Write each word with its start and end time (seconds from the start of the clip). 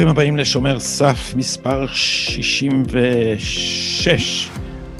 ברוכים 0.00 0.08
הבאים 0.08 0.36
לשומר 0.36 0.80
סף 0.80 1.34
מספר 1.36 1.86
66. 1.86 4.50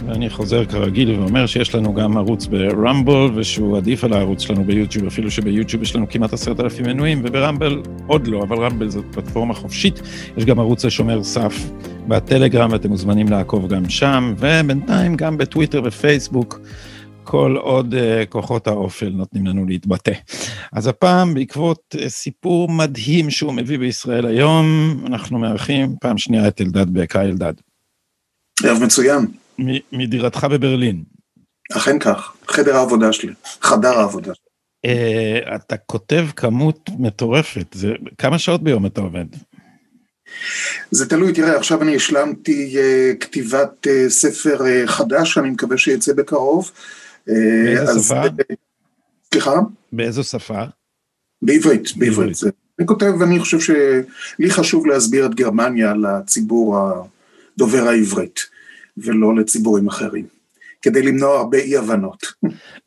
ואני 0.06 0.30
חוזר 0.30 0.64
כרגיל 0.64 1.20
ואומר 1.20 1.46
שיש 1.46 1.74
לנו 1.74 1.94
גם 1.94 2.16
ערוץ 2.16 2.46
ברמבל 2.46 3.30
ושהוא 3.34 3.76
עדיף 3.76 4.04
על 4.04 4.12
הערוץ 4.12 4.40
שלנו 4.40 4.64
ביוטיוב, 4.64 5.06
אפילו 5.06 5.30
שביוטיוב 5.30 5.82
יש 5.82 5.96
לנו 5.96 6.08
כמעט 6.08 6.32
עשרת 6.32 6.60
אלפים 6.60 6.86
מנויים 6.86 7.22
וברמבל 7.24 7.82
עוד 8.06 8.26
לא, 8.26 8.42
אבל 8.42 8.64
רמבל 8.64 8.88
זאת 8.88 9.04
פלטפורמה 9.12 9.54
חופשית. 9.54 10.00
יש 10.36 10.44
גם 10.44 10.58
ערוץ 10.58 10.84
לשומר 10.84 11.22
סף 11.22 11.70
בטלגרם 12.08 12.72
ואתם 12.72 12.88
מוזמנים 12.88 13.28
לעקוב 13.28 13.68
גם 13.68 13.88
שם, 13.88 14.34
ובינתיים 14.38 15.16
גם 15.16 15.38
בטוויטר 15.38 15.82
ופייסבוק. 15.84 16.60
כל 17.24 17.56
עוד 17.60 17.94
uh, 17.94 18.26
כוחות 18.28 18.66
האופל 18.66 19.08
נותנים 19.08 19.46
לנו 19.46 19.66
להתבטא. 19.66 20.12
אז 20.72 20.86
הפעם, 20.86 21.34
בעקבות 21.34 21.94
uh, 21.96 22.08
סיפור 22.08 22.68
מדהים 22.68 23.30
שהוא 23.30 23.52
מביא 23.52 23.78
בישראל 23.78 24.26
היום, 24.26 24.64
אנחנו 25.06 25.38
מארחים 25.38 25.94
פעם 26.00 26.18
שנייה 26.18 26.48
את 26.48 26.60
אלדד 26.60 26.90
בק. 26.90 27.16
היי 27.16 27.30
אלדד. 27.30 27.52
ערב 28.64 28.82
מצוין. 28.82 29.26
מדירתך 29.92 30.44
בברלין. 30.44 31.02
אכן 31.72 31.98
כך, 31.98 32.32
חדר 32.48 32.76
העבודה 32.76 33.12
שלי, 33.12 33.32
חדר 33.62 33.98
העבודה. 33.98 34.32
Uh, 34.86 35.54
אתה 35.54 35.76
כותב 35.76 36.26
כמות 36.36 36.90
מטורפת, 36.98 37.66
זה, 37.74 37.92
כמה 38.18 38.38
שעות 38.38 38.62
ביום 38.62 38.86
אתה 38.86 39.00
עובד? 39.00 39.24
זה 40.90 41.08
תלוי, 41.08 41.32
תראה, 41.32 41.56
עכשיו 41.56 41.82
אני 41.82 41.96
השלמתי 41.96 42.76
uh, 42.76 43.16
כתיבת 43.16 43.86
uh, 43.86 44.10
ספר 44.10 44.58
uh, 44.60 44.86
חדש, 44.86 45.38
אני 45.38 45.50
מקווה 45.50 45.78
שיצא 45.78 46.12
בקרוב. 46.12 46.70
באיזה 47.26 48.02
שפה? 48.02 48.22
סליחה? 49.34 49.54
באיזו 49.92 50.24
שפה? 50.24 50.64
בעברית, 51.42 51.96
בעברית. 51.96 52.36
אני 52.78 52.86
כותב, 52.86 53.12
ואני 53.20 53.40
חושב 53.40 53.60
שלי 53.60 54.50
חשוב 54.50 54.86
להסביר 54.86 55.26
את 55.26 55.34
גרמניה 55.34 55.94
לציבור 55.94 56.76
הדובר 57.56 57.88
העברית, 57.88 58.40
ולא 59.04 59.36
לציבורים 59.36 59.88
אחרים, 59.88 60.26
כדי 60.82 61.02
למנוע 61.02 61.38
הרבה 61.38 61.58
אי 61.58 61.76
הבנות. 61.76 62.26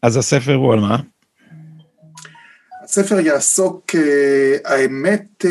אז 0.01 0.17
הספר 0.17 0.53
הוא 0.53 0.73
על 0.73 0.79
מה? 0.79 0.97
הספר 2.83 3.19
יעסוק, 3.19 3.85
האמת, 4.65 5.45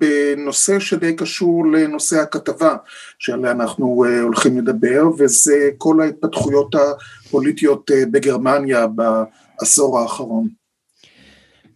בנושא 0.00 0.78
שדי 0.78 1.16
קשור 1.16 1.66
לנושא 1.66 2.20
הכתבה 2.20 2.76
שעליה 3.18 3.50
אנחנו 3.50 4.04
הולכים 4.22 4.58
לדבר, 4.58 5.02
וזה 5.18 5.70
כל 5.78 6.00
ההתפתחויות 6.00 6.74
הפוליטיות 6.74 7.90
בגרמניה 8.10 8.86
בעשור 8.86 9.98
האחרון. 9.98 10.61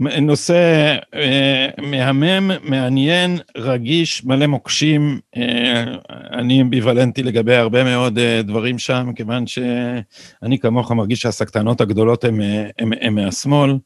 נושא 0.00 0.97
אה, 1.14 1.69
מהמם, 1.83 2.50
מעניין, 2.62 3.39
רגיש, 3.56 4.25
מלא 4.25 4.47
מוקשים. 4.47 5.20
אה, 5.36 5.84
אני 6.33 6.62
אמביוולנטי 6.62 7.22
לגבי 7.22 7.55
הרבה 7.55 7.84
מאוד 7.84 8.19
אה, 8.19 8.42
דברים 8.42 8.78
שם, 8.78 9.11
כיוון 9.17 9.47
שאני 9.47 10.58
כמוך 10.58 10.92
מרגיש 10.92 11.20
שהסקטנות 11.20 11.80
הגדולות 11.80 12.24
הן 12.24 13.14
מהשמאל. 13.14 13.78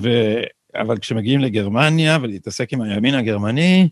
ו... 0.00 0.08
אבל 0.76 0.98
כשמגיעים 0.98 1.40
לגרמניה 1.40 2.18
ולהתעסק 2.22 2.72
עם 2.72 2.82
הימין 2.82 3.14
הגרמני, 3.14 3.88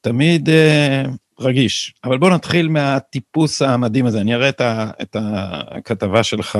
תמיד 0.00 0.48
אה, 0.48 1.02
רגיש. 1.40 1.94
אבל 2.04 2.18
בוא 2.18 2.30
נתחיל 2.30 2.68
מהטיפוס 2.68 3.62
המדהים 3.62 4.06
הזה. 4.06 4.20
אני 4.20 4.34
אראה 4.34 4.48
את, 4.48 4.60
ה, 4.60 4.90
את 5.02 5.16
הכתבה 5.20 6.22
שלך 6.22 6.58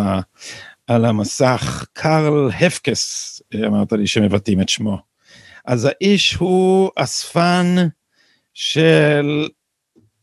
על 0.86 1.04
המסך. 1.04 1.84
קרל 1.92 2.50
הפקס, 2.60 3.42
אמרת 3.66 3.92
לי 3.92 4.06
שמבטאים 4.06 4.60
את 4.60 4.68
שמו. 4.68 4.98
אז 5.64 5.88
האיש 5.90 6.34
הוא 6.34 6.90
אספן 6.96 7.76
של 8.54 9.48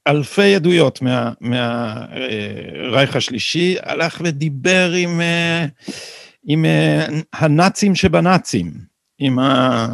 אלפי 0.07 0.56
עדויות 0.56 1.01
מהרייך 1.41 3.09
מה, 3.09 3.13
אה, 3.13 3.18
השלישי, 3.18 3.75
הלך 3.84 4.22
ודיבר 4.23 4.91
עם, 4.97 5.22
אה, 5.22 5.66
עם 6.44 6.66
אה, 6.66 7.06
הנאצים 7.34 7.95
שבנאצים. 7.95 8.74
עם, 9.19 9.39
ה, 9.39 9.88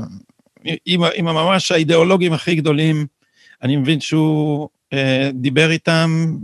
עם, 0.86 1.02
עם 1.16 1.28
הממש 1.28 1.72
האידיאולוגים 1.72 2.34
הכי 2.34 2.56
גדולים. 2.56 3.06
אני 3.62 3.76
מבין 3.76 4.00
שהוא 4.00 4.70
דיבר 5.34 5.72
איתם 5.72 6.36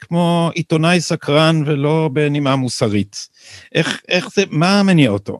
כמו 0.00 0.50
עיתונאי 0.54 1.00
סקרן 1.00 1.62
ולא 1.66 2.10
בנימה 2.12 2.56
מוסרית. 2.56 3.28
איך, 3.74 4.00
איך 4.08 4.28
זה, 4.34 4.44
מה 4.50 4.82
מניע 4.82 5.10
אותו? 5.10 5.38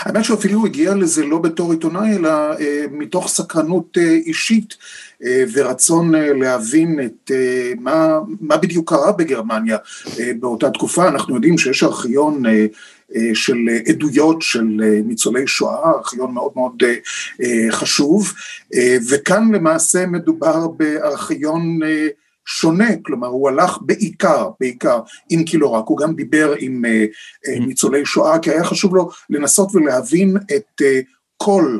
האמת 0.00 0.24
שאפילו 0.24 0.66
הגיע 0.66 0.94
לזה 0.94 1.24
לא 1.24 1.38
בתור 1.38 1.72
עיתונאי, 1.72 2.16
אלא 2.16 2.28
אה, 2.28 2.84
מתוך 2.90 3.28
סקרנות 3.28 3.98
אה, 3.98 4.10
אישית 4.10 4.76
אה, 5.24 5.44
ורצון 5.52 6.14
אה, 6.14 6.32
להבין 6.32 7.00
את 7.04 7.30
אה, 7.30 7.72
מה, 7.80 8.18
מה 8.40 8.56
בדיוק 8.56 8.88
קרה 8.88 9.12
בגרמניה 9.12 9.76
אה, 10.20 10.30
באותה 10.40 10.70
תקופה. 10.70 11.08
אנחנו 11.08 11.34
יודעים 11.34 11.58
שיש 11.58 11.82
ארכיון 11.82 12.46
אה, 12.46 12.66
אה, 13.16 13.30
של 13.34 13.56
עדויות 13.88 14.42
של 14.42 14.80
אה, 14.82 15.00
ניצולי 15.04 15.46
שואה, 15.46 15.90
ארכיון 15.90 16.34
מאוד 16.34 16.52
מאוד 16.56 16.82
אה, 17.42 17.66
חשוב, 17.70 18.32
וכאן 19.10 19.54
למעשה 19.54 20.06
מדובר 20.06 20.68
בארכיון 20.68 21.78
שונה, 22.46 22.88
כלומר 23.02 23.28
הוא 23.28 23.48
הלך 23.48 23.78
בעיקר, 23.80 24.50
בעיקר, 24.60 25.00
אם 25.30 25.44
כי 25.46 25.58
לא 25.58 25.68
רק, 25.68 25.84
הוא 25.86 25.98
גם 25.98 26.14
דיבר 26.14 26.54
עם 26.58 26.84
mm-hmm. 26.84 27.66
ניצולי 27.66 28.06
שואה, 28.06 28.38
כי 28.38 28.50
היה 28.50 28.64
חשוב 28.64 28.96
לו 28.96 29.10
לנסות 29.30 29.74
ולהבין 29.74 30.36
את 30.56 30.82
כל 31.36 31.78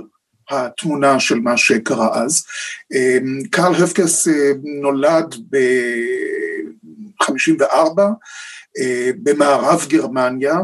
התמונה 0.50 1.20
של 1.20 1.40
מה 1.40 1.56
שקרה 1.56 2.22
אז. 2.22 2.44
קרל 3.50 3.84
הפקס 3.84 4.28
נולד 4.82 5.34
ב-54 5.50 8.00
במערב 9.22 9.86
גרמניה, 9.88 10.58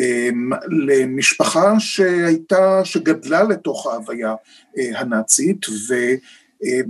אמ, 0.00 0.50
למשפחה 0.86 1.80
שהייתה, 1.80 2.84
שגדלה 2.84 3.42
לתוך 3.42 3.86
ההוויה 3.86 4.34
אה, 4.78 5.00
הנאצית 5.00 5.66
ובשנות 5.68 6.20
אה, 6.64 6.80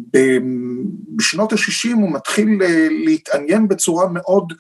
ה-60 1.53 1.95
הוא 1.95 2.13
מתחיל 2.13 2.63
אה, 2.63 2.89
להתעניין 2.91 3.69
בצורה 3.69 4.07
מאוד 4.09 4.53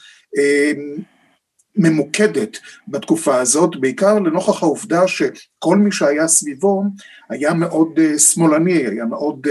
ממוקדת 1.76 2.58
בתקופה 2.88 3.41
הזאת, 3.41 3.70
בעיקר 3.80 4.19
לנוכח 4.19 4.62
העובדה 4.62 5.08
שכל 5.08 5.76
מי 5.76 5.92
שהיה 5.92 6.28
סביבו 6.28 6.82
היה 7.30 7.54
מאוד 7.54 7.98
שמאלני, 8.19 8.86
היה 8.86 9.04
מאוד 9.04 9.46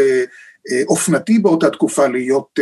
אופנתי 0.87 1.39
באותה 1.39 1.69
תקופה 1.69 2.07
להיות 2.07 2.59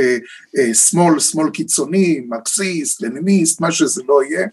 שמאל, 0.73 1.19
שמאל 1.19 1.49
קיצוני, 1.49 2.21
מרקסיסט, 2.27 3.01
לניניסט, 3.01 3.61
מה 3.61 3.71
שזה 3.71 4.01
לא 4.07 4.23
יהיה. 4.23 4.47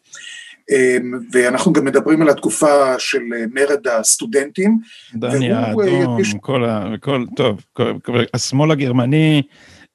אמ, 0.72 1.18
ואנחנו 1.32 1.72
גם 1.72 1.84
מדברים 1.84 2.22
על 2.22 2.28
התקופה 2.28 2.98
של 2.98 3.22
אה, 3.36 3.44
מרד 3.54 3.88
הסטודנטים. 3.88 4.78
דני 5.14 5.52
האדום, 5.52 6.20
יש... 6.20 6.34
כל 6.40 6.64
ה... 6.64 6.94
כל, 7.00 7.24
טוב, 7.36 7.60
כל, 7.72 7.92
כל, 8.04 8.24
השמאל 8.34 8.70
הגרמני, 8.70 9.42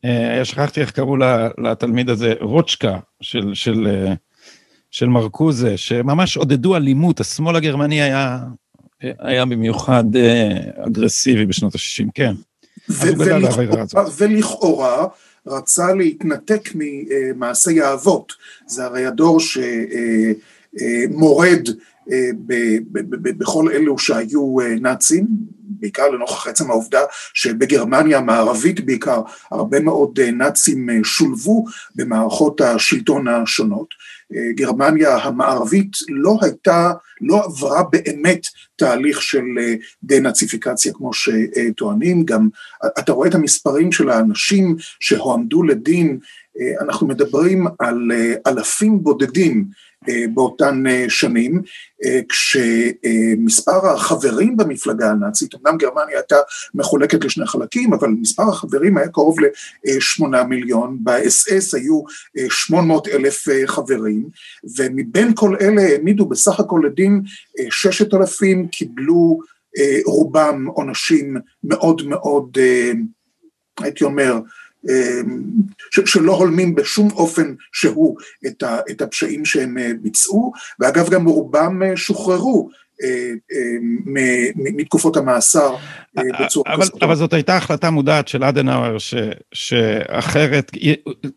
אה, 0.05 0.45
שכחתי 0.45 0.81
איך 0.81 0.91
קראו 0.91 1.17
לתלמיד 1.57 2.09
הזה, 2.09 2.33
רוצ'קה 2.41 2.97
של, 3.21 3.51
של, 3.53 3.88
אה, 3.88 4.13
של 4.91 5.07
מרקוזה, 5.07 5.77
שממש 5.77 6.38
עודדו 6.38 6.75
אלימות, 6.75 7.19
השמאל 7.19 7.55
הגרמני 7.55 8.01
היה, 8.01 8.39
היה 9.01 9.45
במיוחד 9.45 10.03
אגרסיבי 10.88 11.45
בשנות 11.45 11.75
ה-60, 11.75 12.09
כן. 12.13 12.33
ולכאורה, 14.18 15.06
רצה 15.47 15.94
להתנתק 15.94 16.69
ממעשי 16.75 17.81
האבות, 17.81 18.33
זה 18.68 18.85
הרי 18.85 19.06
הדור 19.06 19.39
ש... 19.39 19.57
מורד 21.09 21.68
אה, 22.12 22.29
בכל 23.21 23.71
אלו 23.71 24.00
שהיו 24.00 24.59
אה, 24.59 24.75
נאצים, 24.81 25.27
בעיקר 25.79 26.09
לנוכח 26.09 26.47
עצם 26.47 26.71
העובדה 26.71 27.00
שבגרמניה 27.33 28.18
המערבית 28.18 28.85
בעיקר 28.85 29.21
הרבה 29.51 29.79
מאוד 29.79 30.19
אה, 30.19 30.31
נאצים 30.31 30.89
שולבו 31.03 31.65
במערכות 31.95 32.62
השלטון 32.62 33.27
השונות. 33.27 33.88
גרמניה 34.56 35.18
המערבית 35.18 35.91
לא 36.09 36.38
הייתה, 36.41 36.91
לא 37.21 37.44
עברה 37.45 37.83
באמת 37.83 38.41
תהליך 38.75 39.21
של 39.21 39.44
דה-נאציפיקציה 40.03 40.94
כמו 40.94 41.12
שטוענים, 41.13 42.25
גם 42.25 42.50
אתה 43.00 43.12
רואה 43.12 43.29
את 43.29 43.35
המספרים 43.35 43.91
של 43.91 44.09
האנשים 44.09 44.75
שהועמדו 45.00 45.63
לדין, 45.63 46.19
אנחנו 46.81 47.07
מדברים 47.07 47.68
על 47.79 48.12
אלפים 48.47 49.03
בודדים 49.03 49.65
באותן 50.33 50.83
שנים, 51.09 51.61
כשמספר 52.29 53.88
החברים 53.88 54.57
במפלגה 54.57 55.11
הנאצית, 55.11 55.55
אמנם 55.55 55.77
גרמניה 55.77 56.17
הייתה 56.17 56.35
מחולקת 56.75 57.25
לשני 57.25 57.45
חלקים, 57.45 57.94
אבל 57.94 58.09
מספר 58.09 58.44
החברים 58.49 58.97
היה 58.97 59.07
קרוב 59.07 59.38
לשמונה 59.85 60.44
מיליון, 60.44 60.97
באס-אס 60.99 61.75
היו 61.75 62.01
800 62.49 63.07
אלף 63.07 63.45
חברים, 63.65 64.29
ומבין 64.77 65.31
כל 65.35 65.55
אלה 65.61 65.81
העמידו 65.81 66.25
בסך 66.25 66.59
הכל 66.59 66.81
לדין 66.85 67.21
ששת 67.69 68.13
אלפים 68.13 68.67
קיבלו 68.67 69.39
רובם 70.05 70.65
עונשים 70.65 71.35
מאוד 71.63 72.07
מאוד, 72.07 72.57
הייתי 73.79 74.03
אומר, 74.03 74.39
שלא 76.06 76.36
הולמים 76.36 76.75
בשום 76.75 77.12
אופן 77.12 77.54
שהוא 77.72 78.18
את 78.92 79.01
הפשעים 79.01 79.45
שהם 79.45 79.78
ביצעו, 80.01 80.51
ואגב 80.80 81.10
גם 81.10 81.25
רובם 81.25 81.81
שוחררו 81.95 82.69
אה, 82.69 82.75
אה, 82.75 82.87
מתקופות 84.55 85.17
המאסר 85.17 85.75
אה, 86.17 86.23
בצורה 86.45 86.77
כזאת. 86.77 87.03
אבל 87.03 87.15
זאת 87.15 87.33
הייתה 87.33 87.57
החלטה 87.57 87.89
מודעת 87.89 88.27
של 88.27 88.44
אדנאואר 88.44 88.97
שאחרת, 89.53 90.71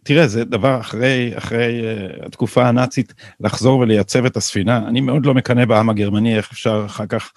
תראה 0.03 0.27
זה 0.27 0.45
דבר 0.45 0.81
אחרי, 0.81 1.33
אחרי 1.35 1.83
התקופה 2.27 2.69
הנאצית 2.69 3.15
לחזור 3.41 3.79
ולייצב 3.79 4.25
את 4.25 4.37
הספינה, 4.37 4.89
אני 4.89 5.01
מאוד 5.01 5.27
לא 5.27 5.35
מקנא 5.35 5.65
בעם 5.65 5.91
הגרמני 5.91 6.37
איך 6.37 6.49
אפשר 6.53 6.83
אחר 6.87 7.07
כך 7.07 7.33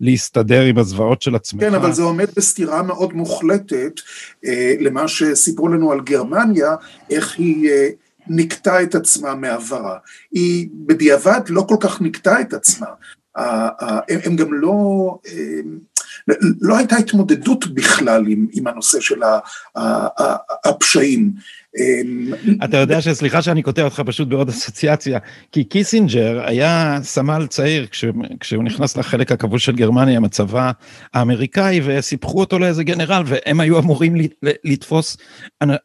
להסתדר 0.00 0.62
עם 0.62 0.78
הזוועות 0.78 1.22
של 1.22 1.34
עצמך. 1.34 1.60
כן 1.60 1.74
אבל 1.74 1.92
זה 1.92 2.02
עומד 2.02 2.26
בסתירה 2.36 2.82
מאוד 2.82 3.12
מוחלטת 3.12 4.00
למה 4.80 5.08
שסיפרו 5.08 5.68
לנו 5.68 5.92
על 5.92 6.00
גרמניה, 6.00 6.74
איך 7.10 7.38
היא 7.38 7.70
נקטה 8.26 8.82
את 8.82 8.94
עצמה 8.94 9.34
מעברה. 9.34 9.98
היא 10.32 10.68
בדיעבד 10.72 11.40
לא 11.48 11.64
כל 11.68 11.76
כך 11.80 12.00
נקטה 12.00 12.40
את 12.40 12.52
עצמה. 12.52 12.86
הם, 13.36 14.18
הם 14.24 14.36
גם 14.36 14.52
לא, 14.52 15.18
לא 16.60 16.76
הייתה 16.76 16.96
התמודדות 16.96 17.66
בכלל 17.66 18.26
עם, 18.28 18.46
עם 18.52 18.66
הנושא 18.66 19.00
של 19.00 19.20
הפשעים. 20.64 21.32
אתה 22.64 22.76
יודע 22.76 23.00
שסליחה 23.00 23.42
שאני 23.42 23.62
קוטע 23.62 23.82
אותך 23.82 24.02
פשוט 24.06 24.28
בעוד 24.28 24.48
אסוציאציה, 24.48 25.18
כי 25.52 25.64
קיסינג'ר 25.64 26.42
היה 26.46 26.98
סמל 27.02 27.46
צעיר 27.46 27.86
כש, 27.86 28.04
כשהוא 28.40 28.64
נכנס 28.64 28.96
לחלק 28.96 29.32
הכבוש 29.32 29.64
של 29.64 29.76
גרמניה 29.76 30.16
עם 30.16 30.24
הצבא 30.24 30.70
האמריקאי 31.14 31.80
וסיפחו 31.84 32.40
אותו 32.40 32.58
לאיזה 32.58 32.84
גנרל 32.84 33.22
והם 33.26 33.60
היו 33.60 33.78
אמורים 33.78 34.14
לתפוס 34.64 35.16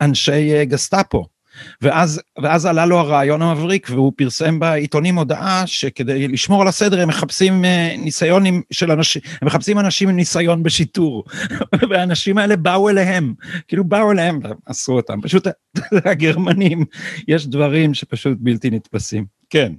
אנשי 0.02 0.66
גסטאפו. 0.66 1.39
ואז, 1.82 2.22
ואז 2.42 2.66
עלה 2.66 2.86
לו 2.86 3.00
הרעיון 3.00 3.42
המבריק 3.42 3.88
והוא 3.90 4.14
פרסם 4.16 4.60
בעיתונים 4.60 5.16
הודעה 5.16 5.64
שכדי 5.68 6.28
לשמור 6.28 6.62
על 6.62 6.68
הסדר 6.68 7.02
הם 7.02 7.10
מחפשים 7.10 7.66
אה, 7.66 7.96
ניסיון 7.98 8.44
של 8.72 8.92
אנשים, 8.92 9.22
הם 9.42 9.48
מחפשים 9.48 9.80
אנשים 9.80 10.10
עם 10.10 10.16
ניסיון 10.16 10.64
בשיטור, 10.64 11.24
והאנשים 11.90 12.38
האלה 12.38 12.56
באו 12.56 12.90
אליהם, 12.90 13.34
כאילו 13.68 13.84
באו 13.84 14.12
אליהם, 14.12 14.40
עשו 14.66 14.92
אותם, 14.92 15.22
פשוט 15.22 15.48
הגרמנים, 16.06 16.86
יש 17.28 17.48
דברים 17.48 17.94
שפשוט 17.94 18.38
בלתי 18.42 18.70
נתפסים, 18.70 19.26
כן. 19.50 19.74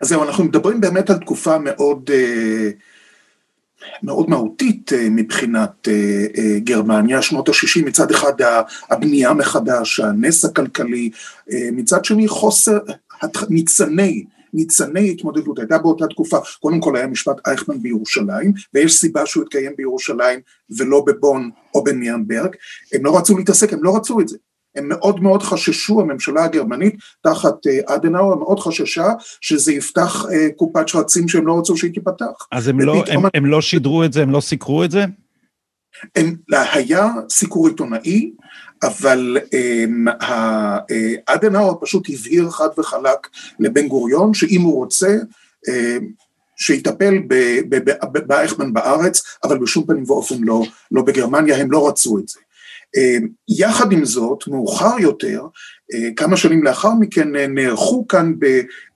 אז 0.00 0.08
זהו, 0.08 0.24
אנחנו 0.24 0.44
מדברים 0.44 0.80
באמת 0.80 1.10
על 1.10 1.18
תקופה 1.18 1.58
מאוד... 1.58 2.10
אה... 2.12 2.70
מאוד 4.02 4.30
מהותית 4.30 4.92
אה, 4.92 5.06
מבחינת 5.10 5.88
אה, 5.88 6.26
אה, 6.38 6.58
גרמניה, 6.58 7.22
שנות 7.22 7.48
ה-60 7.48 7.86
מצד 7.86 8.10
אחד 8.10 8.32
הבנייה 8.90 9.32
מחדש, 9.32 10.00
הנס 10.00 10.44
הכלכלי, 10.44 11.10
מצד 11.72 12.04
שני 12.04 12.28
חוסר, 12.28 12.78
ניצני, 13.48 14.24
ניצני 14.54 15.10
התמודדות, 15.10 15.58
הייתה 15.58 15.78
באותה 15.78 16.06
תקופה, 16.06 16.38
קודם 16.60 16.80
כל 16.80 16.96
היה 16.96 17.06
משפט 17.06 17.36
אייכמן 17.46 17.82
בירושלים, 17.82 18.52
ויש 18.74 18.94
סיבה 18.94 19.26
שהוא 19.26 19.42
התקיים 19.44 19.72
בירושלים 19.76 20.40
ולא 20.78 21.04
בבון 21.06 21.50
או 21.74 21.84
בניאנברג, 21.84 22.54
הם 22.92 23.04
לא 23.04 23.18
רצו 23.18 23.38
להתעסק, 23.38 23.72
הם 23.72 23.84
לא 23.84 23.96
רצו 23.96 24.20
את 24.20 24.28
זה, 24.28 24.36
הם 24.76 24.88
מאוד 24.88 25.22
מאוד 25.22 25.42
חששו, 25.42 26.00
הממשלה 26.00 26.44
הגרמנית 26.44 26.94
תחת 27.22 27.66
אה, 27.66 27.94
אדנאואר 27.94 28.34
מאוד 28.34 28.60
חששה 28.60 29.06
שזה 29.40 29.72
יפתח 29.72 30.24
אה, 30.32 30.48
קופת 30.56 30.88
שרצים 30.88 31.28
שהם 31.28 31.46
לא 31.46 31.58
רצו 31.58 31.76
שהיא 31.76 31.94
תיפתח. 31.94 32.46
אז 32.52 32.68
הם 32.68 32.80
לא, 32.80 33.04
הם, 33.08 33.22
הם 33.34 33.46
לא 33.46 33.60
שידרו 33.60 34.04
את 34.04 34.12
זה, 34.12 34.22
הם 34.22 34.30
לא 34.30 34.40
סיקרו 34.40 34.84
את 34.84 34.90
זה? 34.90 35.04
הם, 36.16 36.34
היה 36.72 37.08
סיקור 37.30 37.68
עיתונאי, 37.68 38.30
אבל 38.82 39.38
אה, 39.54 39.84
אדנאואר 41.26 41.74
פשוט 41.80 42.06
הבהיר 42.08 42.50
חד 42.50 42.68
וחלק 42.78 43.28
לבן 43.60 43.88
גוריון 43.88 44.34
שאם 44.34 44.60
הוא 44.60 44.74
רוצה 44.74 45.16
שיטפל 46.56 47.14
באייכמן 48.26 48.72
בארץ, 48.72 49.22
אבל 49.44 49.58
בשום 49.58 49.86
פנים 49.86 50.04
ואופן 50.06 50.36
לא, 50.40 50.62
לא 50.90 51.02
בגרמניה, 51.02 51.56
הם 51.56 51.70
לא 51.70 51.88
רצו 51.88 52.18
את 52.18 52.28
זה. 52.28 52.40
אה, 52.96 53.16
יחד 53.48 53.92
עם 53.92 54.04
זאת, 54.04 54.48
מאוחר 54.48 54.98
יותר, 54.98 55.42
אה, 55.94 56.08
כמה 56.16 56.36
שנים 56.36 56.64
לאחר 56.64 56.94
מכן 57.00 57.36
אה, 57.36 57.46
נערכו 57.46 58.08
כאן 58.08 58.32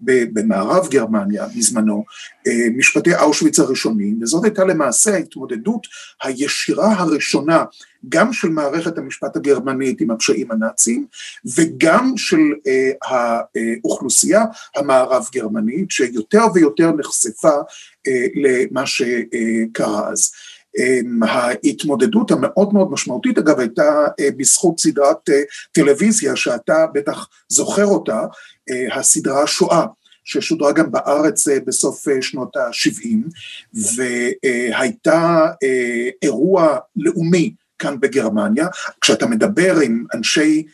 במערב 0.00 0.88
גרמניה 0.90 1.46
בזמנו 1.56 2.04
משפטי 2.76 3.14
אושוויץ 3.14 3.58
הראשונים, 3.58 4.18
וזאת 4.22 4.44
הייתה 4.44 4.64
למעשה 4.64 5.14
ההתמודדות 5.14 5.86
הישירה 6.22 6.92
הראשונה 6.92 7.64
גם 8.08 8.32
של 8.32 8.48
מערכת 8.48 8.98
המשפט 8.98 9.36
הגרמנית 9.36 10.00
עם 10.00 10.10
הפשעים 10.10 10.50
הנאציים 10.50 11.06
וגם 11.56 12.12
של 12.16 12.38
האוכלוסייה 13.04 14.44
המערב 14.76 15.26
גרמנית 15.32 15.90
שיותר 15.90 16.42
ויותר 16.54 16.92
נחשפה 16.92 17.54
למה 18.42 18.86
שקרה 18.86 20.08
אז. 20.08 20.30
אמ, 20.78 21.22
ההתמודדות 21.22 22.30
המאוד 22.30 22.74
מאוד 22.74 22.90
משמעותית 22.90 23.38
אגב 23.38 23.58
הייתה 23.58 24.06
אה, 24.20 24.28
בזכות 24.36 24.80
סדרת 24.80 25.30
אה, 25.30 25.42
טלוויזיה 25.72 26.36
שאתה 26.36 26.86
בטח 26.94 27.28
זוכר 27.48 27.84
אותה, 27.84 28.20
אה, 28.70 28.98
הסדרה 28.98 29.46
שואה 29.46 29.86
ששודרה 30.24 30.72
גם 30.72 30.92
בארץ 30.92 31.48
בסוף 31.48 32.06
שנות 32.20 32.56
ה-70 32.56 33.16
והייתה 33.96 35.46
אירוע 36.22 36.78
לאומי 36.96 37.54
כאן 37.78 38.00
בגרמניה, 38.00 38.66
כשאתה 39.00 39.26
מדבר 39.26 39.80
עם 39.80 40.04
אנשי 40.14 40.66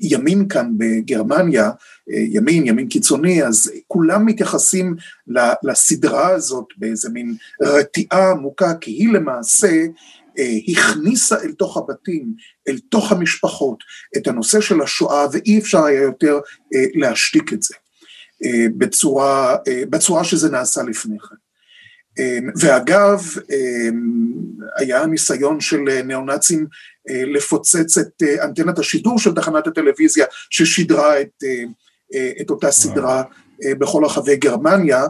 ימין 0.00 0.48
כאן 0.48 0.72
בגרמניה, 0.76 1.70
אה, 2.10 2.24
ימין, 2.28 2.66
ימין 2.66 2.88
קיצוני, 2.88 3.44
אז 3.44 3.72
כולם 3.86 4.26
מתייחסים 4.26 4.96
לסדרה 5.62 6.28
הזאת 6.28 6.66
באיזה 6.76 7.08
מין 7.10 7.36
רתיעה 7.62 8.30
עמוקה, 8.30 8.74
כי 8.74 8.90
היא 8.90 9.12
למעשה 9.12 9.86
אה, 10.38 10.56
הכניסה 10.68 11.36
אל 11.44 11.52
תוך 11.52 11.76
הבתים, 11.76 12.32
אל 12.68 12.78
תוך 12.88 13.12
המשפחות, 13.12 13.84
את 14.16 14.26
הנושא 14.26 14.60
של 14.60 14.80
השואה, 14.80 15.26
ואי 15.32 15.58
אפשר 15.58 15.84
היה 15.84 16.02
יותר 16.02 16.40
להשתיק 16.94 17.52
את 17.52 17.62
זה 17.62 17.74
בצורה, 18.78 19.56
בצורה 19.90 20.24
שזה 20.24 20.50
נעשה 20.50 20.82
לפני 20.82 21.16
כן. 21.18 21.36
ואגב, 22.60 23.22
היה 24.76 25.06
ניסיון 25.06 25.60
של 25.60 25.80
ניאו-נאצים 26.04 26.60
אה, 26.60 26.66
לפוצץ 27.06 27.98
את 27.98 28.22
אה, 28.22 28.44
אנטנת 28.44 28.78
השידור 28.78 29.18
של 29.18 29.34
תחנת 29.34 29.66
הטלוויזיה 29.66 30.26
ששידרה 30.50 31.20
את, 31.20 31.44
אה, 32.14 32.30
את 32.40 32.50
אותה 32.50 32.70
סדרה 32.70 33.22
בכל 33.64 34.04
רחבי 34.04 34.36
גרמניה, 34.36 35.04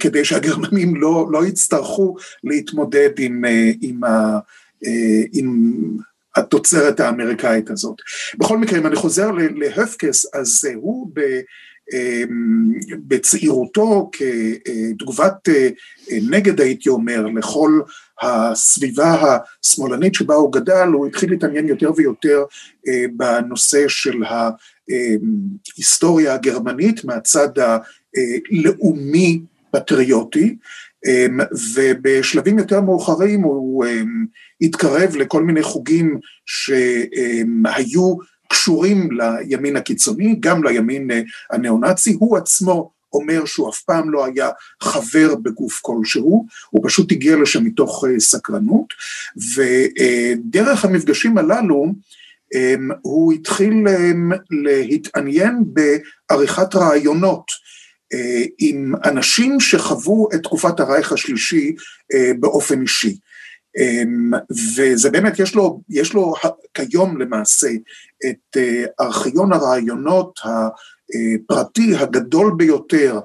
כדי 0.00 0.24
שהגרמנים 0.24 0.96
לא, 0.96 1.26
לא 1.30 1.46
יצטרכו 1.46 2.16
להתמודד 2.44 3.10
עם, 3.18 3.44
עם, 3.80 4.04
ה, 4.04 4.38
עם 5.32 5.72
התוצרת 6.36 7.00
האמריקאית 7.00 7.70
הזאת. 7.70 7.96
בכל 8.38 8.58
מקרה, 8.58 8.78
אם 8.78 8.86
אני 8.86 8.96
חוזר 8.96 9.30
להפקס, 9.56 10.26
אז 10.34 10.68
הוא 10.74 11.10
ב... 11.14 11.20
בצעירותו 13.08 14.10
כתגובת 14.12 15.48
נגד 16.30 16.60
הייתי 16.60 16.88
אומר 16.88 17.26
לכל 17.26 17.80
הסביבה 18.22 19.38
השמאלנית 19.62 20.14
שבה 20.14 20.34
הוא 20.34 20.52
גדל, 20.52 20.88
הוא 20.92 21.06
התחיל 21.06 21.30
להתעניין 21.30 21.68
יותר 21.68 21.90
ויותר 21.96 22.44
אה, 22.88 23.04
בנושא 23.16 23.88
של 23.88 24.22
ההיסטוריה 25.76 26.34
הגרמנית 26.34 27.04
מהצד 27.04 27.48
הלאומי 27.58 29.40
פטריוטי, 29.70 30.56
אה, 31.06 31.26
ובשלבים 31.74 32.58
יותר 32.58 32.80
מאוחרים 32.80 33.42
הוא 33.42 33.84
אה, 33.84 34.00
התקרב 34.60 35.16
לכל 35.16 35.42
מיני 35.42 35.62
חוגים 35.62 36.18
שהיו 36.46 38.16
קשורים 38.48 39.08
לימין 39.12 39.76
הקיצוני, 39.76 40.36
גם 40.40 40.64
לימין 40.64 41.10
הניאו-נאצי, 41.50 42.16
הוא 42.18 42.36
עצמו 42.36 42.90
אומר 43.12 43.44
שהוא 43.44 43.70
אף 43.70 43.80
פעם 43.80 44.10
לא 44.10 44.24
היה 44.24 44.50
חבר 44.82 45.34
בגוף 45.34 45.80
כלשהו, 45.82 46.46
הוא 46.70 46.82
פשוט 46.84 47.12
הגיע 47.12 47.36
לשם 47.36 47.64
מתוך 47.64 48.04
אה, 48.04 48.20
סקרנות, 48.20 48.86
ודרך 49.54 50.84
המפגשים 50.84 51.38
הללו 51.38 51.92
אמ, 52.54 52.88
הוא 53.02 53.32
התחיל 53.32 53.88
אמ, 53.88 54.30
להתעניין 54.50 55.64
בעריכת 55.66 56.74
רעיונות 56.74 57.44
עם 58.58 58.92
אנשים 59.04 59.60
שחוו 59.60 60.28
את 60.34 60.42
תקופת 60.42 60.80
הרייך 60.80 61.12
השלישי 61.12 61.74
באופן 62.40 62.82
אישי. 62.82 63.16
וזה 64.50 65.10
באמת, 65.10 65.38
יש 65.38 65.54
לו, 65.54 65.80
יש 65.88 66.12
לו 66.12 66.34
כיום 66.74 67.20
למעשה 67.20 67.68
את 68.26 68.56
ארכיון 69.00 69.52
הרעיונות 69.52 70.40
הפרטי 71.14 71.96
הגדול 71.96 72.52
ביותר 72.56 73.20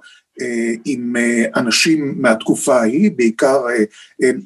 עם 0.86 1.16
אנשים 1.56 2.16
מהתקופה 2.18 2.80
ההיא, 2.80 3.12
בעיקר 3.16 3.66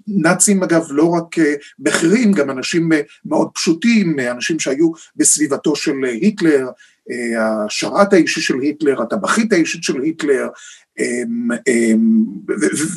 נאצים 0.08 0.64
אגב, 0.64 0.86
לא 0.90 1.10
רק 1.10 1.36
בכירים, 1.80 2.32
גם 2.32 2.50
אנשים 2.50 2.90
מאוד 3.26 3.50
פשוטים, 3.54 4.20
אנשים 4.20 4.60
שהיו 4.60 4.92
בסביבתו 5.16 5.76
של 5.76 6.04
היטלר, 6.04 6.70
השרת 7.40 8.14
האישי 8.14 8.42
של 8.42 8.60
היטלר, 8.60 9.02
הטבחית 9.02 9.54
האישית 9.54 9.84
של 9.84 10.02
היטלר, 10.02 10.48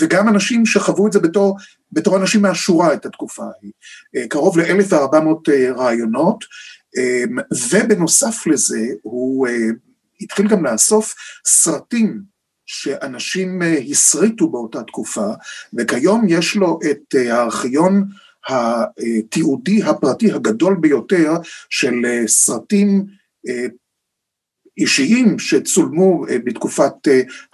וגם 0.01 0.29
אנשים 0.29 0.67
שחוו 0.67 1.07
את 1.07 1.13
זה 1.13 1.21
בתור, 1.21 1.57
בתור 1.93 2.17
אנשים 2.17 2.43
מהשורה 2.43 2.95
את 2.95 3.07
התקופה 3.07 3.43
ההיא. 3.43 3.73
קרוב 4.29 4.59
ל-1400 4.59 5.51
רעיונות, 5.77 6.45
ובנוסף 7.71 8.47
לזה 8.47 8.87
הוא 9.03 9.47
התחיל 10.21 10.49
גם 10.49 10.67
לאסוף 10.67 11.15
סרטים 11.47 12.23
שאנשים 12.67 13.63
הסריטו 13.91 14.51
באותה 14.51 14.83
תקופה, 14.83 15.27
וכיום 15.79 16.25
יש 16.29 16.57
לו 16.57 16.79
את 16.91 17.15
הארכיון 17.15 18.05
התיעודי 18.49 19.83
הפרטי 19.83 20.33
הגדול 20.33 20.77
ביותר 20.81 21.33
של 21.71 21.95
סרטים 22.27 23.07
אישיים 24.79 25.39
שצולמו 25.39 26.25
בתקופת 26.45 26.93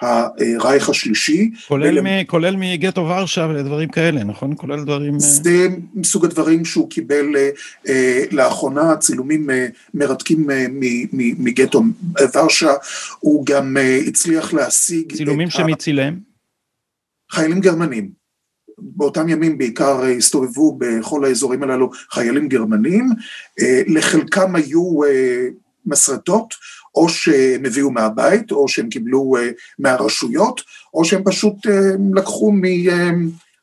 הרייך 0.01 0.89
השלישי. 0.89 1.51
כולל, 1.69 1.99
ול... 1.99 2.01
מ, 2.01 2.25
כולל 2.27 2.57
מגטו 2.59 3.01
ורשה 3.01 3.49
ודברים 3.51 3.89
כאלה, 3.89 4.25
נכון? 4.25 4.55
כולל 4.57 4.85
דברים... 4.85 5.19
זה 5.19 5.69
מסוג 5.95 6.25
הדברים 6.25 6.65
שהוא 6.65 6.91
קיבל 6.91 7.27
לאחרונה, 8.31 8.97
צילומים 8.97 9.51
מרתקים 9.95 10.47
מגטו 11.39 11.83
ורשה, 12.35 12.73
הוא 13.19 13.47
גם 13.47 13.77
הצליח 14.07 14.55
להשיג... 14.55 15.17
צילומים 15.17 15.51
שמי 15.51 15.75
צילם? 15.75 16.19
חיילים 17.33 17.61
גרמנים. 17.61 18.21
באותם 18.79 19.29
ימים 19.29 19.59
בעיקר 19.59 20.05
הסתובבו 20.05 20.79
בכל 20.79 21.25
האזורים 21.25 21.63
הללו 21.63 21.91
חיילים 22.11 22.49
גרמנים, 22.49 23.09
לחלקם 23.87 24.57
היו 24.57 25.01
מסרטות, 25.87 26.55
או 26.95 27.09
שהם 27.09 27.65
הביאו 27.65 27.91
מהבית, 27.91 28.53
או 28.53 28.69
שהם 28.69 28.89
קיבלו 28.89 29.35
מהרשויות, 29.79 30.61
או 30.95 31.05
שהם 31.05 31.23
פשוט 31.25 31.55
לקחו 32.15 32.53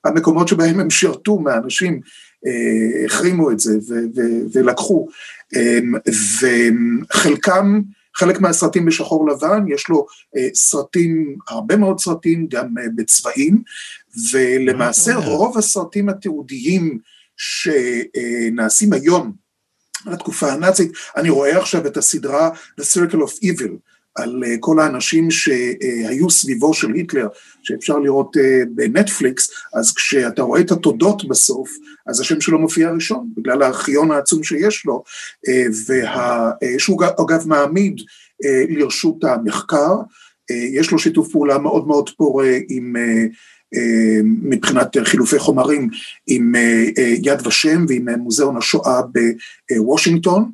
מהמקומות 0.04 0.48
שבהם 0.48 0.80
הם 0.80 0.90
שירתו, 0.90 1.40
מהאנשים, 1.40 2.00
החרימו 3.06 3.52
את 3.52 3.60
זה 3.60 3.78
ולקחו. 4.54 5.08
וחלקם, 6.42 7.82
חלק 8.16 8.42
מהסרטים 8.42 8.86
בשחור 8.86 9.30
לבן, 9.30 9.66
יש 9.68 9.90
לו 9.90 10.06
סרטים, 10.54 11.36
הרבה 11.48 11.78
מאוד 11.78 12.00
סרטים, 12.00 12.48
גם 12.50 12.68
בצבעים, 12.96 13.62
ולמעשה 14.32 15.16
רוב 15.16 15.58
הסרטים 15.58 16.10
התיעודיים 16.10 17.00
שנעשים 17.38 18.94
היום, 18.94 19.47
לתקופה 20.12 20.52
הנאצית, 20.52 20.92
אני 21.18 21.30
רואה 21.30 21.58
עכשיו 21.58 21.88
את 21.88 21.98
הסדרה 21.98 22.50
The 22.82 22.84
Circle 22.84 23.18
of 23.18 23.44
Evil, 23.44 23.72
על 24.16 24.44
כל 24.60 24.80
האנשים 24.80 25.32
שהיו 25.32 26.30
סביבו 26.30 26.74
של 26.74 26.94
היטלר, 26.94 27.28
שאפשר 27.64 28.00
לראות 28.00 28.38
בנטפליקס, 28.76 29.50
אז 29.74 29.94
כשאתה 29.96 30.42
רואה 30.42 30.62
את 30.62 30.72
התודות 30.72 31.28
בסוף, 31.28 31.70
אז 32.08 32.20
השם 32.20 32.42
שלו 32.42 32.60
מופיע 32.60 32.92
ראשון, 32.92 33.30
בגלל 33.38 33.62
הארכיון 33.62 34.12
העצום 34.12 34.44
שיש 34.44 34.86
לו, 34.86 35.04
וה... 35.88 36.52
שהוא 36.78 37.04
אגב 37.06 37.48
מעמיד 37.48 38.02
לרשות 38.70 39.24
המחקר, 39.24 39.94
יש 40.52 40.92
לו 40.92 41.00
שיתוף 41.00 41.32
פעולה 41.32 41.58
מאוד 41.58 41.88
מאוד 41.88 42.10
פורה 42.10 42.58
עם 42.70 42.94
מבחינת 44.44 44.98
חילופי 45.04 45.40
חומרים 45.40 45.90
עם 46.28 46.56
יד 47.24 47.48
ושם 47.48 47.86
ועם 47.88 48.10
מוזיאון 48.10 48.58
השואה 48.58 49.02
בוושינגטון, 49.72 50.52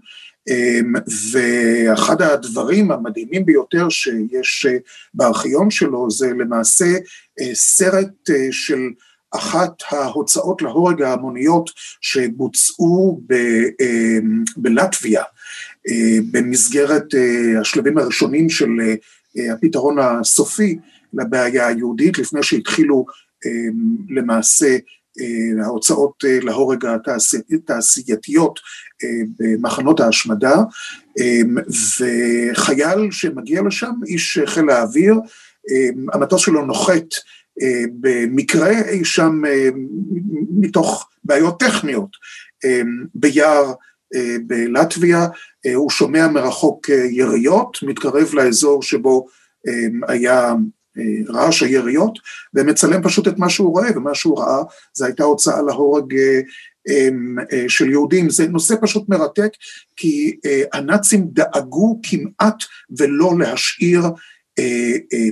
ואחד 1.32 2.22
הדברים 2.22 2.92
המדהימים 2.92 3.46
ביותר 3.46 3.90
שיש 3.90 4.66
בארכיון 5.14 5.72
שלו 5.72 6.12
זה 6.12 6.28
למעשה 6.28 6.86
סרט 7.54 8.30
של 8.52 8.90
אחת 9.32 9.74
ההוצאות 9.90 10.62
להורג 10.62 11.02
ההמוניות 11.02 11.70
שבוצעו 12.02 13.22
בלטביה 14.58 15.24
במסגרת 16.32 17.06
השלבים 17.62 17.98
הראשונים 17.98 18.50
של 18.50 18.70
הפתרון 19.54 20.00
הסופי 20.00 20.78
לבעיה 21.14 21.68
היהודית, 21.68 22.20
לפני 22.20 22.44
שהתחילו 22.44 23.06
למעשה 24.10 24.78
ההוצאות 25.64 26.24
להורג 26.42 26.86
התעשייתיות 27.54 28.60
במחנות 29.40 30.00
ההשמדה, 30.00 30.56
וחייל 32.00 33.12
שמגיע 33.12 33.62
לשם, 33.62 33.92
איש 34.08 34.40
חיל 34.46 34.70
האוויר, 34.70 35.16
המטוס 36.14 36.42
שלו 36.42 36.66
נוחת 36.66 37.06
במקרה 38.00 38.70
אי 38.90 39.06
שם 39.06 39.42
מתוך 40.60 41.10
בעיות 41.24 41.60
טכניות. 41.60 42.10
ביער 43.16 43.74
בלטביה, 44.48 45.28
הוא 45.76 45.90
שומע 45.90 46.28
מרחוק 46.28 46.90
יריות, 46.90 47.78
מתקרב 47.84 48.34
לאזור 48.34 48.84
שבו 48.84 49.28
היה 50.08 50.54
רעש 51.30 51.64
היריות, 51.64 52.20
ומצלם 52.54 53.04
פשוט 53.04 53.28
את 53.28 53.38
מה 53.38 53.50
שהוא 53.50 53.72
רואה, 53.72 53.90
ומה 53.96 54.16
שהוא 54.16 54.40
ראה 54.40 54.64
זה 54.94 55.06
הייתה 55.06 55.24
הוצאה 55.24 55.62
להורג 55.62 56.16
של 57.68 57.90
יהודים, 57.90 58.30
זה 58.30 58.48
נושא 58.48 58.76
פשוט 58.82 59.10
מרתק, 59.10 59.50
כי 59.96 60.38
הנאצים 60.74 61.28
דאגו 61.32 62.00
כמעט 62.04 62.64
ולא 62.98 63.34
להשאיר 63.40 64.02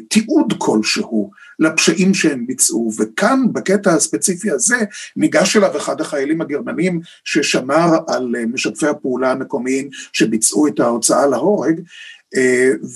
תיעוד 0.09 0.53
כלשהו 0.57 1.31
לפשעים 1.59 2.13
שהם 2.13 2.47
ביצעו, 2.47 2.91
וכאן 2.99 3.39
בקטע 3.53 3.93
הספציפי 3.93 4.51
הזה 4.51 4.77
ניגש 5.15 5.57
אליו 5.57 5.77
אחד 5.77 6.01
החיילים 6.01 6.41
הגרמנים 6.41 6.99
ששמר 7.23 7.97
על 8.07 8.33
משתפי 8.53 8.87
הפעולה 8.87 9.31
המקומיים 9.31 9.89
שביצעו 10.13 10.67
את 10.67 10.79
ההוצאה 10.79 11.27
להורג, 11.27 11.81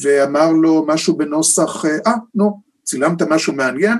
ואמר 0.02 0.52
לו 0.52 0.86
משהו 0.88 1.18
בנוסח, 1.18 1.86
אה, 1.86 2.14
נו, 2.36 2.62
צילמת 2.84 3.22
משהו 3.22 3.54
מעניין? 3.54 3.98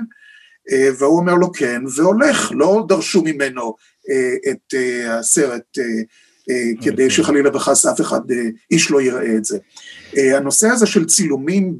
והוא 0.98 1.18
אומר 1.18 1.34
לו 1.34 1.52
כן, 1.52 1.82
והולך, 1.96 2.52
לא 2.54 2.84
דרשו 2.88 3.22
ממנו 3.22 3.74
את 4.50 4.74
הסרט 5.08 5.78
כדי 6.82 7.10
שחלילה 7.10 7.56
וחס 7.56 7.86
אף 7.86 8.00
אחד, 8.00 8.20
איש 8.70 8.90
לא 8.90 9.02
יראה 9.02 9.36
את 9.36 9.44
זה. 9.44 9.58
הנושא 10.16 10.68
הזה 10.68 10.86
של 10.86 11.04
צילומים 11.04 11.74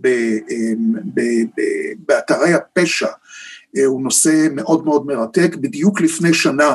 באתרי 2.06 2.54
הפשע 2.54 3.08
הוא 3.86 4.02
נושא 4.02 4.48
מאוד 4.52 4.84
מאוד 4.84 5.06
מרתק, 5.06 5.54
בדיוק 5.54 6.00
לפני 6.00 6.34
שנה 6.34 6.74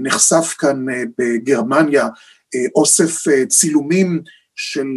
נחשף 0.00 0.54
כאן 0.58 0.84
בגרמניה 1.18 2.08
אוסף 2.74 3.24
צילומים 3.48 4.22
של 4.60 4.88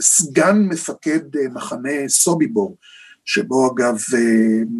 סגן 0.00 0.58
מפקד 0.58 1.20
מחנה 1.54 2.08
סוביבור, 2.08 2.76
שבו 3.24 3.72
אגב 3.74 3.98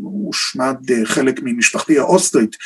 הושמד 0.03 0.77
חלק 1.05 1.41
ממשפחתי 1.43 1.99
האוסטרית, 1.99 2.57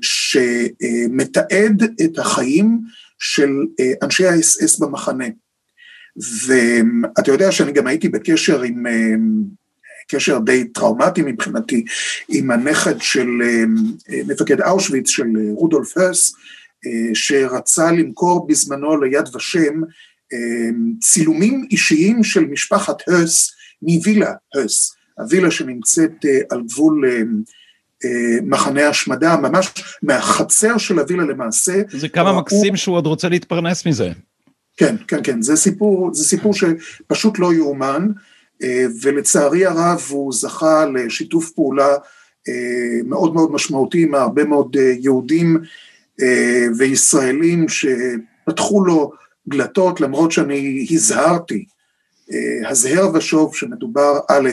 שמתעד 0.00 1.82
את 2.04 2.18
החיים 2.18 2.80
של 3.18 3.50
אנשי 4.02 4.26
האס-אס 4.26 4.78
במחנה. 4.78 5.24
ואתה 6.46 7.30
יודע 7.30 7.52
שאני 7.52 7.72
גם 7.72 7.86
הייתי 7.86 8.08
בקשר 8.08 8.62
עם, 8.62 8.86
קשר 10.08 10.38
די 10.38 10.64
טראומטי 10.64 11.22
מבחינתי, 11.22 11.84
עם 12.28 12.50
הנכד 12.50 13.00
של 13.00 13.28
מפקד 14.26 14.60
אושוויץ, 14.60 15.08
של 15.08 15.26
רודולף 15.54 15.96
הרס, 15.98 16.34
שרצה 17.14 17.92
למכור 17.92 18.46
בזמנו 18.46 19.00
ליד 19.00 19.36
ושם 19.36 19.80
צילומים 21.00 21.66
אישיים 21.70 22.24
של 22.24 22.44
משפחת 22.44 22.96
הרס 23.08 23.52
מווילה 23.82 24.32
הרס, 24.54 24.94
הווילה 25.18 25.50
שנמצאת 25.50 26.24
על 26.50 26.62
גבול 26.62 27.04
מחנה 28.42 28.88
השמדה, 28.88 29.36
ממש 29.36 29.68
מהחצר 30.02 30.78
של 30.78 30.98
הווילה 30.98 31.24
למעשה. 31.24 31.82
זה 31.90 32.08
כמה 32.08 32.40
מקסים 32.40 32.76
שהוא 32.76 32.96
עוד 32.96 33.06
רוצה 33.06 33.28
להתפרנס 33.28 33.86
מזה. 33.86 34.12
כן, 34.76 34.96
כן, 35.08 35.20
כן, 35.22 35.42
זה 35.42 35.56
סיפור, 35.56 36.14
זה 36.14 36.24
סיפור 36.24 36.54
שפשוט 36.54 37.38
לא 37.38 37.54
יאומן, 37.54 38.08
ולצערי 39.02 39.66
הרב 39.66 40.02
הוא 40.08 40.32
זכה 40.32 40.86
לשיתוף 40.86 41.50
פעולה 41.50 41.96
מאוד 43.04 43.34
מאוד 43.34 43.52
משמעותי 43.52 44.02
עם 44.02 44.14
הרבה 44.14 44.44
מאוד 44.44 44.76
יהודים 45.00 45.56
וישראלים 46.78 47.66
שפתחו 47.68 48.84
לו 48.84 49.12
דלתות 49.50 50.00
למרות 50.00 50.32
שאני 50.32 50.86
הזהרתי, 50.90 51.64
הזהר 52.68 53.14
ושוב 53.14 53.56
שמדובר 53.56 54.18
א', 54.28 54.50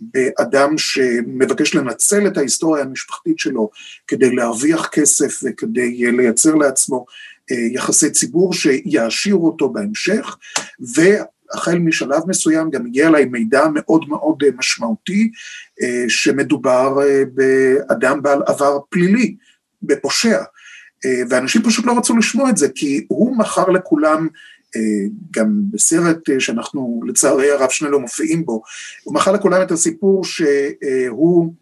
באדם 0.00 0.78
שמבקש 0.78 1.74
לנצל 1.74 2.26
את 2.26 2.36
ההיסטוריה 2.36 2.84
המשפחתית 2.84 3.38
שלו 3.38 3.70
כדי 4.06 4.34
להרוויח 4.34 4.88
כסף 4.88 5.40
וכדי 5.44 6.12
לייצר 6.12 6.54
לעצמו 6.54 7.06
יחסי 7.50 8.10
ציבור 8.10 8.52
שיעשירו 8.52 9.46
אותו 9.46 9.68
בהמשך, 9.68 10.36
והחל 10.94 11.78
משלב 11.78 12.22
מסוים 12.26 12.70
גם 12.70 12.86
הגיע 12.86 13.08
אליי 13.08 13.24
מידע 13.24 13.64
מאוד 13.74 14.08
מאוד 14.08 14.42
משמעותי 14.56 15.30
שמדובר 16.08 16.98
באדם 17.34 18.22
בעל 18.22 18.42
עבר 18.46 18.78
פלילי, 18.90 19.36
בפושע, 19.82 20.42
ואנשים 21.04 21.62
פשוט 21.62 21.86
לא 21.86 21.98
רצו 21.98 22.16
לשמוע 22.16 22.50
את 22.50 22.56
זה 22.56 22.68
כי 22.74 23.04
הוא 23.08 23.36
מכר 23.36 23.68
לכולם 23.68 24.28
גם 25.30 25.60
בסרט 25.70 26.18
שאנחנו 26.38 27.00
לצערי 27.06 27.50
הרב 27.50 27.70
שנינו 27.70 28.00
מופיעים 28.00 28.44
בו, 28.44 28.62
הוא 29.04 29.14
מכר 29.14 29.32
לכולם 29.32 29.62
את 29.62 29.70
הסיפור 29.70 30.24
שהוא 30.24 31.52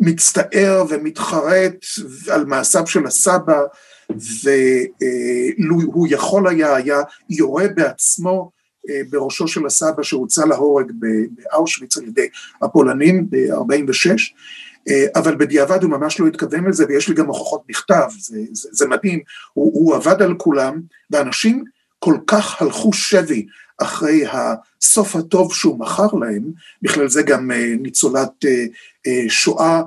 מצטער 0.00 0.84
ומתחרט 0.88 1.84
על 2.30 2.44
מעשיו 2.44 2.86
של 2.86 3.06
הסבא, 3.06 3.60
ולו 4.10 5.76
הוא 5.84 6.06
יכול 6.10 6.48
היה, 6.48 6.76
היה 6.76 7.00
יורה 7.30 7.68
בעצמו 7.68 8.50
בראשו 9.10 9.48
של 9.48 9.66
הסבא 9.66 10.02
שהוצא 10.02 10.44
להורג 10.44 10.92
באושוויץ 11.30 11.96
על 11.96 12.04
ידי 12.04 12.28
הפולנים 12.62 13.30
ב-46, 13.30 14.10
אבל 15.14 15.34
בדיעבד 15.36 15.82
הוא 15.82 15.90
ממש 15.90 16.20
לא 16.20 16.26
התכוון 16.26 16.68
לזה, 16.68 16.84
ויש 16.88 17.08
לי 17.08 17.14
גם 17.14 17.26
הוכחות 17.26 17.62
בכתב, 17.68 18.08
זה, 18.18 18.38
זה, 18.52 18.68
זה 18.72 18.86
מדהים, 18.86 19.20
הוא, 19.52 19.72
הוא 19.74 19.94
עבד 19.94 20.22
על 20.22 20.34
כולם, 20.34 20.80
ואנשים 21.10 21.64
כל 21.98 22.16
כך 22.26 22.62
הלכו 22.62 22.92
שבי 22.92 23.46
אחרי 23.78 24.24
הסוף 24.32 25.16
הטוב 25.16 25.54
שהוא 25.54 25.78
מכר 25.78 26.06
להם, 26.20 26.42
בכלל 26.82 27.08
זה 27.08 27.22
גם 27.22 27.50
ניצולת 27.80 28.44
שואה, 29.28 29.82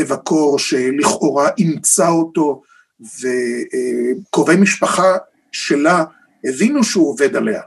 אווה 0.00 0.16
קור, 0.16 0.58
שלכאורה 0.58 1.48
אימצה 1.58 2.08
אותו, 2.08 2.62
וקרובי 3.00 4.56
משפחה 4.56 5.16
שלה 5.52 6.04
הבינו 6.44 6.84
שהוא 6.84 7.08
עובד 7.10 7.36
עליה, 7.36 7.62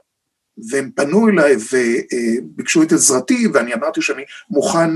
והם 0.70 0.92
פנו 0.96 1.30
אליי 1.30 1.56
וביקשו 1.72 2.84
את 2.84 2.92
עזרתי, 2.92 3.48
ואני 3.54 3.74
אמרתי 3.74 4.02
שאני 4.02 4.24
מוכן 4.50 4.90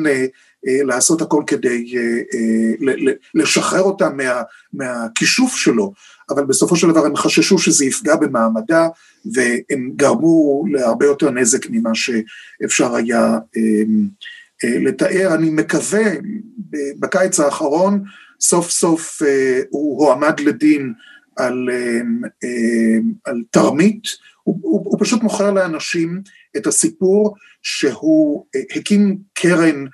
לעשות 0.64 1.22
הכל 1.22 1.44
כדי 1.48 1.94
לשחרר 3.34 3.82
אותה 3.82 4.10
מה, 4.10 4.42
מהכישוף 4.74 5.56
שלו, 5.56 5.94
אבל 6.30 6.46
בסופו 6.46 6.76
של 6.76 6.88
דבר 6.88 7.06
הם 7.06 7.16
חששו 7.16 7.60
שזה 7.60 7.86
יפגע 7.86 8.16
במעמדה, 8.16 8.88
והם 9.34 9.92
גרמו 9.96 10.64
להרבה 10.72 11.06
יותר 11.06 11.32
נזק 11.32 11.70
ממה 11.70 11.92
שאפשר 11.94 12.96
היה 12.96 13.38
לתאר. 14.64 15.36
אני 15.36 15.50
מקווה, 15.50 16.04
בקיץ 17.00 17.40
האחרון, 17.40 18.04
סוף 18.42 18.70
סוף 18.70 19.22
הוא 19.70 20.06
הועמד 20.06 20.40
לדין 20.40 20.94
על, 21.36 21.70
על 23.26 23.44
תרמית, 23.52 24.04
הוא, 24.44 24.60
הוא, 24.62 24.82
הוא 24.86 25.00
פשוט 25.00 25.24
מוכר 25.24 25.52
לאנשים 25.52 26.22
את 26.58 26.68
הסיפור 26.68 27.36
שהוא 27.62 28.46
הקים 28.76 29.18
קרן 29.34 29.86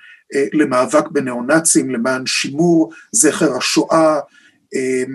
למאבק 0.52 1.08
בניאו-נאצים, 1.08 1.90
למען 1.90 2.26
שימור 2.26 2.92
זכר 3.12 3.56
השואה, 3.56 4.20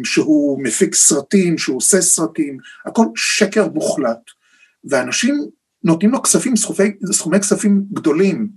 שהוא 0.03 0.63
מפיק 0.63 0.95
סרטים, 0.95 1.57
שהוא 1.57 1.77
עושה 1.77 2.01
סרטים, 2.01 2.57
הכל 2.85 3.05
שקר 3.15 3.67
מוחלט. 3.69 4.19
ואנשים 4.84 5.45
נותנים 5.84 6.12
לו 6.12 6.23
כספים, 6.23 6.55
סכומי, 7.12 7.39
כספים 7.39 7.84
גדולים. 7.93 8.49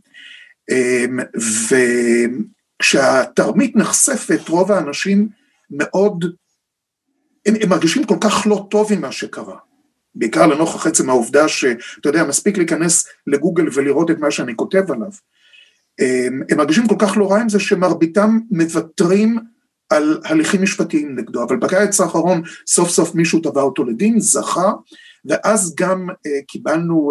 וכשהתרמית 2.83 3.77
נחשפת, 3.77 4.49
רוב 4.49 4.73
האנשים 4.73 5.29
מאוד, 5.71 6.25
הם, 7.47 7.55
הם 7.63 7.69
מרגישים 7.69 8.05
כל 8.05 8.17
כך 8.21 8.47
לא 8.47 8.67
טוב 8.71 8.93
עם 8.93 9.01
מה 9.01 9.13
שקרה. 9.13 9.59
בעיקר 10.15 10.47
לנוכח 10.47 10.87
עצם 10.87 11.11
העובדה 11.11 11.49
שאתה 11.49 12.09
יודע, 12.09 12.25
מספיק 12.25 12.57
להיכנס 12.57 13.09
לגוגל 13.27 13.65
ולראות 13.75 14.11
את 14.11 14.19
מה 14.19 14.31
שאני 14.31 14.57
כותב 14.57 14.93
עליו. 14.93 15.11
הם 16.51 16.57
מרגישים 16.57 16.89
כל 16.89 16.97
כך 16.99 17.17
לא 17.17 17.31
רע 17.31 17.41
עם 17.41 17.49
זה 17.49 17.61
שמרביתם 17.61 18.39
מוותרים 18.51 19.39
על 19.91 20.21
הליכים 20.25 20.63
משפטיים 20.63 21.19
נגדו, 21.19 21.43
אבל 21.43 21.57
בקיץ 21.57 22.01
האחרון 22.01 22.43
סוף 22.67 22.89
סוף 22.91 23.15
מישהו 23.15 23.41
תבע 23.41 23.63
אותו 23.63 23.85
לדין, 23.85 24.21
זכה, 24.21 24.73
ואז 25.25 25.75
גם 25.79 26.09
קיבלנו 26.49 27.11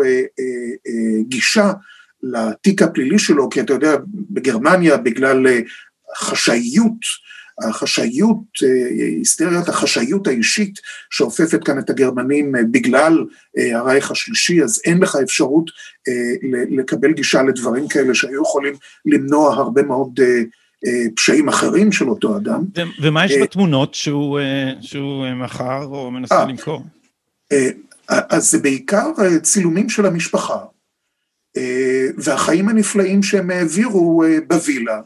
גישה 1.27 1.71
לתיק 2.23 2.81
הפלילי 2.81 3.19
שלו, 3.19 3.49
כי 3.49 3.61
אתה 3.61 3.73
יודע, 3.73 3.95
בגרמניה 4.29 4.97
בגלל 4.97 5.47
חשאיות, 6.17 6.99
החשאיות, 7.69 8.37
היסטריית 9.17 9.69
החשאיות 9.69 10.27
האישית 10.27 10.79
שאופפת 11.09 11.63
כאן 11.63 11.79
את 11.79 11.89
הגרמנים 11.89 12.51
בגלל 12.71 13.25
הרייך 13.73 14.11
השלישי, 14.11 14.63
אז 14.63 14.81
אין 14.85 14.97
לך 14.97 15.17
אפשרות 15.23 15.71
לקבל 16.69 17.11
גישה 17.13 17.43
לדברים 17.43 17.87
כאלה 17.87 18.15
שהיו 18.15 18.41
יכולים 18.41 18.73
למנוע 19.05 19.53
הרבה 19.53 19.83
מאוד 19.83 20.19
פשעים 21.15 21.49
אחרים 21.49 21.91
של 21.91 22.09
אותו 22.09 22.37
אדם. 22.37 22.63
ומה 23.01 23.25
יש 23.25 23.37
בתמונות 23.41 23.93
שהוא, 23.93 24.39
שהוא 24.81 25.25
מכר 25.35 25.83
או 25.83 26.11
מנסה 26.11 26.45
למכור? 26.45 26.83
אז 28.07 28.51
זה 28.51 28.59
בעיקר 28.59 29.11
צילומים 29.41 29.89
של 29.89 30.05
המשפחה, 30.05 30.57
והחיים 32.17 32.69
הנפלאים 32.69 33.23
שהם 33.23 33.49
העבירו 33.49 34.23
בווילה. 34.47 35.01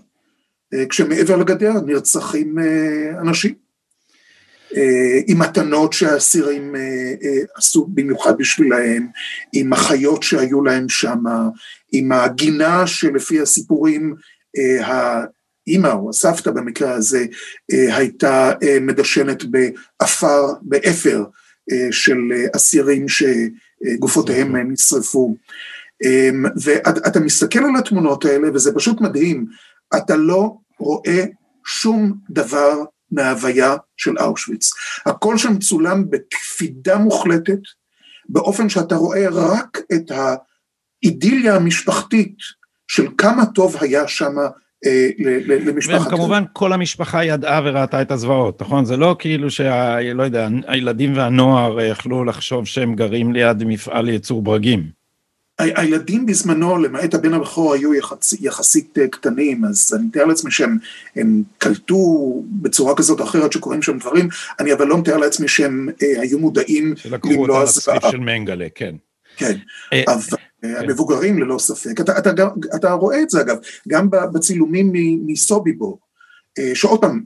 כשמעבר 0.89 1.35
לגדר 1.35 1.73
נרצחים 1.85 2.55
אנשים, 3.21 3.53
עם 5.27 5.39
מתנות 5.39 5.93
שהאסירים 5.93 6.75
עשו 7.55 7.87
במיוחד 7.93 8.37
בשבילהם, 8.37 9.07
עם 9.53 9.73
החיות 9.73 10.23
שהיו 10.23 10.63
להם 10.63 10.89
שם, 10.89 11.23
עם 11.91 12.11
הגינה 12.11 12.87
שלפי 12.87 13.41
הסיפורים 13.41 14.15
האימא 14.79 15.87
או 15.87 16.09
הסבתא 16.09 16.51
במקרה 16.51 16.91
הזה 16.91 17.25
הייתה 17.71 18.51
מדשנת 18.81 19.43
באפר, 19.43 20.45
באפר 20.61 21.23
של 21.91 22.17
אסירים 22.55 23.05
שגופותיהם 23.07 24.71
נשרפו. 24.71 25.35
ואתה 26.61 27.19
מסתכל 27.19 27.59
על 27.59 27.75
התמונות 27.79 28.25
האלה 28.25 28.47
וזה 28.53 28.73
פשוט 28.75 29.01
מדהים, 29.01 29.45
אתה 29.97 30.15
לא 30.15 30.57
רואה 30.79 31.25
שום 31.65 32.13
דבר 32.29 32.73
מההוויה 33.11 33.75
של 33.97 34.17
אושוויץ. 34.19 34.71
הכל 35.05 35.37
שם 35.37 35.59
צולם 35.59 36.09
בקפידה 36.09 36.97
מוחלטת, 36.97 37.59
באופן 38.29 38.69
שאתה 38.69 38.95
רואה 38.95 39.25
רק 39.31 39.79
את 39.93 40.11
האידיליה 40.11 41.55
המשפחתית 41.55 42.35
של 42.87 43.07
כמה 43.17 43.45
טוב 43.45 43.75
היה 43.81 44.07
שם 44.07 44.35
אה, 44.85 45.09
למשפחת... 45.65 46.07
וכמובן 46.07 46.43
כל 46.53 46.73
המשפחה 46.73 47.25
ידעה 47.25 47.61
וראתה 47.63 48.01
את 48.01 48.11
הזוועות, 48.11 48.61
נכון? 48.61 48.85
זה 48.85 48.97
לא 48.97 49.15
כאילו 49.19 49.51
שה... 49.51 50.13
לא 50.13 50.23
יודע, 50.23 50.47
הילדים 50.67 51.17
והנוער 51.17 51.81
יכלו 51.81 52.23
לחשוב 52.23 52.65
שהם 52.65 52.95
גרים 52.95 53.33
ליד 53.33 53.63
מפעל 53.63 54.09
ייצור 54.09 54.41
ברגים. 54.41 55.04
הילדים 55.59 56.25
בזמנו, 56.25 56.77
למעט 56.77 57.13
הבן 57.13 57.33
הבכור, 57.33 57.73
היו 57.73 57.93
יחצ... 57.93 58.33
יחסית 58.33 58.97
קטנים, 59.11 59.65
אז 59.65 59.93
אני 59.95 60.05
מתאר 60.05 60.25
לעצמי 60.25 60.51
שהם 60.51 61.43
קלטו 61.57 62.43
בצורה 62.51 62.95
כזאת 62.95 63.19
או 63.19 63.25
אחרת 63.25 63.51
שקורים 63.51 63.81
שם 63.81 63.97
דברים, 63.97 64.27
אני 64.59 64.73
אבל 64.73 64.87
לא 64.87 64.97
מתאר 64.97 65.17
לעצמי 65.17 65.47
שהם 65.47 65.89
אה, 66.03 66.21
היו 66.21 66.39
מודעים 66.39 66.93
שלקחו 66.95 67.33
אותה 67.33 67.63
לצריף 67.63 68.03
של 68.11 68.17
מנגלה, 68.17 68.67
כן. 68.75 68.95
כן, 69.37 69.57
אה, 69.93 70.03
אבל 70.07 70.37
כן. 70.61 70.75
המבוגרים 70.77 71.39
ללא 71.39 71.57
ספק, 71.57 71.99
אתה, 71.99 72.17
אתה, 72.17 72.29
אתה 72.75 72.91
רואה 72.91 73.21
את 73.21 73.29
זה 73.29 73.41
אגב, 73.41 73.57
גם 73.87 74.09
בצילומים 74.09 74.91
מסוביבו, 75.25 75.99
אה, 76.59 76.71
שעוד 76.75 77.01
פעם, 77.01 77.23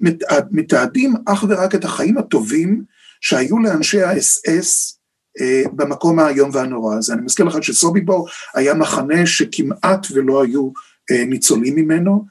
מתעדים 0.51 1.13
אך 1.25 1.45
ורק 1.49 1.75
את 1.75 1.85
החיים 1.85 2.17
הטובים 2.17 2.83
שהיו 3.21 3.59
לאנשי 3.59 4.01
האס-אס, 4.01 4.98
במקום 5.75 6.19
האיום 6.19 6.49
והנורא 6.53 6.97
הזה. 6.97 7.13
אני 7.13 7.21
מזכיר 7.21 7.45
לך 7.45 7.63
שסוביבור 7.63 8.27
היה 8.53 8.73
מחנה 8.73 9.25
שכמעט 9.25 10.07
ולא 10.11 10.43
היו 10.43 10.69
ניצולים 11.11 11.75
ממנו, 11.75 12.25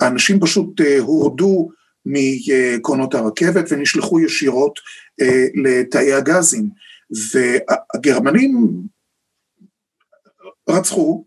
האנשים 0.00 0.40
פשוט 0.40 0.80
הורדו 1.00 1.68
מקרונות 2.06 3.14
הרכבת 3.14 3.64
ונשלחו 3.70 4.20
ישירות 4.20 4.80
לתאי 5.54 6.12
הגזים, 6.12 6.68
והגרמנים 7.32 8.68
רצחו, 10.68 11.24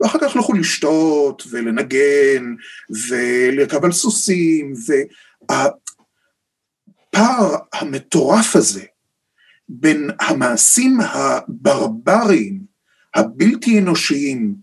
ואחר 0.00 0.18
כך 0.18 0.36
הלכו 0.36 0.52
לשתות 0.52 1.42
ולנגן 1.50 2.54
ולרכב 3.08 3.84
על 3.84 3.92
סוסים, 3.92 4.72
והפער 7.12 7.56
המטורף 7.72 8.56
הזה 8.56 8.84
בין 9.72 10.10
המעשים 10.20 10.98
הברבריים, 11.00 12.60
הבלתי 13.14 13.78
אנושיים, 13.78 14.54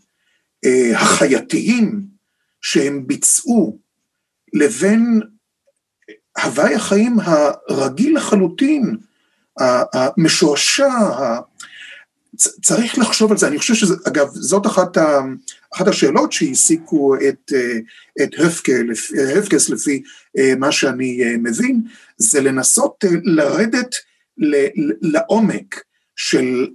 אה, 0.65 0.91
החייתיים 0.99 2.01
שהם 2.61 3.07
ביצעו, 3.07 3.79
לבין 4.53 5.21
הוואי 6.43 6.75
החיים 6.75 7.17
הרגיל 7.67 8.17
לחלוטין, 8.17 8.97
המשועשע, 9.93 10.89
צריך 12.61 12.97
לחשוב 12.97 13.31
על 13.31 13.37
זה, 13.37 13.47
אני 13.47 13.57
חושב 13.57 13.73
שזה, 13.73 13.95
אגב, 14.07 14.27
זאת 14.33 14.65
אחת, 14.65 14.97
ה, 14.97 15.21
אחת 15.75 15.87
השאלות 15.87 16.31
שהעסיקו 16.31 17.15
את, 17.15 17.53
אה, 17.55 17.77
את 18.23 18.29
הפקס 19.37 19.69
לפי 19.69 20.03
אה, 20.37 20.53
מה 20.57 20.71
שאני 20.71 21.23
מבין, 21.37 21.81
זה 22.17 22.41
לנסות 22.41 23.03
לרדת 23.23 23.95
לעומק 25.01 25.83
של 26.15 26.67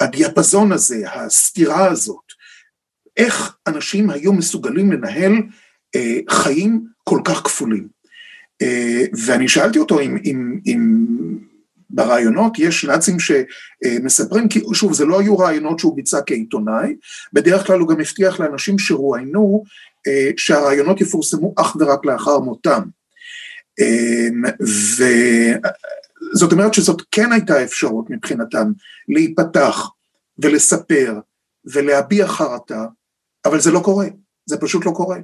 הדיאפזון 0.00 0.72
הזה, 0.72 1.10
הסתירה 1.12 1.90
הזאת, 1.90 2.24
איך 3.16 3.56
אנשים 3.66 4.10
היו 4.10 4.32
מסוגלים 4.32 4.92
לנהל 4.92 5.32
חיים 6.30 6.84
כל 7.04 7.20
כך 7.24 7.36
כפולים. 7.44 7.88
ואני 9.26 9.48
שאלתי 9.48 9.78
אותו 9.78 10.00
אם, 10.00 10.16
אם, 10.24 10.60
אם 10.66 11.06
ברעיונות 11.90 12.58
יש 12.58 12.84
נאצים 12.84 13.16
שמספרים, 13.20 14.48
כי 14.48 14.60
שוב 14.72 14.92
זה 14.92 15.04
לא 15.04 15.20
היו 15.20 15.38
רעיונות 15.38 15.78
שהוא 15.78 15.96
ביצע 15.96 16.20
כעיתונאי, 16.26 16.96
בדרך 17.32 17.66
כלל 17.66 17.78
הוא 17.78 17.88
גם 17.88 18.00
הבטיח 18.00 18.40
לאנשים 18.40 18.78
שרואיינו 18.78 19.64
אה, 20.06 20.30
שהרעיונות 20.36 21.00
יפורסמו 21.00 21.54
אך 21.56 21.76
ורק 21.80 22.04
לאחר 22.04 22.38
מותם. 22.38 22.82
אמ, 23.80 24.42
וזאת 26.34 26.52
אומרת 26.52 26.74
שזאת 26.74 27.02
כן 27.10 27.32
הייתה 27.32 27.64
אפשרות 27.64 28.10
מבחינתם 28.10 28.72
להיפתח 29.08 29.90
ולספר 30.38 31.14
ולהביע 31.64 32.26
חרטה, 32.28 32.84
אבל 33.44 33.60
זה 33.60 33.70
לא 33.70 33.80
קורה, 33.84 34.06
זה 34.46 34.56
פשוט 34.56 34.86
לא 34.86 34.90
קורה. 34.90 35.18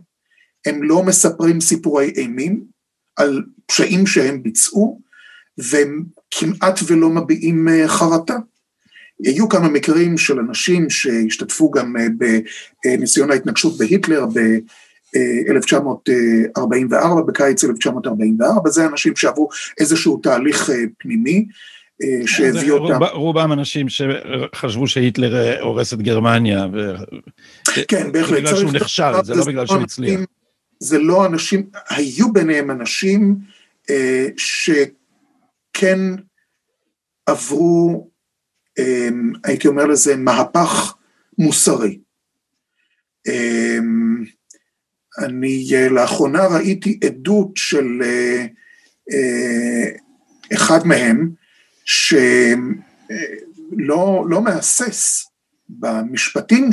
הם 0.67 0.83
לא 0.83 1.03
מספרים 1.03 1.61
סיפורי 1.61 2.12
אימים 2.17 2.65
על 3.17 3.43
פשעים 3.67 4.07
שהם 4.07 4.43
ביצעו, 4.43 5.01
והם 5.59 6.05
כמעט 6.31 6.81
ולא 6.87 7.11
מביעים 7.11 7.69
אה, 7.69 7.88
חרטה. 7.88 8.37
היו 9.25 9.49
כמה 9.49 9.69
מקרים 9.69 10.19
של 10.19 10.38
אנשים 10.38 10.91
שהשתתפו 10.91 11.71
גם 11.71 11.97
אה, 11.97 12.07
בניסיון 12.85 13.31
ההתנגשות 13.31 13.79
בהיטלר 13.79 14.27
ב-1944, 15.14 17.22
בקיץ 17.27 17.64
1944, 17.64 18.70
זה 18.70 18.87
אנשים 18.87 19.16
שעברו 19.16 19.48
איזשהו 19.79 20.16
תהליך 20.16 20.70
אה, 20.70 20.77
פנימי. 20.98 21.46
שהביא 22.27 22.72
אותם. 22.72 23.03
רוב, 23.03 23.11
רובם 23.12 23.53
אנשים 23.53 23.87
שחשבו 23.88 24.87
שהיטלר 24.87 25.62
הורס 25.62 25.94
את 25.94 26.03
גרמניה. 26.03 26.66
ו... 26.72 26.94
כן, 27.88 28.12
בהחלט. 28.12 28.38
בגלל 28.38 28.57
שהוא 28.57 28.72
נכשל, 28.72 29.12
זה 29.22 29.35
לא 29.35 29.44
בגלל 29.44 29.66
שהוא 29.66 29.83
הצליח. 29.83 30.20
זה 30.81 30.98
לא 30.98 31.27
אנשים, 31.27 31.66
היו 31.90 32.33
ביניהם 32.33 32.70
אנשים 32.70 33.37
אה, 33.90 34.27
ש... 34.37 34.70
כן 35.72 35.98
עברו, 37.27 38.11
אמ, 38.79 39.33
הייתי 39.44 39.68
אומר 39.68 39.87
לזה, 39.87 40.16
מהפך 40.16 40.94
מוסרי. 41.38 41.98
אמ, 43.29 44.25
אני 45.18 45.68
אה, 45.75 45.88
לאחרונה 45.88 46.46
ראיתי 46.46 46.98
עדות 47.05 47.51
של 47.55 48.03
אה, 48.05 48.46
אה, 49.12 49.90
אחד 50.53 50.87
מהם, 50.87 51.31
שלא 51.85 52.64
לא 54.29 54.42
מהסס 54.42 55.27
במשפטים, 55.68 56.70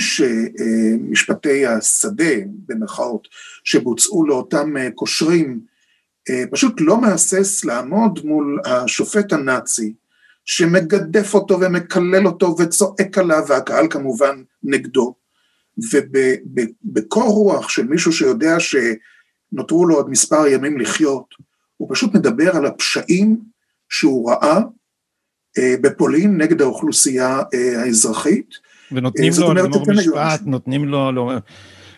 משפטי 1.10 1.66
השדה, 1.66 2.34
במרכאות, 2.68 3.28
שבוצעו 3.64 4.26
לאותם 4.26 4.74
קושרים 4.96 5.60
פשוט 6.52 6.82
לא 6.82 7.02
מהסס 7.02 7.66
לעמוד 7.66 8.20
מול 8.24 8.60
השופט 8.66 9.34
הנאצי, 9.34 9.94
שמגדף 10.46 11.34
אותו 11.34 11.60
ומקלל 11.60 12.28
אותו 12.28 12.56
וצועק 12.60 13.18
עליו, 13.18 13.44
והקהל 13.48 13.88
כמובן 13.90 14.44
נגדו, 14.64 15.16
ובקור 15.92 17.30
רוח 17.30 17.70
של 17.70 17.84
מישהו 17.84 18.14
שיודע 18.14 18.58
שנותרו 18.60 19.86
לו 19.86 19.96
עוד 19.96 20.10
מספר 20.10 20.48
ימים 20.48 20.80
לחיות, 20.80 21.36
הוא 21.78 21.90
פשוט 21.92 22.14
מדבר 22.14 22.56
על 22.56 22.66
הפשעים 22.66 23.38
שהוא 23.90 24.32
ראה 24.32 24.60
אה, 25.58 25.76
בפולין 25.82 26.38
נגד 26.38 26.62
האוכלוסייה 26.62 27.42
אה, 27.54 27.82
האזרחית. 27.82 28.50
ונותנים 28.92 29.32
לו 29.40 29.54
לגמור 29.54 29.86
משפט, 29.92 30.42
נותנים 30.46 30.86
לו... 30.86 31.12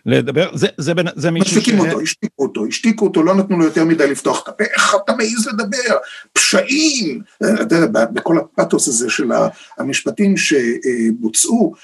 לדבר, 0.06 0.50
זה, 0.56 0.68
זה, 0.78 0.94
זה 1.16 1.32
מישהו 1.32 1.50
ש... 1.52 1.58
משתיקים 1.58 1.80
אותו, 1.80 2.02
השתיקו 2.02 2.44
אותו, 2.44 2.66
השתיקו 2.66 3.06
אותו, 3.06 3.24
לא 3.24 3.36
נתנו 3.36 3.58
לו 3.58 3.66
יותר 3.66 3.86
מדי 3.86 4.12
לפתוח 4.12 4.44
את 4.44 4.48
הפה, 4.48 4.64
איך 4.64 4.96
אתה 5.04 5.14
מעז 5.16 5.48
לדבר? 5.48 5.98
פשעים! 6.34 7.22
אתה 7.62 7.76
יודע, 7.76 8.06
בכל 8.06 8.38
הפתוס 8.38 8.88
הזה 8.88 9.10
של 9.10 9.32
המשפטים 9.78 10.38
שבוצעו, 10.38 11.74
אה, 11.76 11.80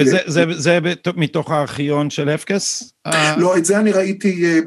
וזה 0.00 0.18
זה, 0.26 0.44
זה, 0.48 0.52
זה 0.58 0.78
מתוך 1.16 1.50
הארכיון 1.50 2.10
של 2.10 2.28
אפקס? 2.28 2.92
לא, 3.36 3.56
את 3.56 3.64
זה 3.64 3.78
אני 3.78 3.92
ראיתי 3.92 4.44
אה, 4.44 4.58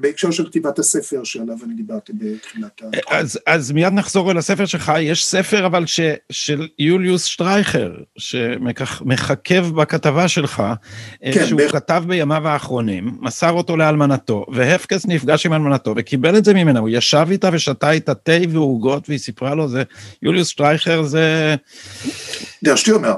בהקשר 0.00 0.30
של 0.30 0.46
כתיבת 0.46 0.78
הספר 0.78 1.24
שעליו 1.24 1.56
אני 1.64 1.74
דיברתי 1.74 2.12
בתחילת 2.12 2.82
ה... 2.82 3.16
אז, 3.16 3.38
אז 3.46 3.72
מיד 3.72 3.92
נחזור 3.92 4.30
אל 4.30 4.38
הספר 4.38 4.66
שלך, 4.66 4.92
יש 5.00 5.26
ספר 5.26 5.66
אבל 5.66 5.86
ש, 5.86 6.00
של 6.32 6.68
יוליוס 6.78 7.24
שטרייכר, 7.24 7.92
שמככב 8.18 9.66
בכתבה 9.74 10.28
שלך, 10.28 10.62
אה, 11.24 11.32
כן, 11.32 11.46
שהוא 11.46 11.60
ב... 11.60 11.68
כתב 11.68 12.04
בימיו 12.06 12.48
האחרונים, 12.48 13.18
מסר 13.20 13.50
אותו 13.50 13.76
לאלמנתו, 13.76 14.46
והפקס 14.52 15.06
נפגש 15.06 15.46
עם 15.46 15.52
אלמנתו 15.52 15.94
וקיבל 15.96 16.36
את 16.38 16.44
זה 16.44 16.54
ממנה, 16.54 16.80
הוא 16.80 16.88
ישב 16.92 17.26
איתה 17.30 17.50
ושתה 17.52 17.90
איתה 17.90 18.14
תה 18.14 18.32
ועוגות 18.50 19.08
והיא 19.08 19.18
סיפרה 19.18 19.54
לו, 19.54 19.68
זה 19.68 19.82
יוליוס 20.22 20.48
שטרייכר 20.48 21.02
זה... 21.02 21.54
דר 22.62 22.76
שטיומר. 22.76 23.14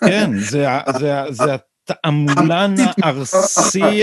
כן, 0.00 0.38
זה, 0.38 0.66
זה, 0.98 1.22
זה 1.30 1.56
התעמולן 1.88 2.74
הארסי, 3.02 4.02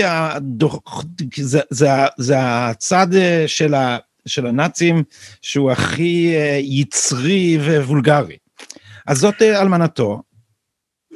זה, 1.36 1.60
זה, 1.70 1.88
זה 2.18 2.34
הצד 2.38 3.14
אה, 3.14 3.44
של, 3.46 3.74
ה, 3.74 3.98
של 4.26 4.46
הנאצים 4.46 5.02
שהוא 5.42 5.70
הכי 5.70 6.34
אה, 6.36 6.58
יצרי 6.62 7.58
ווולגרי. 7.58 8.36
אז 9.06 9.18
זאת 9.18 9.42
אה, 9.42 9.62
אלמנתו. 9.62 10.22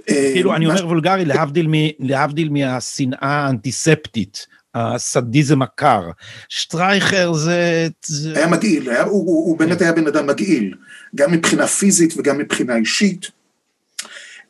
כאילו, 0.06 0.54
אני 0.54 0.66
אומר 0.66 0.86
וולגרי, 0.86 1.24
להבדיל, 1.24 1.68
להבדיל 1.98 2.48
מהשנאה 2.48 3.18
האנטיספטית. 3.20 4.46
הסדיזם 4.76 5.62
הקר. 5.62 6.00
שטרייכר 6.48 7.32
זה... 7.32 7.88
היה 8.34 8.46
מגעיל, 8.46 8.90
היה, 8.90 9.02
הוא, 9.02 9.26
הוא, 9.26 9.46
הוא 9.46 9.58
באמת 9.58 9.80
היה 9.80 9.92
בן 9.92 10.06
אדם 10.06 10.26
מגעיל, 10.26 10.74
גם 11.14 11.32
מבחינה 11.32 11.66
פיזית 11.66 12.14
וגם 12.16 12.38
מבחינה 12.38 12.76
אישית. 12.76 13.30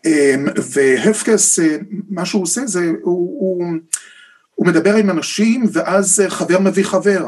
אמ, 0.07 0.47
והפקס, 0.73 1.59
אה, 1.59 1.77
מה 2.11 2.27
שהוא 2.27 2.43
עושה 2.43 2.67
זה, 2.67 2.93
הוא, 3.03 3.41
הוא, 3.41 3.65
הוא 4.55 4.67
מדבר 4.67 4.95
עם 4.95 5.11
אנשים 5.11 5.65
ואז 5.73 6.23
חבר 6.29 6.59
מביא 6.61 6.85
חבר. 6.85 7.25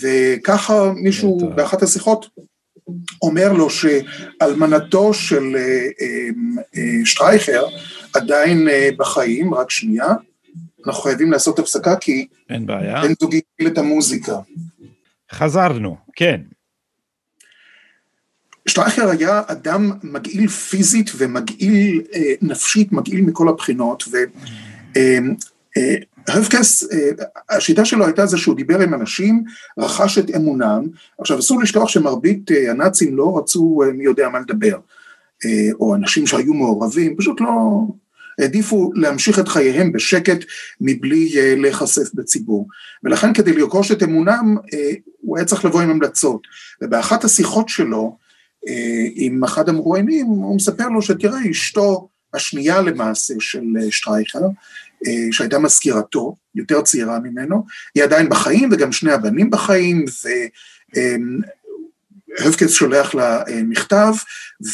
וככה 0.00 0.92
מישהו 0.92 1.52
באחת 1.56 1.82
השיחות 1.82 2.28
אומר 3.22 3.52
לו 3.52 3.68
שאלמנתו 3.70 5.14
של 5.14 5.56
אה, 5.56 5.88
אה, 6.76 7.04
שטרייכר 7.04 7.62
עדיין 8.14 8.68
בחיים, 8.96 9.54
רק 9.54 9.70
שנייה, 9.70 10.08
אנחנו 10.86 11.02
חייבים 11.02 11.32
לעשות 11.32 11.58
הפסקה 11.58 11.96
כי 11.96 12.26
אין 12.50 12.66
בעיה. 12.66 13.02
בן 13.02 13.12
זוגי 13.20 13.40
את 13.66 13.78
המוזיקה. 13.78 14.38
חזרנו, 15.32 15.96
כן. 16.16 16.40
שטרייכר 18.68 19.10
היה 19.10 19.42
אדם 19.46 19.92
מגעיל 20.02 20.48
פיזית 20.48 21.10
ומגעיל 21.16 22.02
אה, 22.14 22.32
נפשית, 22.42 22.92
מגעיל 22.92 23.20
מכל 23.20 23.48
הבחינות, 23.48 24.04
והרבקס, 26.26 26.84
אה, 26.92 26.98
אה, 26.98 27.56
השיטה 27.56 27.84
שלו 27.84 28.06
הייתה 28.06 28.26
זה 28.26 28.38
שהוא 28.38 28.56
דיבר 28.56 28.80
עם 28.80 28.94
אנשים, 28.94 29.44
רכש 29.78 30.18
את 30.18 30.30
אמונם, 30.36 30.86
עכשיו 31.20 31.38
אסור 31.38 31.60
לשכוח 31.62 31.88
שמרבית 31.88 32.50
הנאצים 32.68 33.16
לא 33.16 33.38
רצו 33.38 33.82
מי 33.94 34.04
יודע 34.04 34.28
מה 34.28 34.38
לדבר, 34.40 34.78
או 35.80 35.94
אנשים 35.94 36.26
שהיו 36.26 36.54
מעורבים, 36.54 37.16
פשוט 37.16 37.40
לא, 37.40 37.80
העדיפו 38.38 38.90
להמשיך 38.94 39.38
את 39.38 39.48
חייהם 39.48 39.92
בשקט 39.92 40.38
מבלי 40.80 41.56
להיחשף 41.56 42.14
בציבור. 42.14 42.68
ולכן 43.04 43.34
כדי 43.34 43.52
לרכוש 43.52 43.92
את 43.92 44.02
אמונם, 44.02 44.56
הוא 45.20 45.36
היה 45.38 45.46
צריך 45.46 45.64
לבוא 45.64 45.80
עם 45.80 45.90
המלצות. 45.90 46.40
ובאחת 46.82 47.24
השיחות 47.24 47.68
שלו, 47.68 48.16
אה, 48.18 48.27
עם 49.14 49.44
אחד 49.44 49.68
המרואיינים, 49.68 50.26
הוא 50.26 50.56
מספר 50.56 50.88
לו 50.88 51.02
שתראה, 51.02 51.50
אשתו 51.50 52.08
השנייה 52.34 52.80
למעשה 52.80 53.34
של 53.40 53.64
שטרייכר, 53.90 54.46
שהייתה 55.30 55.58
מזכירתו, 55.58 56.36
יותר 56.54 56.82
צעירה 56.82 57.18
ממנו, 57.18 57.64
היא 57.94 58.04
עדיין 58.04 58.28
בחיים 58.28 58.68
וגם 58.72 58.92
שני 58.92 59.12
הבנים 59.12 59.50
בחיים, 59.50 60.04
והפקס 62.40 62.70
שולח 62.70 63.14
לה 63.14 63.42
מכתב 63.64 64.12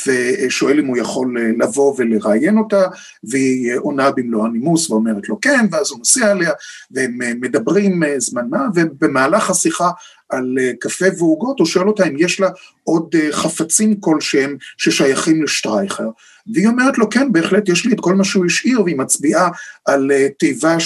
ושואל 0.07 0.78
אם 0.78 0.87
הוא 0.87 0.96
יכול 0.96 1.37
לבוא 1.59 1.94
ולראיין 1.98 2.59
אותה, 2.59 2.83
והיא 3.24 3.74
עונה 3.78 4.11
במלוא 4.11 4.44
הנימוס 4.44 4.90
ואומרת 4.90 5.28
לו 5.28 5.40
כן, 5.40 5.66
ואז 5.72 5.90
הוא 5.90 5.98
נוסע 5.98 6.30
עליה, 6.30 6.52
והם 6.90 7.18
מדברים 7.40 8.02
זמן 8.18 8.48
מה, 8.50 8.66
ובמהלך 8.74 9.50
השיחה 9.50 9.90
על 10.37 10.59
קפה 10.81 11.07
ועוגות, 11.18 11.59
הוא 11.59 11.66
שואל 11.66 11.88
אותה 11.88 12.07
אם 12.07 12.14
יש 12.18 12.40
לה 12.40 12.49
עוד 12.85 13.14
חפצים 13.31 14.01
כלשהם 14.01 14.57
ששייכים 14.79 15.42
לשטרייכר, 15.42 16.09
והיא 16.55 16.66
אומרת 16.66 16.99
לו 16.99 17.11
כן, 17.11 17.33
בהחלט 17.33 17.68
יש 17.68 17.87
לי 17.87 17.92
את 17.92 18.01
כל 18.01 18.14
מה 18.14 18.25
שהוא 18.25 18.47
השאיר, 18.47 18.83
והיא 18.83 18.97
מצביעה 18.97 19.49
על 19.85 20.11
תיבה 20.38 20.77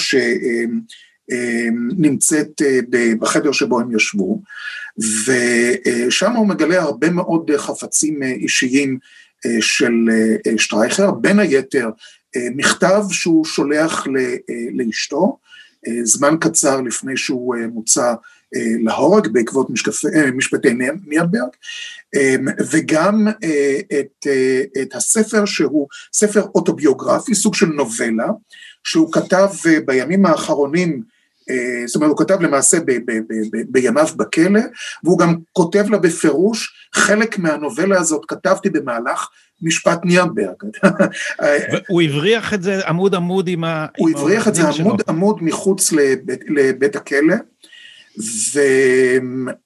שנמצאת 1.29 2.61
בחדר 3.19 3.51
שבו 3.51 3.79
הם 3.79 3.95
ישבו, 3.95 4.41
ושם 4.97 6.31
הוא 6.31 6.47
מגלה 6.47 6.81
הרבה 6.81 7.09
מאוד 7.09 7.51
חפצים 7.57 8.23
אישיים 8.23 8.97
של 9.61 9.93
שטרייכר, 10.57 11.11
בין 11.11 11.39
היתר 11.39 11.89
מכתב 12.55 13.03
שהוא 13.11 13.45
שולח 13.45 14.07
לאשתו, 14.73 15.37
זמן 16.03 16.35
קצר 16.41 16.81
לפני 16.81 17.17
שהוא 17.17 17.55
מוצא 17.73 18.13
להורג 18.83 19.27
בעקבות 19.27 19.69
משקפי, 19.69 20.07
משפטי 20.35 20.73
נירנברג, 21.05 21.49
וגם 22.71 23.27
את, 23.99 24.27
את 24.81 24.95
הספר 24.95 25.45
שהוא 25.45 25.87
ספר 26.13 26.41
אוטוביוגרפי, 26.55 27.35
סוג 27.35 27.55
של 27.55 27.65
נובלה, 27.65 28.27
שהוא 28.83 29.13
כתב 29.13 29.47
בימים 29.85 30.25
האחרונים, 30.25 31.03
זאת 31.85 31.95
אומרת 31.95 32.09
הוא 32.09 32.17
כתב 32.17 32.41
למעשה 32.41 32.79
ב, 32.79 32.91
ב, 32.91 33.11
ב, 33.11 33.33
ב, 33.51 33.57
בימיו 33.69 34.07
בכלא, 34.15 34.59
והוא 35.03 35.19
גם 35.19 35.35
כותב 35.53 35.89
לה 35.89 35.97
בפירוש, 35.97 36.87
חלק 36.93 37.39
מהנובלה 37.39 37.99
הזאת 37.99 38.25
כתבתי 38.27 38.69
במהלך 38.69 39.29
משפט 39.61 39.99
נירנברג. 40.03 40.55
הוא 41.89 42.01
הבריח 42.01 42.53
את 42.53 42.63
זה 42.63 42.87
עמוד 42.87 43.15
עמוד 43.15 43.47
עם 43.47 43.63
ה... 43.63 43.85
הוא 43.97 44.09
הבריח 44.09 44.47
את 44.47 44.55
זה 44.55 44.61
עמוד 44.69 45.01
עמוד 45.07 45.43
מחוץ 45.43 45.91
לבית, 45.91 46.39
לבית 46.49 46.95
הכלא. 46.95 47.35
ו... 48.17 48.59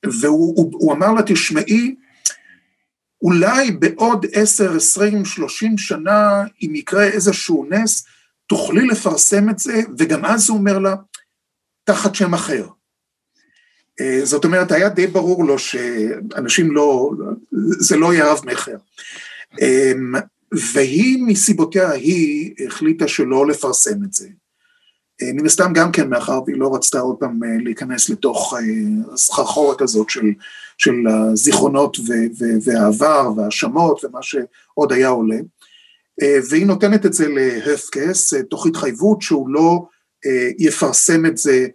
והוא 0.06 0.58
הוא, 0.58 0.72
הוא 0.74 0.94
אמר 0.94 1.14
לה, 1.14 1.22
תשמעי, 1.26 1.96
אולי 3.22 3.72
בעוד 3.72 4.26
עשר, 4.34 4.76
עשרים, 4.76 5.26
שלושים 5.26 5.78
שנה, 5.78 6.44
אם 6.62 6.76
יקרה 6.76 7.04
איזשהו 7.04 7.68
נס, 7.70 8.06
תוכלי 8.48 8.88
לפרסם 8.88 9.50
את 9.50 9.60
זה, 9.60 9.82
וגם 9.98 10.26
אז 10.26 10.50
הוא 10.50 10.58
אומר 10.58 10.80
לה, 10.80 10.96
תחת 11.84 12.16
שם 12.16 12.34
אחר. 12.34 12.68
זאת 14.24 14.46
אומרת, 14.46 14.72
היה 14.72 14.90
די 14.90 15.08
ברור 15.08 15.46
לו 15.46 15.60
שאנשים 15.60 16.72
לא, 16.72 17.12
זה 17.80 17.98
לא 17.98 18.14
יהיה 18.14 18.32
רב 18.32 18.42
מכר. 18.46 18.78
והיא 20.74 21.24
מסיבותיה 21.28 21.92
היא 21.92 22.54
החליטה 22.68 23.08
שלא 23.08 23.48
לפרסם 23.48 24.04
את 24.04 24.14
זה. 24.14 24.30
אה, 25.22 25.34
מן 25.34 25.46
הסתם 25.46 25.74
גם 25.74 25.92
כן 25.92 26.10
מאחר 26.10 26.42
והיא 26.46 26.58
לא 26.58 26.76
רצתה 26.76 27.00
עוד 27.00 27.16
פעם 27.20 27.44
אה, 27.44 27.58
להיכנס 27.64 28.10
לתוך 28.10 28.54
אה, 28.54 28.60
הסחרחורת 29.14 29.82
הזאת 29.82 30.10
של, 30.10 30.26
של 30.78 30.96
הזיכרונות 31.08 31.98
והעבר 32.66 33.32
והאשמות 33.38 34.06
ומה 34.06 34.20
שעוד 34.22 34.92
היה 34.92 35.08
עולה. 35.08 35.38
והיא 36.50 36.66
נותנת 36.66 37.06
את 37.06 37.14
זה 37.14 37.28
להפקס 37.28 38.34
תוך 38.50 38.68
התחייבות 38.68 39.22
שהוא 39.22 39.50
לא 39.50 39.86
יפרסם 40.60 41.26
את 41.26 41.38
זה 41.38 41.68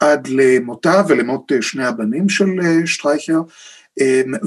עד 0.00 0.28
למותה 0.28 1.02
ולמות 1.08 1.52
שני 1.60 1.84
הבנים 1.84 2.28
של 2.28 2.46
שטרייכר, 2.84 3.40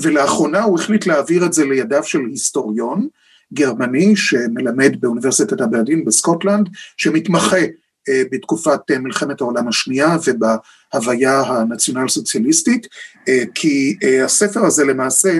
ולאחרונה 0.01 0.63
הוא 0.63 0.79
החליט 0.79 1.05
להעביר 1.05 1.45
את 1.45 1.53
זה 1.53 1.65
לידיו 1.65 2.03
של 2.03 2.19
היסטוריון 2.29 3.07
גרמני 3.53 4.15
שמלמד 4.15 5.01
באוניברסיטת 5.01 5.61
אברדין 5.61 6.05
בסקוטלנד, 6.05 6.69
שמתמחה 6.97 7.57
בתקופת 8.31 8.91
אה, 8.91 8.99
מלחמת 8.99 9.41
העולם 9.41 9.67
השנייה 9.67 10.17
ובהוויה 10.25 11.41
הנציונל 11.41 12.07
סוציאליסטית, 12.07 12.87
אה, 13.29 13.43
כי 13.55 13.97
הספר 14.25 14.65
הזה 14.65 14.85
למעשה, 14.85 15.39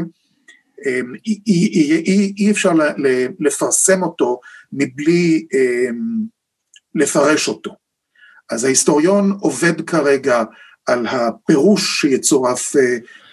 אי, 1.25 1.39
אי, 1.47 2.03
אי, 2.05 2.33
אי 2.37 2.51
אפשר 2.51 2.71
לפרסם 3.39 4.03
אותו 4.03 4.39
מבלי 4.73 5.45
לפרש 6.95 7.47
אותו. 7.47 7.75
אז 8.49 8.63
ההיסטוריון 8.63 9.37
עובד 9.39 9.81
כרגע 9.81 10.43
על 10.85 11.07
הפירוש 11.07 12.01
שיצורף 12.01 12.75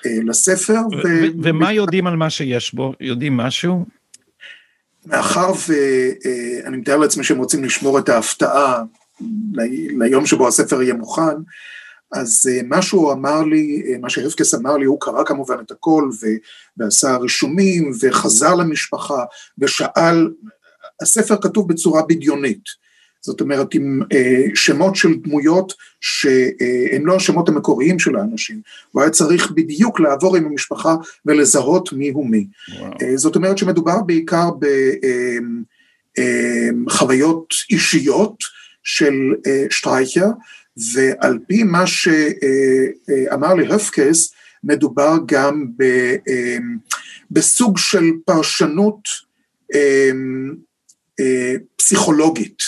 לספר. 0.04 0.80
ו- 0.92 1.08
ו- 1.08 1.42
ומה 1.42 1.72
יודעים 1.72 2.06
על 2.06 2.16
מה 2.16 2.30
שיש 2.30 2.74
בו? 2.74 2.94
יודעים 3.00 3.36
משהו? 3.36 3.84
מאחר 5.06 5.52
ואני 5.68 6.76
מתאר 6.76 6.96
לעצמי 6.96 7.24
שהם 7.24 7.38
רוצים 7.38 7.64
לשמור 7.64 7.98
את 7.98 8.08
ההפתעה 8.08 8.82
ליום 9.98 10.26
שבו 10.26 10.48
הספר 10.48 10.82
יהיה 10.82 10.94
מוכן, 10.94 11.36
אז 12.12 12.48
אה, 12.52 12.60
מה 12.64 12.82
שהוא 12.82 13.12
אמר 13.12 13.42
לי, 13.42 13.82
אה, 13.86 13.98
מה 13.98 14.10
שהפקס 14.10 14.54
אמר 14.54 14.76
לי, 14.76 14.84
הוא 14.84 15.00
קרא 15.00 15.24
כמובן 15.24 15.56
את 15.66 15.70
הכל 15.70 16.10
ועשה 16.76 17.16
רישומים 17.16 17.92
וחזר 18.00 18.54
למשפחה 18.54 19.24
ושאל, 19.58 20.30
הספר 21.02 21.36
כתוב 21.42 21.68
בצורה 21.68 22.02
בדיונית, 22.08 22.80
זאת 23.22 23.40
אומרת 23.40 23.74
עם 23.74 24.00
אה, 24.12 24.44
שמות 24.54 24.96
של 24.96 25.14
דמויות 25.14 25.72
שהם 26.00 27.06
לא 27.06 27.16
השמות 27.16 27.48
המקוריים 27.48 27.98
של 27.98 28.16
האנשים, 28.16 28.60
הוא 28.90 29.02
היה 29.02 29.10
צריך 29.10 29.50
בדיוק 29.50 30.00
לעבור 30.00 30.36
עם 30.36 30.46
המשפחה 30.46 30.96
ולזהות 31.26 31.92
מי 31.92 32.08
הוא 32.08 32.30
מי. 32.30 32.46
וואו. 32.78 32.90
זאת 33.16 33.36
אומרת 33.36 33.58
שמדובר 33.58 34.02
בעיקר 34.06 34.48
בחוויות 36.86 37.54
אישיות, 37.70 38.59
של 38.82 39.34
אה, 39.46 39.64
שטרייכר, 39.70 40.26
ועל 40.94 41.38
פי 41.48 41.62
מה 41.62 41.86
שאמר 41.86 43.54
לי 43.54 43.74
הפקס, 43.74 44.32
מדובר 44.64 45.14
גם 45.26 45.66
ב, 45.76 45.82
אה, 46.28 46.56
בסוג 47.30 47.78
של 47.78 48.04
פרשנות 48.24 49.00
אה, 49.74 50.10
פסיכולוגית, 51.76 52.62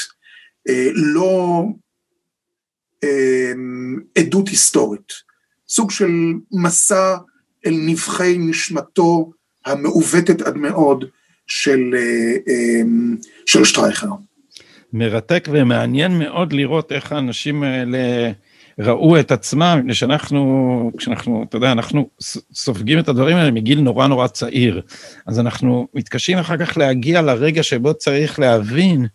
לא 0.94 1.64
עדות 4.18 4.48
היסטורית, 4.48 5.12
סוג 5.68 5.90
של 5.90 6.10
מסע 6.52 7.16
אל 7.66 7.74
נבחי 7.86 8.38
נשמתו 8.38 9.32
המעוותת 9.64 10.42
עד 10.42 10.56
מאוד 10.56 11.04
של, 11.46 11.94
של 13.46 13.64
שטרייכר. 13.64 14.08
מרתק 14.92 15.48
ומעניין 15.52 16.18
מאוד 16.18 16.52
לראות 16.52 16.92
איך 16.92 17.12
האנשים 17.12 17.62
האלה 17.62 18.32
ראו 18.78 19.20
את 19.20 19.32
עצמם, 19.32 19.78
מפני 19.78 19.94
שאנחנו, 19.94 20.90
כשאנחנו, 20.96 21.44
אתה 21.48 21.56
יודע, 21.56 21.72
אנחנו 21.72 22.08
סופגים 22.52 22.98
את 22.98 23.08
הדברים 23.08 23.36
האלה 23.36 23.50
מגיל 23.50 23.80
נורא 23.80 24.06
נורא 24.06 24.26
צעיר, 24.26 24.82
אז 25.26 25.40
אנחנו 25.40 25.88
מתקשים 25.94 26.38
אחר 26.38 26.56
כך 26.56 26.76
להגיע 26.76 27.22
לרגע 27.22 27.62
שבו 27.62 27.94
צריך 27.94 28.38
להבין 28.38 29.06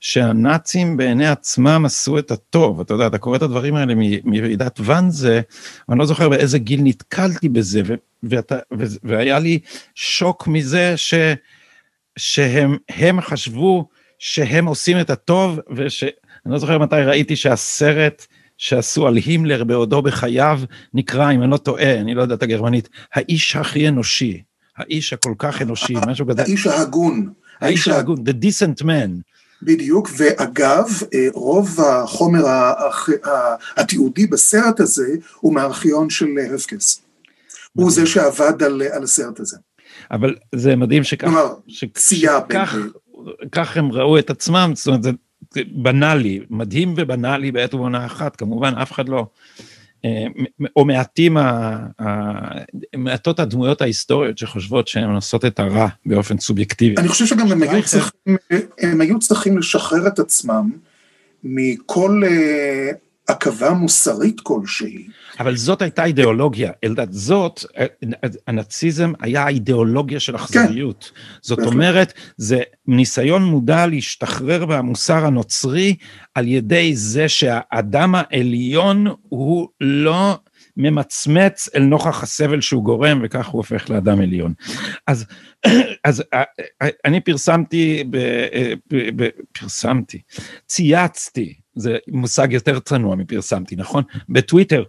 שהנאצים 0.00 0.96
בעיני 0.96 1.26
עצמם 1.26 1.82
עשו 1.86 2.18
את 2.18 2.30
הטוב, 2.30 2.80
אתה 2.80 2.94
יודע, 2.94 3.06
אתה 3.06 3.18
קורא 3.18 3.36
את 3.36 3.42
הדברים 3.42 3.74
האלה 3.74 3.94
מוועידת 4.24 4.80
ואנזה, 4.84 5.40
ואני 5.88 5.98
לא 5.98 6.06
זוכר 6.06 6.28
באיזה 6.28 6.58
גיל 6.58 6.80
נתקלתי 6.82 7.48
בזה, 7.48 7.82
ואתה, 8.22 8.58
והיה 9.02 9.38
לי 9.38 9.58
שוק 9.94 10.48
מזה 10.48 10.96
ש, 10.96 11.14
שהם 12.16 13.20
חשבו, 13.20 13.88
שהם 14.20 14.66
עושים 14.66 15.00
את 15.00 15.10
הטוב, 15.10 15.58
ושאני 15.76 16.12
לא 16.46 16.58
זוכר 16.58 16.78
מתי 16.78 16.96
ראיתי 17.06 17.36
שהסרט 17.36 18.26
שעשו 18.58 19.06
על 19.06 19.16
הימלר 19.16 19.64
בעודו 19.64 20.02
בחייו 20.02 20.60
נקרא, 20.94 21.32
אם 21.32 21.42
אני 21.42 21.50
לא 21.50 21.56
טועה, 21.56 22.00
אני 22.00 22.14
לא 22.14 22.22
יודע 22.22 22.34
את 22.34 22.42
הגרמנית, 22.42 22.88
האיש 23.14 23.56
הכי 23.56 23.88
אנושי, 23.88 24.42
האיש 24.76 25.12
הכל 25.12 25.34
כך 25.38 25.62
אנושי, 25.62 25.94
משהו 26.08 26.26
כזה. 26.26 26.42
האיש 26.42 26.66
ההגון. 26.66 27.32
האיש 27.60 27.88
ההגון, 27.88 28.16
the 28.16 28.44
decent 28.44 28.82
man. 28.82 29.10
בדיוק, 29.62 30.10
ואגב, 30.16 30.86
אה, 31.14 31.26
רוב 31.32 31.80
החומר 31.80 32.44
התיעודי 33.76 34.26
בסרט 34.26 34.80
הזה 34.80 35.08
הוא 35.40 35.54
מהארכיון 35.54 36.10
של 36.10 36.26
הפקס. 36.54 37.02
הוא 37.72 37.90
זה 37.90 38.06
שעבד 38.06 38.62
על, 38.62 38.82
על 38.92 39.02
הסרט 39.02 39.40
הזה. 39.40 39.56
אבל 40.10 40.34
זה 40.54 40.76
מדהים 40.76 41.04
שכך, 41.04 41.24
כלומר, 41.24 41.54
שכך, 41.68 42.74
כך 43.52 43.76
הם 43.76 43.92
ראו 43.92 44.18
את 44.18 44.30
עצמם, 44.30 44.72
זאת 44.74 44.86
אומרת, 44.86 45.02
זה 45.02 45.10
בנאלי, 45.72 46.40
מדהים 46.50 46.94
ובנאלי 46.96 47.52
בעת 47.52 47.74
ובעונה 47.74 48.06
אחת, 48.06 48.36
כמובן, 48.36 48.74
אף 48.74 48.92
אחד 48.92 49.08
לא 49.08 49.26
או 50.76 50.84
מעטים, 50.84 51.36
מעטות 52.96 53.40
הדמויות 53.40 53.82
ההיסטוריות 53.82 54.38
שחושבות 54.38 54.88
שהן 54.88 55.14
עושות 55.14 55.44
את 55.44 55.60
הרע 55.60 55.88
באופן 56.06 56.38
סובייקטיבי. 56.38 56.94
אני 56.98 57.08
חושב 57.08 57.26
שגם 57.26 57.52
הם 57.52 57.62
היו 57.62 57.82
צריכים, 57.84 58.36
הם 58.78 59.00
היו 59.00 59.18
צריכים 59.18 59.58
לשחרר 59.58 60.06
את 60.06 60.18
עצמם 60.18 60.70
מכל 61.44 62.22
עכבה 63.30 63.70
מוסרית 63.70 64.40
כלשהי. 64.40 65.06
אבל 65.40 65.56
זאת 65.56 65.82
הייתה 65.82 66.04
אידיאולוגיה, 66.04 66.72
אלדד, 66.84 67.12
זאת, 67.12 67.64
הנאציזם 68.46 69.12
היה 69.20 69.44
האידיאולוגיה 69.44 70.20
של 70.20 70.36
אכזריות. 70.36 71.10
כן. 71.14 71.20
זאת 71.42 71.58
אומרת, 71.58 72.12
זה 72.36 72.60
ניסיון 72.86 73.44
מודע 73.44 73.86
להשתחרר 73.86 74.66
מהמוסר 74.66 75.26
הנוצרי 75.26 75.96
על 76.34 76.48
ידי 76.48 76.96
זה 76.96 77.28
שהאדם 77.28 78.14
העליון 78.14 79.06
הוא 79.28 79.68
לא 79.80 80.38
ממצמץ 80.76 81.68
אל 81.74 81.82
נוכח 81.82 82.22
הסבל 82.22 82.60
שהוא 82.60 82.84
גורם, 82.84 83.20
וכך 83.24 83.46
הוא 83.46 83.58
הופך 83.58 83.90
לאדם 83.90 84.20
עליון. 84.20 84.52
אז, 85.06 85.26
אז 86.04 86.24
אני 87.04 87.20
פרסמתי, 87.20 88.04
ב, 88.10 88.16
ב, 88.92 89.22
ב, 89.22 89.28
פרסמתי, 89.52 90.20
צייצתי 90.66 91.59
זה 91.74 91.96
מושג 92.08 92.52
יותר 92.52 92.80
צנוע 92.80 93.16
מפרסמתי, 93.16 93.76
נכון? 93.76 94.04
בטוויטר, 94.28 94.84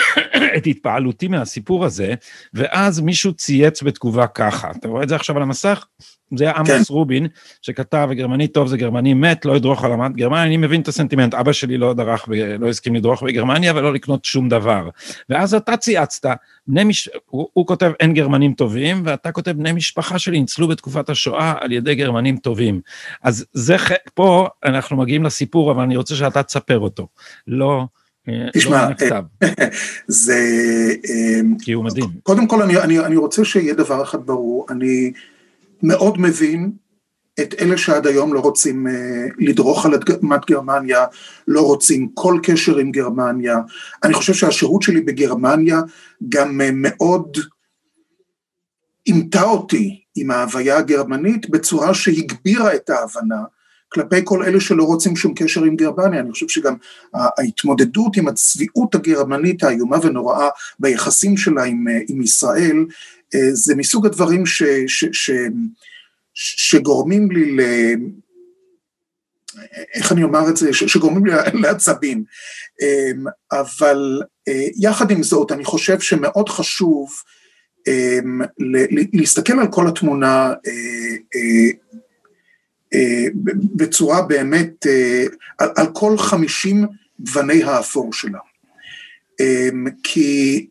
את 0.56 0.66
התפעלותי 0.66 1.28
מהסיפור 1.28 1.84
הזה, 1.84 2.14
ואז 2.54 3.00
מישהו 3.00 3.34
צייץ 3.34 3.82
בתגובה 3.82 4.26
ככה, 4.26 4.70
אתה 4.70 4.88
רואה 4.88 5.02
את 5.02 5.08
זה 5.08 5.16
עכשיו 5.16 5.36
על 5.36 5.42
המסך? 5.42 5.86
זה 6.36 6.44
היה 6.44 6.52
עמוס 6.52 6.70
כן. 6.88 6.94
רובין, 6.94 7.26
שכתב, 7.62 8.08
גרמני 8.12 8.48
טוב 8.48 8.68
זה 8.68 8.76
גרמני 8.76 9.14
מת, 9.14 9.44
לא 9.44 9.56
ידרוך 9.56 9.84
על 9.84 9.92
עמד 9.92 10.16
גרמניה, 10.16 10.42
אני 10.42 10.56
מבין 10.56 10.80
את 10.80 10.88
הסנטימנט, 10.88 11.34
אבא 11.34 11.52
שלי 11.52 11.78
לא 11.78 11.94
דרך, 11.94 12.28
לא 12.58 12.68
הסכים 12.68 12.94
לדרוך 12.94 13.22
בגרמניה 13.22 13.72
ולא 13.76 13.92
לקנות 13.92 14.24
שום 14.24 14.48
דבר. 14.48 14.88
ואז 15.28 15.54
אתה 15.54 15.76
צייצת, 15.76 16.26
בני 16.66 16.84
מש... 16.84 17.08
הוא, 17.26 17.48
הוא 17.52 17.66
כותב 17.66 17.92
אין 18.00 18.14
גרמנים 18.14 18.52
טובים, 18.52 19.02
ואתה 19.04 19.32
כותב 19.32 19.50
בני 19.50 19.72
משפחה 19.72 20.18
שלי 20.18 20.40
ניצלו 20.40 20.68
בתקופת 20.68 21.10
השואה 21.10 21.54
על 21.60 21.72
ידי 21.72 21.94
גרמנים 21.94 22.36
טובים. 22.36 22.80
אז 23.22 23.44
זה, 23.52 23.76
פה 24.14 24.48
אנחנו 24.64 24.96
מגיעים 24.96 25.24
לסיפור, 25.24 25.70
אבל 25.70 25.82
אני 25.82 25.96
רוצה 25.96 26.14
שאתה 26.14 26.42
תספר 26.42 26.78
אותו. 26.78 27.08
לא... 27.46 27.84
אה, 28.28 28.46
תשמע, 28.52 28.88
לא 29.10 29.20
זה... 30.08 30.38
אה, 31.08 31.40
כי 31.62 31.72
הוא 31.72 31.84
מדהים. 31.84 32.10
קודם 32.22 32.46
כל 32.46 32.62
אני, 32.62 32.78
אני, 32.78 32.98
אני 32.98 33.16
רוצה 33.16 33.44
שיהיה 33.44 33.74
דבר 33.74 34.02
אחד 34.02 34.26
ברור, 34.26 34.66
אני 34.70 35.12
מאוד 35.84 36.20
מבין 36.20 36.72
את 37.40 37.54
אלה 37.60 37.78
שעד 37.78 38.06
היום 38.06 38.34
לא 38.34 38.40
רוצים 38.40 38.86
אה, 38.86 39.26
לדרוך 39.38 39.86
על 39.86 39.94
אדמת 39.94 40.46
גרמניה, 40.46 41.04
לא 41.48 41.60
רוצים 41.60 42.08
כל 42.14 42.40
קשר 42.42 42.76
עם 42.76 42.90
גרמניה. 42.90 43.58
אני 44.04 44.14
חושב 44.14 44.32
שהשירות 44.32 44.82
שלי 44.82 45.00
בגרמניה 45.00 45.80
גם 46.28 46.60
אה, 46.60 46.70
מאוד 46.72 47.36
אימתה 49.06 49.42
אותי 49.42 50.04
עם 50.16 50.30
ההוויה 50.30 50.78
הגרמנית 50.78 51.50
בצורה 51.50 51.94
שהגבירה 51.94 52.74
את 52.74 52.90
ההבנה 52.90 53.42
כלפי 53.94 54.20
כל 54.24 54.42
אלה 54.42 54.60
שלא 54.60 54.84
רוצים 54.84 55.16
שום 55.16 55.34
קשר 55.36 55.64
עם 55.64 55.76
גרמניה. 55.76 56.20
אני 56.20 56.32
חושב 56.32 56.48
שגם 56.48 56.74
ההתמודדות 57.14 58.16
עם 58.16 58.28
הצביעות 58.28 58.94
הגרמנית 58.94 59.62
האיומה 59.62 59.96
ונוראה 60.02 60.48
ביחסים 60.78 61.36
שלה 61.36 61.64
עם, 61.64 61.88
אה, 61.88 62.00
עם 62.08 62.22
ישראל, 62.22 62.86
זה 63.52 63.74
מסוג 63.74 64.06
הדברים 64.06 64.46
ש... 64.46 64.62
ש, 64.86 65.04
ש 65.12 65.30
שגורמים 66.34 67.30
לי 67.30 67.56
ל... 67.56 67.60
איך 69.94 70.12
אני 70.12 70.22
אומר 70.22 70.48
את 70.48 70.56
זה? 70.56 70.72
שגורמים 70.72 71.26
לי 71.26 71.32
לעצבים. 71.62 72.24
אמ, 72.82 73.24
אבל 73.52 74.22
אה, 74.48 74.66
יחד 74.76 75.10
עם 75.10 75.22
זאת, 75.22 75.52
אני 75.52 75.64
חושב 75.64 76.00
שמאוד 76.00 76.48
חשוב 76.48 77.12
להסתכל 79.12 79.52
על 79.52 79.66
כל 79.70 79.88
התמונה 79.88 80.52
אה, 80.66 81.16
אה, 81.34 81.70
בצורה 83.54 84.22
באמת, 84.22 84.86
על, 85.58 85.68
על 85.76 85.86
כל 85.92 86.18
חמישים 86.18 86.86
גווני 87.20 87.62
האפור 87.62 88.12
שלה. 88.12 88.38
אמ, 89.40 89.86
כי 90.02 90.66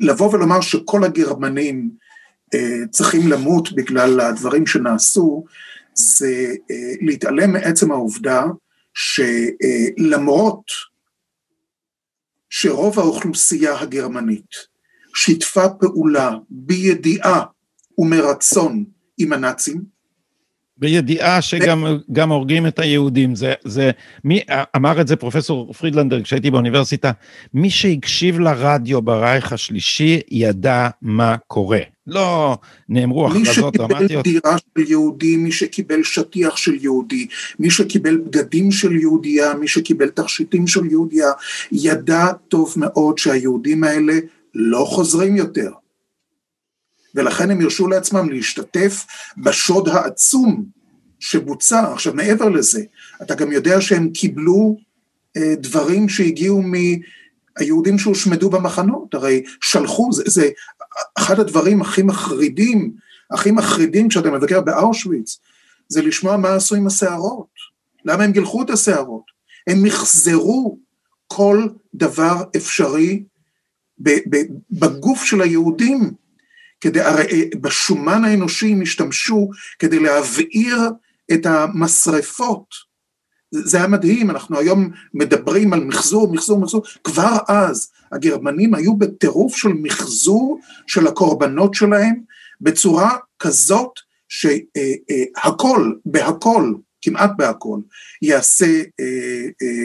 לבוא 0.00 0.34
ולומר 0.34 0.60
שכל 0.60 1.04
הגרמנים 1.04 1.90
צריכים 2.90 3.28
למות 3.28 3.72
בגלל 3.72 4.20
הדברים 4.20 4.66
שנעשו, 4.66 5.44
זה 5.94 6.54
אה, 6.70 6.92
להתעלם 7.00 7.52
מעצם 7.52 7.92
העובדה 7.92 8.44
שלמרות 8.94 10.64
שרוב 12.50 12.98
האוכלוסייה 12.98 13.80
הגרמנית 13.80 14.72
שיתפה 15.14 15.68
פעולה 15.68 16.30
בידיעה 16.50 17.44
ומרצון 17.98 18.84
עם 19.18 19.32
הנאצים, 19.32 19.91
בידיעה 20.82 21.42
שגם 21.42 22.30
הורגים 22.32 22.66
את 22.66 22.78
היהודים, 22.78 23.34
זה, 23.34 23.52
זה, 23.64 23.90
מי, 24.24 24.40
אמר 24.76 25.00
את 25.00 25.08
זה 25.08 25.16
פרופסור 25.16 25.72
פרידלנדר 25.72 26.22
כשהייתי 26.22 26.50
באוניברסיטה, 26.50 27.10
מי 27.54 27.70
שהקשיב 27.70 28.40
לרדיו 28.40 29.02
ברייך 29.02 29.52
השלישי 29.52 30.20
ידע 30.30 30.88
מה 31.02 31.36
קורה. 31.46 31.80
לא 32.06 32.56
נאמרו 32.88 33.26
הכרזות 33.26 33.76
דרמטיות. 33.76 34.00
מי 34.00 34.08
שקיבל 34.08 34.22
דירה 34.22 34.58
של 34.58 34.90
יהודי, 34.90 35.36
מי 35.36 35.52
שקיבל 35.52 36.02
שטיח 36.02 36.56
של 36.56 36.74
יהודי, 36.80 37.26
מי 37.58 37.70
שקיבל 37.70 38.16
בגדים 38.16 38.72
של 38.72 38.96
יהודייה, 38.96 39.54
מי 39.54 39.68
שקיבל 39.68 40.08
תכשיטים 40.08 40.66
של 40.66 40.86
יהודייה, 40.86 41.30
ידע 41.72 42.26
טוב 42.48 42.74
מאוד 42.76 43.18
שהיהודים 43.18 43.84
האלה 43.84 44.12
לא 44.54 44.84
חוזרים 44.88 45.36
יותר. 45.36 45.70
ולכן 47.14 47.50
הם 47.50 47.60
הרשו 47.60 47.88
לעצמם 47.88 48.30
להשתתף 48.30 49.04
בשוד 49.38 49.88
העצום 49.88 50.64
שבוצע. 51.20 51.92
עכשיו, 51.92 52.14
מעבר 52.14 52.48
לזה, 52.48 52.82
אתה 53.22 53.34
גם 53.34 53.52
יודע 53.52 53.80
שהם 53.80 54.10
קיבלו 54.10 54.76
אה, 55.36 55.54
דברים 55.56 56.08
שהגיעו 56.08 56.62
מהיהודים 56.62 57.98
שהושמדו 57.98 58.50
במחנות, 58.50 59.14
הרי 59.14 59.42
שלחו, 59.60 60.12
זה, 60.12 60.22
זה 60.26 60.48
אחד 61.18 61.40
הדברים 61.40 61.80
הכי 61.80 62.02
מחרידים, 62.02 62.92
הכי 63.30 63.50
מחרידים 63.50 64.08
כשאתה 64.08 64.30
מבקר 64.30 64.60
באושוויץ, 64.60 65.38
זה 65.88 66.02
לשמוע 66.02 66.36
מה 66.36 66.54
עשו 66.54 66.74
עם 66.74 66.86
השערות, 66.86 67.52
למה 68.04 68.24
הם 68.24 68.32
גילחו 68.32 68.62
את 68.62 68.70
השערות, 68.70 69.24
הם 69.66 69.82
מחזרו 69.82 70.78
כל 71.26 71.68
דבר 71.94 72.42
אפשרי 72.56 73.24
בגוף 74.70 75.24
של 75.24 75.40
היהודים 75.42 76.10
כדי, 76.82 77.00
הרי 77.00 77.24
אה, 77.32 77.42
בשומן 77.60 78.24
האנושי 78.24 78.72
הם 78.72 78.82
השתמשו 78.82 79.50
כדי 79.78 79.98
להבעיר 79.98 80.78
את 81.32 81.46
המשרפות. 81.46 82.92
זה 83.50 83.76
היה 83.76 83.86
מדהים, 83.86 84.30
אנחנו 84.30 84.58
היום 84.58 84.90
מדברים 85.14 85.72
על 85.72 85.84
מחזור, 85.84 86.32
מחזור, 86.32 86.60
מחזור, 86.60 86.82
כבר 87.04 87.36
אז 87.48 87.90
הגרמנים 88.12 88.74
היו 88.74 88.96
בטירוף 88.96 89.56
של 89.56 89.68
מחזור 89.82 90.60
של 90.86 91.06
הקורבנות 91.06 91.74
שלהם 91.74 92.14
בצורה 92.60 93.16
כזאת 93.38 93.90
שהכל, 94.28 95.92
אה, 95.92 96.00
בהכל, 96.06 96.72
כמעט 97.02 97.30
בהכל, 97.36 97.78
יעשה 98.22 98.66
אה, 99.00 99.04
אה, 99.62 99.84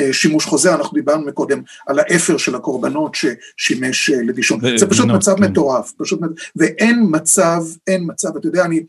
אה, 0.00 0.12
שימוש 0.12 0.44
חוזר, 0.44 0.74
אנחנו 0.74 0.94
דיברנו 0.94 1.26
מקודם 1.26 1.62
על 1.86 1.98
האפר 1.98 2.36
של 2.36 2.54
הקורבנות 2.54 3.14
ששימש 3.14 4.10
אה, 4.10 4.22
לדישון, 4.22 4.60
ו- 4.62 4.78
זה 4.78 4.86
פשוט 4.86 5.06
no, 5.06 5.12
מצב 5.12 5.36
כן. 5.36 5.44
מטורף, 5.44 5.92
פשוט, 5.98 6.20
ואין 6.56 7.06
מצב, 7.10 7.62
אין 7.86 8.04
מצב, 8.06 8.36
אתה 8.36 8.48
יודע, 8.48 8.64
אני, 8.64 8.82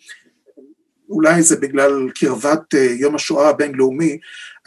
אולי 1.10 1.43
זה 1.43 1.55
בגלל 1.55 2.10
קרבת 2.15 2.75
אה, 2.75 2.95
יום 2.99 3.15
השואה 3.15 3.49
הבינלאומי, 3.49 4.17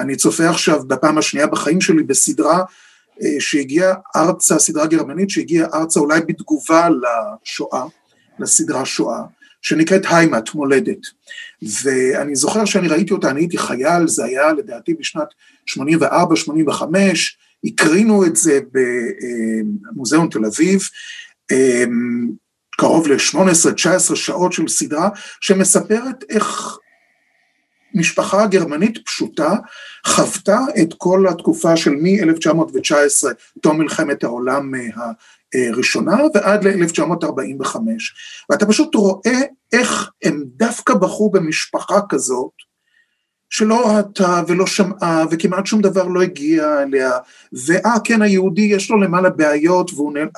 אני 0.01 0.17
צופה 0.17 0.49
עכשיו 0.49 0.85
בפעם 0.87 1.19
השנייה 1.19 1.47
בחיים 1.47 1.81
שלי 1.81 2.03
בסדרה 2.03 2.63
אה, 3.23 3.37
שהגיעה 3.39 3.95
ארצה, 4.17 4.59
סדרה 4.59 4.87
גרמנית 4.87 5.31
שהגיעה 5.31 5.69
ארצה 5.75 6.01
אולי 6.01 6.21
בתגובה 6.21 6.89
לשואה, 6.89 7.85
לסדרה 8.39 8.85
שואה, 8.85 9.23
שנקראת 9.65 10.03
היימט, 10.11 10.55
מולדת. 10.55 11.07
ואני 11.83 12.37
זוכר 12.37 12.65
שאני 12.65 12.89
ראיתי 12.89 13.13
אותה, 13.13 13.31
אני 13.31 13.41
הייתי 13.41 13.59
חייל, 13.59 14.09
זה 14.09 14.25
היה 14.25 14.53
לדעתי 14.53 14.95
בשנת 14.95 15.29
84-85, 15.71 16.83
הקרינו 17.65 18.27
את 18.27 18.37
זה 18.37 18.61
במוזיאון 18.73 20.29
תל 20.29 20.45
אביב, 20.45 20.81
אמ, 21.53 22.31
קרוב 22.79 23.09
ל-18-19 23.09 24.17
שעות 24.17 24.53
של 24.53 24.69
סדרה, 24.69 25.09
שמספרת 25.41 26.25
איך 26.31 26.79
משפחה 27.95 28.47
גרמנית 28.47 28.99
פשוטה 29.05 29.55
חוותה 30.07 30.59
את 30.83 30.95
כל 30.99 31.27
התקופה 31.29 31.77
של 31.77 31.91
מ-1919, 31.91 33.27
תום 33.63 33.79
מלחמת 33.79 34.25
העולם 34.25 34.73
הראשונה, 35.55 36.17
ועד 36.35 36.65
ל-1945. 36.65 37.77
ואתה 38.51 38.67
פשוט 38.67 38.95
רואה 38.95 39.41
איך 39.73 40.11
הם 40.25 40.45
דווקא 40.47 40.95
בחרו 40.95 41.31
במשפחה 41.31 42.01
כזאת, 42.09 42.53
שלא 43.51 43.89
ראתה 43.89 44.43
ולא 44.49 44.67
שמעה 44.67 45.25
וכמעט 45.31 45.67
שום 45.67 45.83
דבר 45.83 46.05
לא 46.05 46.23
הגיע 46.23 46.83
אליה, 46.83 47.11
ואה 47.67 47.95
כן 48.05 48.23
היהודי 48.23 48.63
יש 48.63 48.91
לו 48.91 49.01
למעלה 49.01 49.31
בעיות 49.31 49.91
והוא 49.95 50.13
נעלם, 50.13 50.29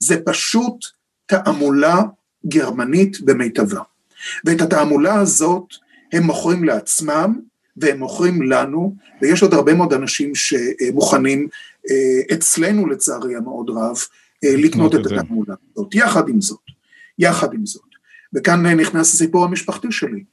זה 0.00 0.16
פשוט 0.24 0.84
תעמולה 1.26 2.02
גרמנית 2.46 3.20
במיטבה. 3.20 3.80
ואת 4.44 4.60
התעמולה 4.60 5.14
הזאת 5.14 5.64
הם 6.12 6.22
מוכרים 6.22 6.64
לעצמם 6.64 7.34
והם 7.80 7.98
מוכרים 7.98 8.42
לנו, 8.42 8.96
ויש 9.22 9.42
עוד 9.42 9.54
הרבה 9.54 9.74
מאוד 9.74 9.92
אנשים 9.92 10.34
שמוכנים 10.34 11.48
אה, 11.90 12.34
אצלנו 12.34 12.86
לצערי 12.86 13.36
המאוד 13.36 13.70
רב 13.70 13.96
אה, 14.44 14.56
לקנות 14.56 14.94
את 14.94 15.06
התעמולה 15.06 15.54
הזאת. 15.76 15.94
יחד 15.94 16.28
עם 16.28 16.40
זאת, 16.40 16.60
יחד 17.18 17.54
עם 17.54 17.66
זאת, 17.66 17.88
וכאן 18.34 18.66
נכנס 18.66 19.14
הסיפור 19.14 19.44
המשפחתי 19.44 19.88
שלי. 19.90 20.24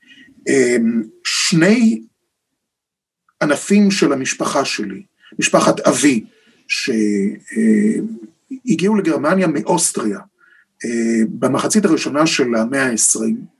אה, 0.47 0.75
שני 1.23 2.01
ענפים 3.41 3.91
של 3.91 4.13
המשפחה 4.13 4.65
שלי, 4.65 5.03
משפחת 5.39 5.79
אבי, 5.79 6.25
שהגיעו 6.67 8.05
לגרמניה 8.95 9.47
מאוסטריה 9.47 10.19
במחצית 11.29 11.85
הראשונה 11.85 12.27
של 12.27 12.55
המאה 12.55 12.85
העשרים, 12.85 13.54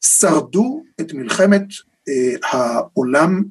שרדו 0.00 0.82
את 1.00 1.12
מלחמת 1.12 1.62
העולם 2.42 3.44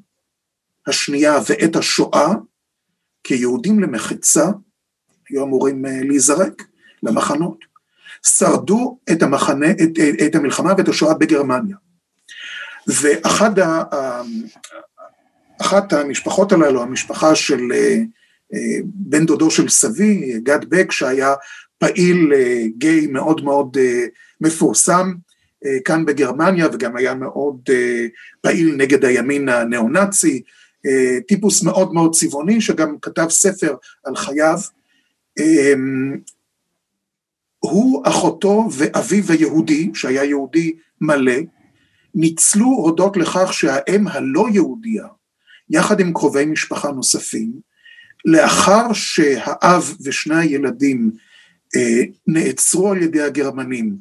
השנייה 0.88 1.40
ואת 1.50 1.76
השואה 1.76 2.34
כיהודים 3.24 3.80
למחצה, 3.80 4.46
היו 5.30 5.44
אמורים 5.44 5.86
להיזרק 5.86 6.64
למחנות, 7.04 7.58
שרדו 8.26 9.00
את, 9.12 9.24
המחנה, 9.24 9.72
את, 9.72 10.00
את 10.28 10.36
המלחמה 10.36 10.74
ואת 10.78 10.88
השואה 10.88 11.14
בגרמניה. 11.14 11.76
ואחת 12.88 13.58
ה, 13.58 13.84
אחת 15.62 15.94
המשפחות 15.94 16.52
הללו, 16.52 16.82
המשפחה 16.82 17.36
של 17.36 17.62
בן 18.84 19.26
דודו 19.26 19.52
של 19.52 19.70
סבי, 19.70 20.40
גד 20.40 20.66
בק, 20.70 20.92
שהיה 20.92 21.34
פעיל 21.78 22.34
גיי 22.78 23.08
מאוד 23.08 23.44
מאוד 23.44 23.78
מפורסם, 24.42 25.14
אה, 25.14 25.27
כאן 25.86 26.06
בגרמניה 26.06 26.68
וגם 26.74 26.96
היה 26.96 27.16
מאוד 27.16 27.62
אה, 27.70 28.06
פעיל 28.42 28.76
נגד 28.76 29.06
הימין 29.06 29.50
הניאו-נאצי, 29.50 30.42
אה, 30.86 31.18
טיפוס 31.28 31.64
מאוד 31.64 31.94
מאוד 31.94 32.16
צבעוני 32.16 32.62
שגם 32.62 32.96
כתב 33.02 33.28
ספר 33.30 33.76
על 34.04 34.16
חייו. 34.16 34.60
הוא, 37.60 38.04
אחותו 38.08 38.70
ואביו 38.72 39.24
היהודי, 39.30 39.92
שהיה 39.94 40.24
יהודי 40.24 40.76
מלא, 41.02 41.38
ניצלו 42.16 42.66
הודות 42.66 43.18
לכך 43.18 43.54
שהאם 43.54 44.08
הלא 44.08 44.48
יהודייה, 44.54 45.08
יחד 45.70 46.00
עם 46.00 46.14
קרובי 46.14 46.46
משפחה 46.46 46.92
נוספים, 46.92 47.52
לאחר 48.26 48.94
שהאב 48.94 49.96
ושני 50.04 50.36
הילדים 50.36 51.12
נעצרו 52.28 52.92
על 52.92 53.02
ידי 53.02 53.22
הגרמנים 53.22 53.98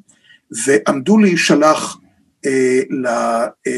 ועמדו 0.50 1.18
להישלח 1.18 1.98
אה, 2.46 2.80
אה, 3.66 3.72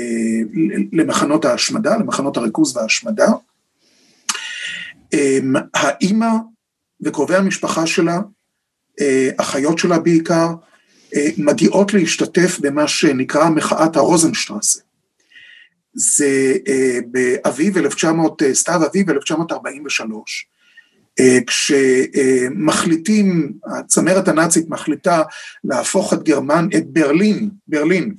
למחנות 0.92 1.44
ההשמדה, 1.44 1.96
למחנות 1.96 2.36
הריכוז 2.36 2.76
וההשמדה. 2.76 3.28
אה, 5.14 5.38
האימא 5.74 6.30
וקרובי 7.00 7.36
המשפחה 7.36 7.86
שלה, 7.86 8.20
אה, 9.00 9.30
אחיות 9.36 9.78
שלה 9.78 9.98
בעיקר, 9.98 10.48
אה, 11.16 11.28
מגיעות 11.38 11.94
להשתתף 11.94 12.58
במה 12.60 12.88
שנקרא 12.88 13.50
מחאת 13.50 13.96
הרוזנשטרסה. 13.96 14.80
זה 15.94 16.56
אה, 16.68 16.98
באביב 17.10 17.78
1900, 17.78 18.42
אה, 18.42 18.54
סתיו 18.54 18.80
אביב 18.86 19.10
1943, 19.10 20.46
אה, 20.46 20.57
כשמחליטים, 21.46 23.52
הצמרת 23.66 24.28
הנאצית 24.28 24.68
מחליטה 24.68 25.22
להפוך 25.64 26.14
את 26.14 26.22
גרמן, 26.22 26.68
את 26.76 26.86
ברלין, 26.86 27.50
ברלין, 27.68 28.14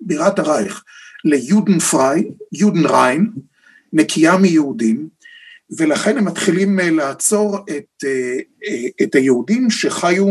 בירת 0.00 0.38
הרייך, 0.38 0.84
ליודן 1.24 1.78
פריי, 1.78 2.30
יודן 2.52 2.86
ריין, 2.86 3.30
נקייה 3.92 4.36
מיהודים, 4.36 5.08
ולכן 5.78 6.18
הם 6.18 6.24
מתחילים 6.24 6.80
אה, 6.80 6.90
לעצור 6.90 7.58
את, 7.58 8.04
אה, 8.04 8.38
את 9.02 9.14
היהודים 9.14 9.70
שחיו 9.70 10.26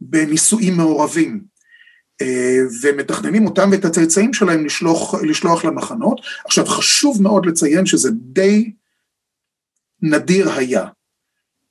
בנישואים 0.00 0.76
מעורבים, 0.76 1.50
ומתכננים 2.82 3.46
אותם 3.46 3.68
ואת 3.72 3.84
הצאצאים 3.84 4.34
שלהם 4.34 4.64
לשלוח, 4.64 5.14
לשלוח 5.14 5.64
למחנות. 5.64 6.20
עכשיו 6.44 6.66
חשוב 6.66 7.22
מאוד 7.22 7.46
לציין 7.46 7.86
שזה 7.86 8.10
די 8.12 8.72
נדיר 10.02 10.50
היה 10.50 10.86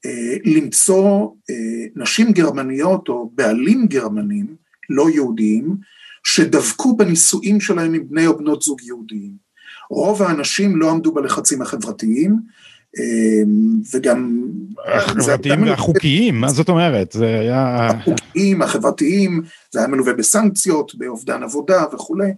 אה, 0.05 0.35
למצוא 0.45 1.29
אה, 1.49 1.85
נשים 1.95 2.31
גרמניות 2.31 3.09
או 3.09 3.31
בעלים 3.35 3.87
גרמנים, 3.87 4.55
לא 4.89 5.09
יהודיים, 5.09 5.75
שדבקו 6.23 6.97
בנישואים 6.97 7.61
שלהם 7.61 7.93
עם 7.93 8.09
בני 8.09 8.27
או 8.27 8.37
בנות 8.37 8.61
זוג 8.61 8.81
יהודיים. 8.83 9.49
רוב 9.89 10.21
האנשים 10.21 10.75
לא 10.75 10.91
עמדו 10.91 11.13
בלחצים 11.13 11.61
החברתיים, 11.61 12.39
אה, 12.99 13.43
וגם... 13.93 14.47
החברתיים 14.85 15.63
והחוקיים, 15.63 16.41
מה 16.41 16.47
זאת 16.49 16.69
אומרת? 16.69 17.11
זה 17.11 17.39
היה... 17.39 17.87
החוקיים, 17.87 18.61
החברתיים, 18.61 19.41
זה 19.71 19.79
היה 19.79 19.87
מלווה 19.87 20.13
בסנקציות, 20.13 20.95
באובדן 20.95 21.43
עבודה 21.43 21.83
וכולי. 21.93 22.31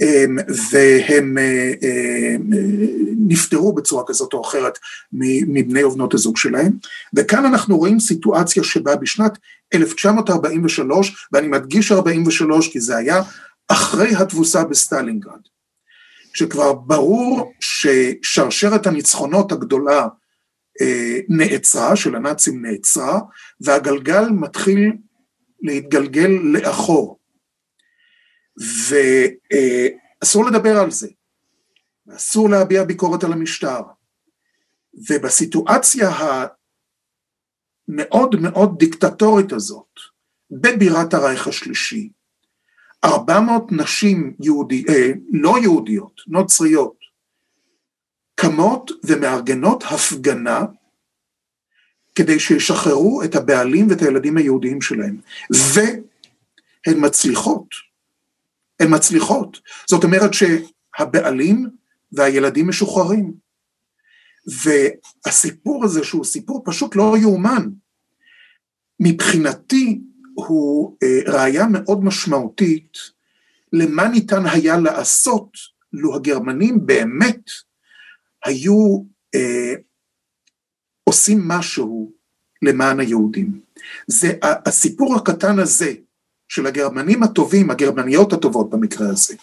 אמ, 0.00 0.36
והם 0.72 1.38
אה, 1.38 1.72
אה, 1.82 2.36
נפטרו 3.26 3.72
בצורה 3.72 4.04
כזאת 4.06 4.32
או 4.32 4.40
אחרת 4.40 4.78
מבני 5.12 5.84
ובנות 5.84 6.14
הזוג 6.14 6.36
שלהם. 6.36 6.72
וכאן 7.14 7.44
אנחנו 7.44 7.78
רואים 7.78 8.00
סיטואציה 8.00 8.64
שבה 8.64 8.96
בשנת 8.96 9.38
1943, 9.74 11.28
ואני 11.32 11.48
מדגיש 11.48 11.92
43 11.92 12.68
כי 12.68 12.80
זה 12.80 12.96
היה 12.96 13.22
אחרי 13.68 14.16
התבוסה 14.16 14.64
בסטלינגרד, 14.64 15.40
שכבר 16.34 16.72
ברור 16.72 17.52
ששרשרת 17.60 18.86
הניצחונות 18.86 19.52
הגדולה 19.52 20.08
אה, 20.80 21.18
נעצרה, 21.28 21.96
של 21.96 22.16
הנאצים 22.16 22.66
נעצרה, 22.66 23.20
והגלגל 23.60 24.28
מתחיל 24.28 24.92
להתגלגל 25.62 26.30
לאחור. 26.42 27.18
ואסור 28.58 30.44
לדבר 30.44 30.76
על 30.78 30.90
זה, 30.90 31.08
ואסור 32.06 32.50
להביע 32.50 32.84
ביקורת 32.84 33.24
על 33.24 33.32
המשטר. 33.32 33.80
ובסיטואציה 35.10 36.10
המאוד 37.88 38.36
מאוד 38.40 38.78
דיקטטורית 38.78 39.52
הזאת, 39.52 40.00
בבירת 40.50 41.14
הרייך 41.14 41.46
השלישי, 41.46 42.08
400 43.04 43.72
נשים 43.72 44.34
יהודי, 44.40 44.84
אה, 44.88 45.10
לא 45.32 45.54
יהודיות, 45.62 46.20
נוצריות, 46.26 46.96
קמות 48.34 48.90
ומארגנות 49.04 49.84
הפגנה 49.84 50.64
כדי 52.14 52.40
שישחררו 52.40 53.22
את 53.22 53.34
הבעלים 53.34 53.90
ואת 53.90 54.02
הילדים 54.02 54.36
היהודיים 54.36 54.80
שלהם, 54.80 55.16
והן 55.74 57.06
מצליחות. 57.06 57.85
הן 58.80 58.94
מצליחות. 58.94 59.60
זאת 59.88 60.04
אומרת 60.04 60.30
שהבעלים 60.34 61.70
והילדים 62.12 62.68
משוחררים. 62.68 63.46
והסיפור 64.46 65.84
הזה 65.84 66.04
שהוא 66.04 66.24
סיפור 66.24 66.62
פשוט 66.64 66.96
לא 66.96 67.16
יאומן. 67.20 67.68
מבחינתי 69.00 70.00
הוא 70.34 70.96
אה, 71.02 71.32
ראיה 71.32 71.66
מאוד 71.66 72.04
משמעותית 72.04 72.98
למה 73.72 74.08
ניתן 74.08 74.46
היה 74.46 74.76
לעשות 74.76 75.50
לו 75.92 76.16
הגרמנים 76.16 76.86
באמת 76.86 77.50
היו 78.44 79.02
אה, 79.34 79.74
עושים 81.04 81.48
משהו 81.48 82.12
למען 82.62 83.00
היהודים. 83.00 83.60
זה 84.06 84.32
הסיפור 84.42 85.16
הקטן 85.16 85.58
הזה 85.58 85.94
של 86.48 86.66
הגרמנים 86.66 87.22
הטובים, 87.22 87.70
הגרמניות 87.70 88.32
הטובות 88.32 88.70
במקרה 88.70 89.08
הזה, 89.08 89.34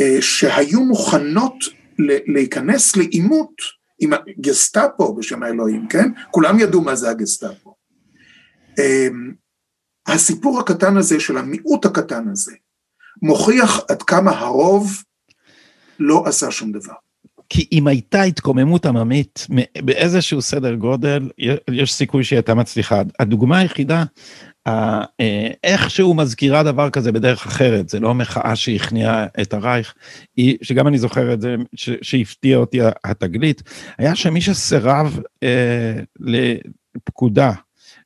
אה, 0.00 0.16
שהיו 0.20 0.84
מוכנות 0.84 1.54
להיכנס 2.26 2.96
לעימות 2.96 3.52
עם 4.00 4.12
הגסטאפו 4.12 5.14
בשם 5.14 5.42
האלוהים, 5.42 5.88
כן? 5.88 6.10
כולם 6.30 6.58
ידעו 6.58 6.80
מה 6.80 6.94
זה 6.94 7.10
הגסטאפו. 7.10 7.74
אה, 8.78 9.08
הסיפור 10.06 10.60
הקטן 10.60 10.96
הזה 10.96 11.20
של 11.20 11.38
המיעוט 11.38 11.84
הקטן 11.84 12.28
הזה 12.28 12.52
מוכיח 13.22 13.80
עד 13.88 14.02
כמה 14.02 14.30
הרוב 14.30 15.02
לא 15.98 16.22
עשה 16.26 16.50
שום 16.50 16.72
דבר. 16.72 16.94
כי 17.50 17.68
אם 17.72 17.86
הייתה 17.86 18.22
התקוממות 18.22 18.86
עממית 18.86 19.46
באיזשהו 19.84 20.42
סדר 20.42 20.74
גודל, 20.74 21.30
יש 21.70 21.92
סיכוי 21.92 22.24
שהיא 22.24 22.36
הייתה 22.36 22.54
מצליחה. 22.54 23.02
הדוגמה 23.18 23.58
היחידה, 23.58 24.04
איכשהו 25.64 26.14
מזכירה 26.14 26.62
דבר 26.62 26.90
כזה 26.90 27.12
בדרך 27.12 27.46
אחרת, 27.46 27.88
זה 27.88 28.00
לא 28.00 28.14
מחאה 28.14 28.56
שהכניעה 28.56 29.26
את 29.42 29.54
הרייך, 29.54 29.94
היא, 30.36 30.58
שגם 30.62 30.86
אני 30.86 30.98
זוכר 30.98 31.32
את 31.32 31.40
זה, 31.40 31.56
שהפתיע 32.02 32.56
אותי 32.56 32.80
התגלית, 33.04 33.62
היה 33.98 34.14
שמי 34.14 34.40
שסירב 34.40 35.20
אה, 35.42 36.00
לפקודה, 36.20 37.52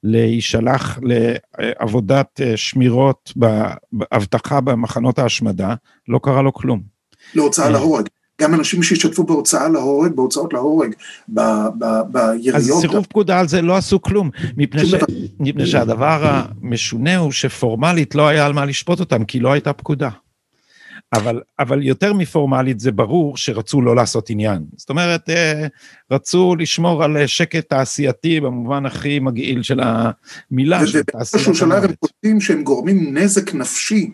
להישלח 0.02 0.98
לעבודת 1.02 2.40
אה, 2.40 2.56
שמירות 2.56 3.32
באבטחה 3.92 4.60
במחנות 4.60 5.18
ההשמדה, 5.18 5.74
לא 6.08 6.20
קרה 6.22 6.42
לו 6.42 6.52
כלום. 6.52 6.82
להוצאה 7.34 7.70
להורג. 7.70 8.08
גם 8.42 8.54
אנשים 8.54 8.82
שהשתתפו 8.82 9.24
בהוצאה 9.24 9.68
להורג, 9.68 10.12
בהוצאות 10.12 10.52
להורג, 10.52 10.94
ביריות. 11.28 12.54
אז 12.54 12.72
סירוב 12.80 13.06
פקודה 13.06 13.40
על 13.40 13.48
זה 13.48 13.62
לא 13.62 13.76
עשו 13.76 14.02
כלום, 14.02 14.30
מפני, 14.56 14.86
ש... 14.86 14.94
מפני 15.40 15.66
שהדבר 15.66 16.42
המשונה 16.62 17.16
הוא 17.16 17.32
שפורמלית 17.32 18.14
לא 18.14 18.28
היה 18.28 18.46
על 18.46 18.52
מה 18.52 18.64
לשפוט 18.64 19.00
אותם, 19.00 19.24
כי 19.24 19.40
לא 19.40 19.52
הייתה 19.52 19.72
פקודה. 19.72 20.08
אבל, 21.12 21.40
אבל 21.58 21.82
יותר 21.82 22.12
מפורמלית 22.12 22.80
זה 22.80 22.92
ברור 22.92 23.36
שרצו 23.36 23.82
לא 23.82 23.96
לעשות 23.96 24.30
עניין. 24.30 24.64
זאת 24.76 24.90
אומרת, 24.90 25.30
אה, 25.30 25.66
רצו 26.10 26.56
לשמור 26.58 27.04
על 27.04 27.26
שקט 27.26 27.68
תעשייתי 27.68 28.40
במובן 28.40 28.86
הכי 28.86 29.18
מגעיל 29.18 29.62
של 29.62 29.80
המילה. 29.82 30.80
ובאיזשהו 30.92 31.54
שלב 31.54 31.84
הם 31.84 31.92
כותבים 32.00 32.40
שהם 32.40 32.62
גורמים 32.62 33.18
נזק 33.18 33.54
נפשי 33.54 34.10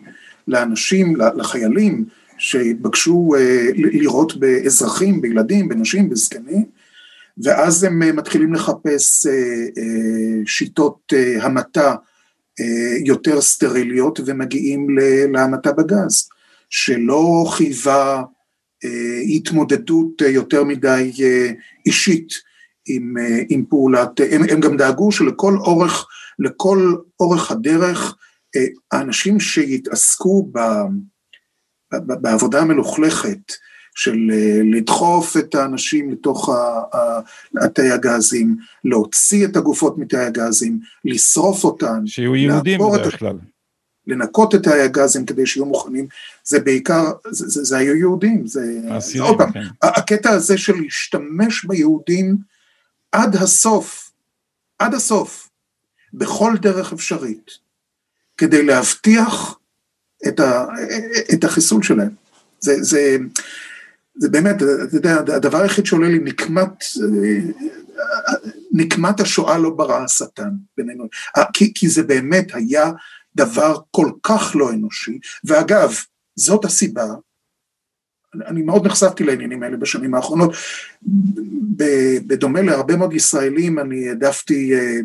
לאנשים, 0.47 1.15
לחיילים, 1.35 2.05
שהתבקשו 2.39 3.35
אה, 3.37 3.67
לראות 3.75 4.39
באזרחים, 4.39 5.21
בילדים, 5.21 5.69
בנשים, 5.69 6.09
בזקנים, 6.09 6.65
ואז 7.43 7.83
הם 7.83 8.03
אה, 8.03 8.11
מתחילים 8.11 8.53
לחפש 8.53 9.27
שיטות 10.45 11.13
המתה 11.41 11.95
יותר 13.05 13.41
סטריליות 13.41 14.19
ומגיעים 14.25 14.87
להמתה 15.33 15.71
בגז. 15.71 16.29
שלא 16.69 17.45
חייבה 17.49 18.23
אה, 18.85 19.19
התמודדות 19.35 20.21
אה, 20.21 20.29
יותר 20.29 20.63
מדי 20.63 21.11
אה, 21.23 21.51
אישית 21.85 22.33
עם, 22.87 23.17
אה, 23.17 23.39
עם 23.49 23.65
פעולת, 23.69 24.19
הם, 24.31 24.41
הם 24.51 24.59
גם 24.59 24.77
דאגו 24.77 25.11
שלכל 25.11 25.57
אורך, 25.57 26.07
לכל 26.39 26.95
אורך 27.19 27.51
הדרך 27.51 28.15
אה, 28.55 28.65
האנשים 28.91 29.39
שיתעסקו 29.39 30.49
ב, 30.51 30.59
בעבודה 31.91 32.61
המלוכלכת 32.61 33.53
של 33.95 34.17
אה, 34.33 34.61
לדחוף 34.73 35.37
את 35.37 35.55
האנשים 35.55 36.11
לתוך 36.11 36.49
תאי 37.73 37.91
הגזים, 37.91 38.57
להוציא 38.85 39.45
את 39.45 39.55
הגופות 39.55 39.97
מתאי 39.97 40.25
הגזים, 40.25 40.79
לשרוף 41.05 41.63
אותן. 41.63 42.07
שיהיו 42.07 42.35
יהודים 42.35 42.79
בדרך 42.79 43.19
כלל. 43.19 43.35
לנקות 44.07 44.55
את 44.55 44.63
תאי 44.63 44.81
הגזים 44.81 45.25
כדי 45.25 45.45
שיהיו 45.45 45.65
מוכנים, 45.65 46.07
זה 46.43 46.59
בעיקר, 46.59 47.11
זה, 47.29 47.47
זה, 47.47 47.63
זה 47.63 47.77
היו 47.77 47.95
יהודים, 47.95 48.47
זה, 48.47 48.61
זה 48.99 49.21
עוד 49.21 49.37
פעם, 49.37 49.51
כן. 49.51 49.63
הקטע 49.81 50.29
הזה 50.29 50.57
של 50.57 50.73
להשתמש 50.75 51.65
ביהודים 51.65 52.37
עד 53.11 53.35
הסוף, 53.35 54.11
עד 54.79 54.93
הסוף, 54.93 55.49
בכל 56.13 56.53
דרך 56.61 56.93
אפשרית, 56.93 57.51
כדי 58.37 58.63
להבטיח 58.63 59.58
את, 60.27 60.39
ה, 60.39 60.65
את 61.33 61.43
החיסול 61.43 61.83
שלהם. 61.83 62.09
זה, 62.59 62.83
זה, 62.83 63.17
זה 64.15 64.29
באמת, 64.29 64.55
אתה 64.55 64.95
יודע, 64.95 65.15
הדבר 65.17 65.61
היחיד 65.61 65.85
שעולה 65.85 66.09
לי 66.09 66.19
נקמת, 66.19 66.83
נקמת 68.71 69.19
השואה 69.19 69.57
לא 69.57 69.69
ברא 69.69 70.03
השטן 70.03 70.49
בינינו, 70.77 71.07
כי, 71.53 71.71
כי 71.75 71.89
זה 71.89 72.03
באמת 72.03 72.47
היה 72.53 72.91
דבר 73.35 73.77
כל 73.91 74.11
כך 74.23 74.55
לא 74.55 74.71
אנושי, 74.71 75.19
ואגב, 75.43 75.93
זאת 76.35 76.65
הסיבה, 76.65 77.05
אני 78.35 78.61
מאוד 78.61 78.85
נחשפתי 78.85 79.23
לעניינים 79.23 79.63
האלה 79.63 79.77
בשנים 79.77 80.15
האחרונות, 80.15 80.53
בדומה 82.27 82.61
להרבה 82.61 82.95
מאוד 82.95 83.13
ישראלים 83.13 83.79
אני 83.79 84.09
העדפתי 84.09 84.73
אה, 84.73 84.99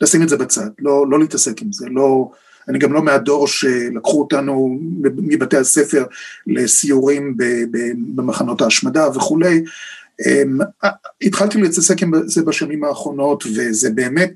לשים 0.00 0.22
את 0.22 0.28
זה 0.28 0.36
בצד, 0.36 0.70
לא, 0.78 1.06
לא 1.10 1.18
להתעסק 1.18 1.62
עם 1.62 1.72
זה, 1.72 1.86
לא, 1.90 2.30
אני 2.68 2.78
גם 2.78 2.92
לא 2.92 3.02
מהדור 3.02 3.48
שלקחו 3.48 4.20
אותנו 4.20 4.78
מבתי 5.02 5.56
הספר 5.56 6.04
לסיורים 6.46 7.36
במחנות 8.14 8.60
ההשמדה 8.60 9.08
וכולי, 9.08 9.64
אמ, 10.26 10.58
התחלתי 11.22 11.60
להתעסק 11.60 12.02
עם 12.02 12.12
זה 12.26 12.42
בשנים 12.42 12.84
האחרונות 12.84 13.44
וזה 13.46 13.90
באמת 13.90 14.34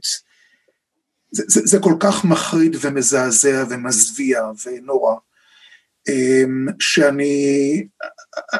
זה, 1.31 1.43
זה, 1.49 1.61
זה 1.65 1.79
כל 1.79 1.95
כך 2.01 2.25
מחריד 2.25 2.77
ומזעזע 2.81 3.65
ומזוויע 3.71 4.43
ונורא, 4.67 5.15
אמ, 6.09 6.67
שאני, 6.79 7.87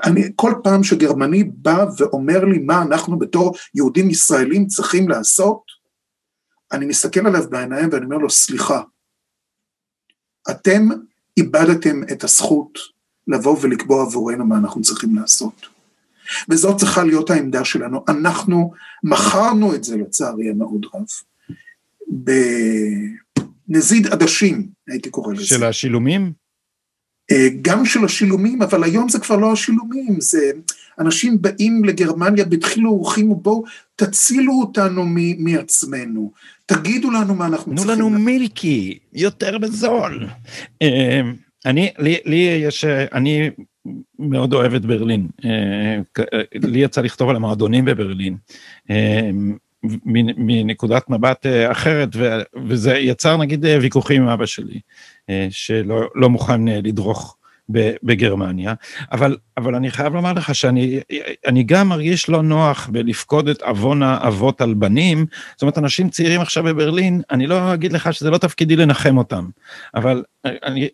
אני, 0.05 0.33
כל 0.37 0.53
פעם 0.63 0.83
שגרמני 0.83 1.45
בא 1.45 1.85
ואומר 1.99 2.45
לי 2.45 2.59
מה 2.59 2.83
אנחנו 2.83 3.19
בתור 3.19 3.55
יהודים 3.75 4.11
ישראלים 4.11 4.67
צריכים 4.67 5.09
לעשות, 5.09 5.63
אני 6.73 6.87
מסתכל 6.87 7.27
עליו 7.27 7.51
בעיניים 7.51 7.89
ואני 7.93 8.05
אומר 8.05 8.17
לו, 8.17 8.31
סליחה, 8.31 8.83
אתם 10.51 10.89
איבדתם 11.37 12.03
את 12.13 12.25
הזכות 12.25 12.79
לבוא 13.29 13.57
ולקבוע 13.61 14.03
עבורנו 14.03 14.45
מה 14.45 14.57
אנחנו 14.57 14.83
צריכים 14.83 15.17
לעשות. 15.17 15.67
וזאת 16.49 16.77
צריכה 16.77 17.05
להיות 17.05 17.31
העמדה 17.31 17.65
שלנו. 17.65 18.05
אנחנו 18.09 18.73
מכרנו 19.05 19.75
את 19.75 19.85
זה 19.85 19.97
לצערי 19.97 20.51
המאוד 20.51 20.87
רב. 20.95 21.07
בנזיד 23.69 24.07
עדשים, 24.07 24.69
הייתי 24.89 25.11
קורא 25.11 25.35
לזה. 25.35 25.45
של 25.45 25.65
השילומים? 25.65 26.33
אה, 27.31 27.49
גם 27.63 27.85
של 27.85 28.05
השילומים, 28.05 28.63
אבל 28.63 28.85
היום 28.85 29.09
זה 29.09 29.19
כבר 29.19 29.37
לא 29.37 29.53
השילומים, 29.53 30.21
זה 30.21 30.51
אנשים 30.99 31.43
באים 31.43 31.85
לגרמניה 31.85 32.45
בדחילו 32.45 32.91
ורחימו, 32.91 33.35
בואו 33.35 33.65
תצילו 33.97 34.53
אותנו 34.61 35.05
מ- 35.07 35.45
מעצמנו, 35.45 36.33
תגידו 36.67 37.11
לנו 37.11 37.35
מה 37.35 37.47
אנחנו 37.47 37.77
צריכים. 37.77 37.95
תנו 37.95 38.09
לנו 38.09 38.19
מילקי, 38.19 38.99
יותר 39.13 39.59
בזול. 39.59 40.27
אה, 40.83 41.21
אני, 41.67 41.91
לי, 41.99 42.19
לי 42.25 42.37
יש, 42.37 42.85
אני 43.13 43.51
מאוד 44.19 44.53
אוהב 44.53 44.75
את 44.75 44.87
ברלין, 44.87 45.29
אה, 45.45 46.01
לי 46.55 46.79
יצא 46.79 47.01
לכתוב 47.01 47.31
על 47.31 47.37
המועדונים 47.37 47.85
בברלין. 47.85 48.37
מנקודת 50.37 51.11
מבט 51.11 51.47
אה, 51.47 51.73
אחרת, 51.73 52.09
וזה 52.69 52.95
יצר 52.95 53.37
נגיד 53.37 53.67
אה, 53.67 53.79
ויכוחים 53.81 54.23
עם 54.23 54.29
אבא 54.29 54.47
שלי, 54.47 54.81
אה, 55.31 55.47
שלא 55.51 56.09
לא 56.15 56.31
מוכן 56.31 56.65
לדרוך 56.65 57.37
בגרמניה, 58.03 58.75
אבל, 59.13 59.37
אבל 59.57 59.75
אני 59.75 59.91
חייב 59.91 60.15
לומר 60.15 60.33
לך 60.33 60.55
שאני 60.55 61.63
גם 61.67 61.89
מרגיש 61.89 62.29
לא 62.29 62.43
נוח 62.43 62.89
בלפקוד 62.93 63.49
את 63.49 63.63
עוון 63.63 64.03
האבות 64.03 64.61
על 64.61 64.75
בנים, 64.75 65.27
זאת 65.53 65.63
אומרת 65.63 65.79
אנשים 65.79 66.09
צעירים 66.09 66.41
עכשיו 66.41 66.65
בברלין, 66.65 67.23
אני 67.31 67.47
לא 67.47 67.75
אגיד 67.75 67.93
לך 67.93 68.15
שזה 68.15 68.31
לא 68.31 68.39
תפקידי 68.39 68.77
לנחם 68.77 69.19
אותם, 69.19 69.49
אבל 69.95 70.23
אני, 70.45 70.89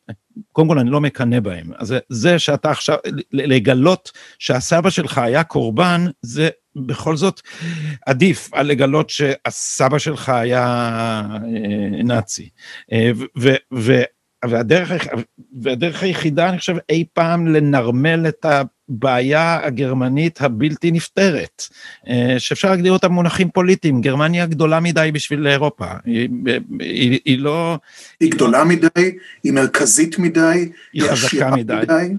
קודם 0.53 0.69
כל 0.69 0.79
אני 0.79 0.91
לא 0.91 1.01
מקנא 1.01 1.41
בהם, 1.41 1.71
אז 1.77 1.95
זה 2.09 2.39
שאתה 2.39 2.71
עכשיו, 2.71 2.97
לגלות 3.33 4.13
שהסבא 4.39 4.91
שלך 4.91 5.19
היה 5.19 5.45
קורבן, 5.45 6.05
זה 6.23 6.49
בכל 6.77 7.17
זאת 7.17 7.41
עדיף 8.07 8.55
על 8.55 8.67
לגלות 8.67 9.11
שהסבא 9.11 9.99
שלך 9.99 10.29
היה 10.29 10.67
אה, 11.33 12.03
נאצי. 12.05 12.49
אה, 12.93 13.11
ו, 13.39 13.55
ו, 13.75 14.03
והדרך, 14.45 14.93
והדרך 15.63 16.03
היחידה, 16.03 16.49
אני 16.49 16.59
חושב, 16.59 16.77
אי 16.89 17.05
פעם 17.13 17.47
לנרמל 17.47 18.29
את 18.29 18.47
הבעיה 18.49 19.67
הגרמנית 19.67 20.41
הבלתי 20.41 20.91
נפתרת, 20.91 21.63
אה, 22.09 22.35
שאפשר 22.39 22.71
להגדיר 22.71 22.93
אותה 22.93 23.09
במונחים 23.09 23.51
פוליטיים, 23.51 24.01
גרמניה 24.01 24.47
גדולה 24.47 24.81
מדי 24.81 25.11
בשביל 25.13 25.47
אירופה, 25.47 25.87
היא, 26.05 26.29
היא, 26.81 27.21
היא 27.25 27.39
לא... 27.39 27.79
היא 28.21 28.31
גדולה 28.31 28.65
מדי, 28.65 28.89
היא 29.43 29.53
מרכזית 29.53 30.19
מדי, 30.19 30.71
היא 30.93 31.03
חזקה 31.03 31.51
מדי. 31.51 31.75
מדי. 31.83 32.15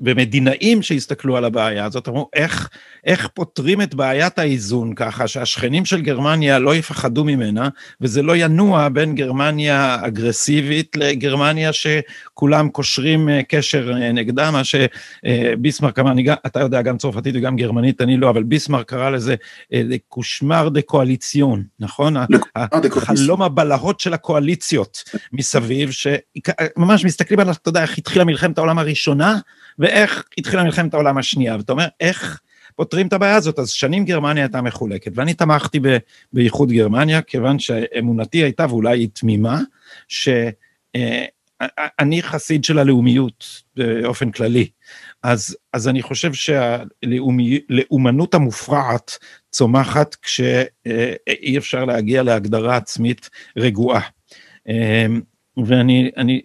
ומדינאים 0.00 0.82
שהסתכלו 0.82 1.36
על 1.36 1.44
הבעיה 1.44 1.84
הזאת 1.84 2.08
אמרו 2.08 2.28
איך, 2.34 2.68
איך 3.04 3.28
פותרים 3.34 3.82
את 3.82 3.94
בעיית 3.94 4.38
האיזון 4.38 4.94
ככה 4.94 5.28
שהשכנים 5.28 5.84
של 5.84 6.00
גרמניה 6.00 6.58
לא 6.58 6.74
יפחדו 6.74 7.24
ממנה 7.24 7.68
וזה 8.00 8.22
לא 8.22 8.36
ינוע 8.36 8.88
בין 8.88 9.14
גרמניה 9.14 9.96
אגרסיבית 10.02 10.96
לגרמניה 10.96 11.70
שכולם 11.72 12.68
קושרים 12.68 13.28
אה, 13.28 13.40
קשר 13.48 13.92
אה, 13.92 14.12
נגדה 14.12 14.50
מה 14.50 14.62
שביסמרק 14.64 15.98
אמר, 15.98 16.10
אני, 16.10 16.26
אתה 16.46 16.60
יודע 16.60 16.82
גם 16.82 16.98
צרפתית 16.98 17.34
וגם 17.38 17.56
גרמנית 17.56 18.00
אני 18.00 18.16
לא 18.16 18.30
אבל 18.30 18.42
ביסמרק 18.42 18.88
קרא 18.88 19.10
לזה 19.10 19.34
קושמר 20.08 20.68
דה 20.68 20.82
קואליציון 20.82 21.62
נכון? 21.80 22.16
החלום 22.56 23.42
הבלהות 23.42 24.00
של 24.00 24.14
הקואליציות 24.14 25.04
מסביב 25.32 25.90
שממש 25.90 27.04
מסתכלים 27.04 27.40
על 27.40 27.50
אתה 27.50 27.68
יודע 27.68 27.82
איך 27.82 27.98
התחיל 27.98 28.17
התחילה 28.18 28.24
מלחמת 28.24 28.58
העולם 28.58 28.78
הראשונה, 28.78 29.38
ואיך 29.78 30.24
התחילה 30.38 30.64
מלחמת 30.64 30.94
העולם 30.94 31.18
השנייה. 31.18 31.56
ואתה 31.56 31.72
אומר, 31.72 31.86
איך 32.00 32.40
פותרים 32.76 33.06
את 33.06 33.12
הבעיה 33.12 33.36
הזאת? 33.36 33.58
אז 33.58 33.70
שנים 33.70 34.04
גרמניה 34.04 34.44
הייתה 34.44 34.62
מחולקת, 34.62 35.12
ואני 35.14 35.34
תמכתי 35.34 35.80
באיחוד 36.32 36.72
גרמניה, 36.72 37.22
כיוון 37.22 37.58
שאמונתי 37.58 38.38
הייתה, 38.38 38.66
ואולי 38.68 38.98
היא 38.98 39.08
תמימה, 39.12 39.60
שאני 40.08 42.16
אה, 42.16 42.22
חסיד 42.22 42.64
של 42.64 42.78
הלאומיות 42.78 43.62
באופן 43.76 44.30
כללי. 44.30 44.68
אז, 45.22 45.56
אז 45.72 45.88
אני 45.88 46.02
חושב 46.02 46.32
שהלאומנות 46.32 48.34
המופרעת 48.34 49.18
צומחת 49.50 50.14
כשאי 50.14 51.58
אפשר 51.58 51.84
להגיע 51.84 52.22
להגדרה 52.22 52.76
עצמית 52.76 53.30
רגועה. 53.56 54.00
ואני 55.66 56.10
אני 56.16 56.40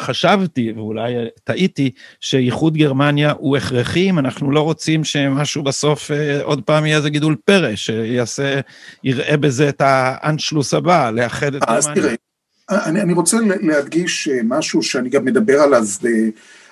חשבתי, 0.00 0.72
ואולי 0.76 1.14
טעיתי, 1.44 1.90
שאיחוד 2.20 2.76
גרמניה 2.76 3.32
הוא 3.38 3.56
הכרחי 3.56 4.10
אם 4.10 4.18
אנחנו 4.18 4.50
לא 4.50 4.60
רוצים 4.60 5.04
שמשהו 5.04 5.62
בסוף 5.62 6.10
אה, 6.10 6.42
עוד 6.42 6.62
פעם 6.62 6.86
יהיה 6.86 6.96
איזה 6.96 7.10
גידול 7.10 7.36
פרא, 7.44 7.76
שיעשה, 7.76 8.60
יראה 9.04 9.36
בזה 9.36 9.68
את 9.68 9.80
האנשלוס 9.84 10.74
הבא, 10.74 11.10
לאחד 11.10 11.54
את 11.54 11.60
גרמניה. 11.62 11.78
אז 11.78 11.88
תראה, 11.94 12.14
אני, 12.70 13.00
אני 13.00 13.12
רוצה 13.12 13.36
להדגיש 13.60 14.28
אה, 14.28 14.40
משהו 14.44 14.82
שאני 14.82 15.08
גם 15.08 15.24
מדבר 15.24 15.60
עליו 15.60 15.84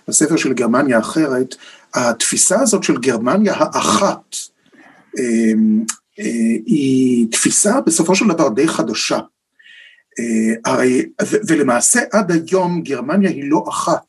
בספר 0.09 0.37
של 0.37 0.53
גרמניה 0.53 0.99
אחרת, 0.99 1.55
התפיסה 1.95 2.61
הזאת 2.61 2.83
של 2.83 2.99
גרמניה 2.99 3.55
האחת, 3.57 4.37
אה, 5.19 5.53
היא 6.67 7.27
תפיסה 7.31 7.81
בסופו 7.81 8.15
של 8.15 8.29
דבר 8.29 8.49
די 8.49 8.69
חדשה. 8.69 9.19
אה, 10.19 10.77
ולמעשה 11.49 12.01
עד 12.13 12.31
היום 12.31 12.83
גרמניה 12.83 13.31
היא 13.31 13.51
לא 13.51 13.65
אחת, 13.69 14.07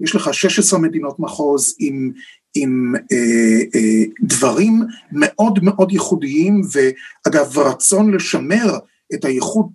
יש 0.00 0.14
לך 0.14 0.34
16 0.34 0.78
מדינות 0.78 1.20
מחוז 1.20 1.74
עם, 1.78 2.12
עם 2.54 2.94
אה, 3.12 3.60
אה, 3.74 4.04
דברים 4.22 4.82
מאוד 5.12 5.58
מאוד 5.62 5.92
ייחודיים 5.92 6.60
ואגב 6.72 7.58
רצון 7.58 8.14
לשמר 8.14 8.78
את, 9.14 9.24
הייחוד, 9.24 9.66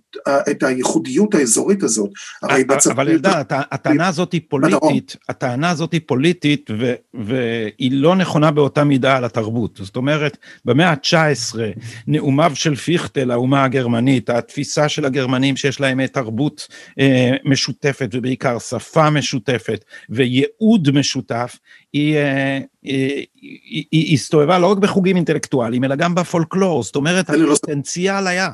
את 0.50 0.62
הייחודיות 0.62 1.34
האזורית 1.34 1.82
הזאת. 1.82 2.10
הרי 2.42 2.64
בצפון... 2.64 2.92
אבל 2.92 3.08
אלדד, 3.08 3.42
הטענה 3.50 4.08
הזאת 4.08 4.32
היא 4.32 4.40
פוליטית, 4.48 5.16
הטענה 5.28 5.70
הזאת 5.70 5.92
היא 5.92 6.00
פוליטית 6.06 6.70
ו, 6.78 6.94
והיא 7.14 7.92
לא 7.92 8.16
נכונה 8.16 8.50
באותה 8.50 8.84
מידה 8.84 9.16
על 9.16 9.24
התרבות. 9.24 9.80
זאת 9.82 9.96
אומרת, 9.96 10.36
במאה 10.64 10.90
ה-19, 10.90 11.58
נאומיו 12.06 12.52
של 12.54 12.74
פיכטל, 12.74 13.30
האומה 13.30 13.64
הגרמנית, 13.64 14.30
התפיסה 14.30 14.88
של 14.88 15.04
הגרמנים 15.04 15.56
שיש 15.56 15.80
להם 15.80 16.06
תרבות 16.06 16.68
אה, 17.00 17.32
משותפת 17.44 18.08
ובעיקר 18.12 18.58
שפה 18.58 19.10
משותפת 19.10 19.84
וייעוד 20.10 20.90
משותף, 20.90 21.56
היא, 21.92 22.16
אה, 22.16 22.58
היא, 22.82 23.26
היא, 23.32 23.84
היא 23.90 24.14
הסתובבה 24.14 24.58
לא 24.58 24.66
רק 24.66 24.78
בחוגים 24.78 25.16
אינטלקטואליים, 25.16 25.84
אלא 25.84 25.94
גם 25.94 26.14
בפולקלור, 26.14 26.82
זאת 26.82 26.96
אומרת, 26.96 27.30
לא 27.30 27.52
הפוטנציאל 27.52 28.26
היה. 28.26 28.50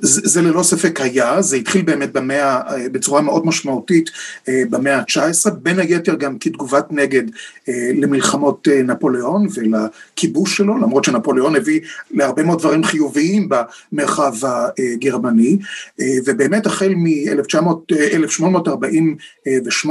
זה, 0.00 0.20
זה 0.24 0.42
ללא 0.42 0.62
ספק 0.62 1.00
היה, 1.00 1.42
זה 1.42 1.56
התחיל 1.56 1.82
באמת 1.82 2.12
במאה, 2.12 2.60
בצורה 2.92 3.20
מאוד 3.20 3.46
משמעותית 3.46 4.10
אה, 4.48 4.62
במאה 4.70 4.96
ה-19, 4.96 5.50
בין 5.50 5.78
היתר 5.78 6.14
גם 6.14 6.38
כתגובת 6.38 6.86
נגד 6.90 7.22
אה, 7.68 7.90
למלחמות 7.94 8.68
אה, 8.68 8.82
נפוליאון 8.82 9.46
ולכיבוש 9.54 10.56
שלו, 10.56 10.78
למרות 10.78 11.04
שנפוליאון 11.04 11.56
הביא 11.56 11.80
להרבה 12.10 12.42
מאוד 12.42 12.58
דברים 12.58 12.84
חיוביים 12.84 13.48
במרחב 13.92 14.32
הגרמני, 14.46 15.58
ובאמת 16.26 16.66
החל 16.66 16.94
מ-1848, 16.96 19.90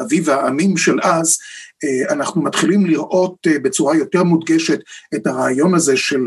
אביב 0.00 0.30
העמים 0.30 0.76
של 0.76 0.98
אז, 1.02 1.38
אנחנו 2.10 2.42
מתחילים 2.42 2.86
לראות 2.86 3.46
בצורה 3.62 3.96
יותר 3.96 4.22
מודגשת 4.22 4.80
את 5.14 5.26
הרעיון 5.26 5.74
הזה 5.74 5.96
של 5.96 6.26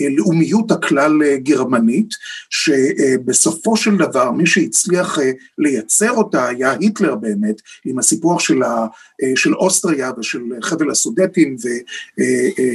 הלאומיות 0.00 0.70
הכלל 0.70 1.36
גרמנית, 1.36 2.08
שבסופו 2.50 3.76
של 3.76 3.96
דבר 3.96 4.30
מי 4.30 4.46
שהצליח 4.46 5.18
לייצר 5.58 6.10
אותה 6.10 6.48
היה 6.48 6.72
היטלר 6.80 7.14
באמת, 7.14 7.56
עם 7.84 7.98
הסיפוח 7.98 8.40
של, 8.40 8.62
ה, 8.62 8.86
של 9.34 9.54
אוסטריה 9.54 10.10
ושל 10.18 10.42
חבל 10.62 10.90
הסודטים 10.90 11.56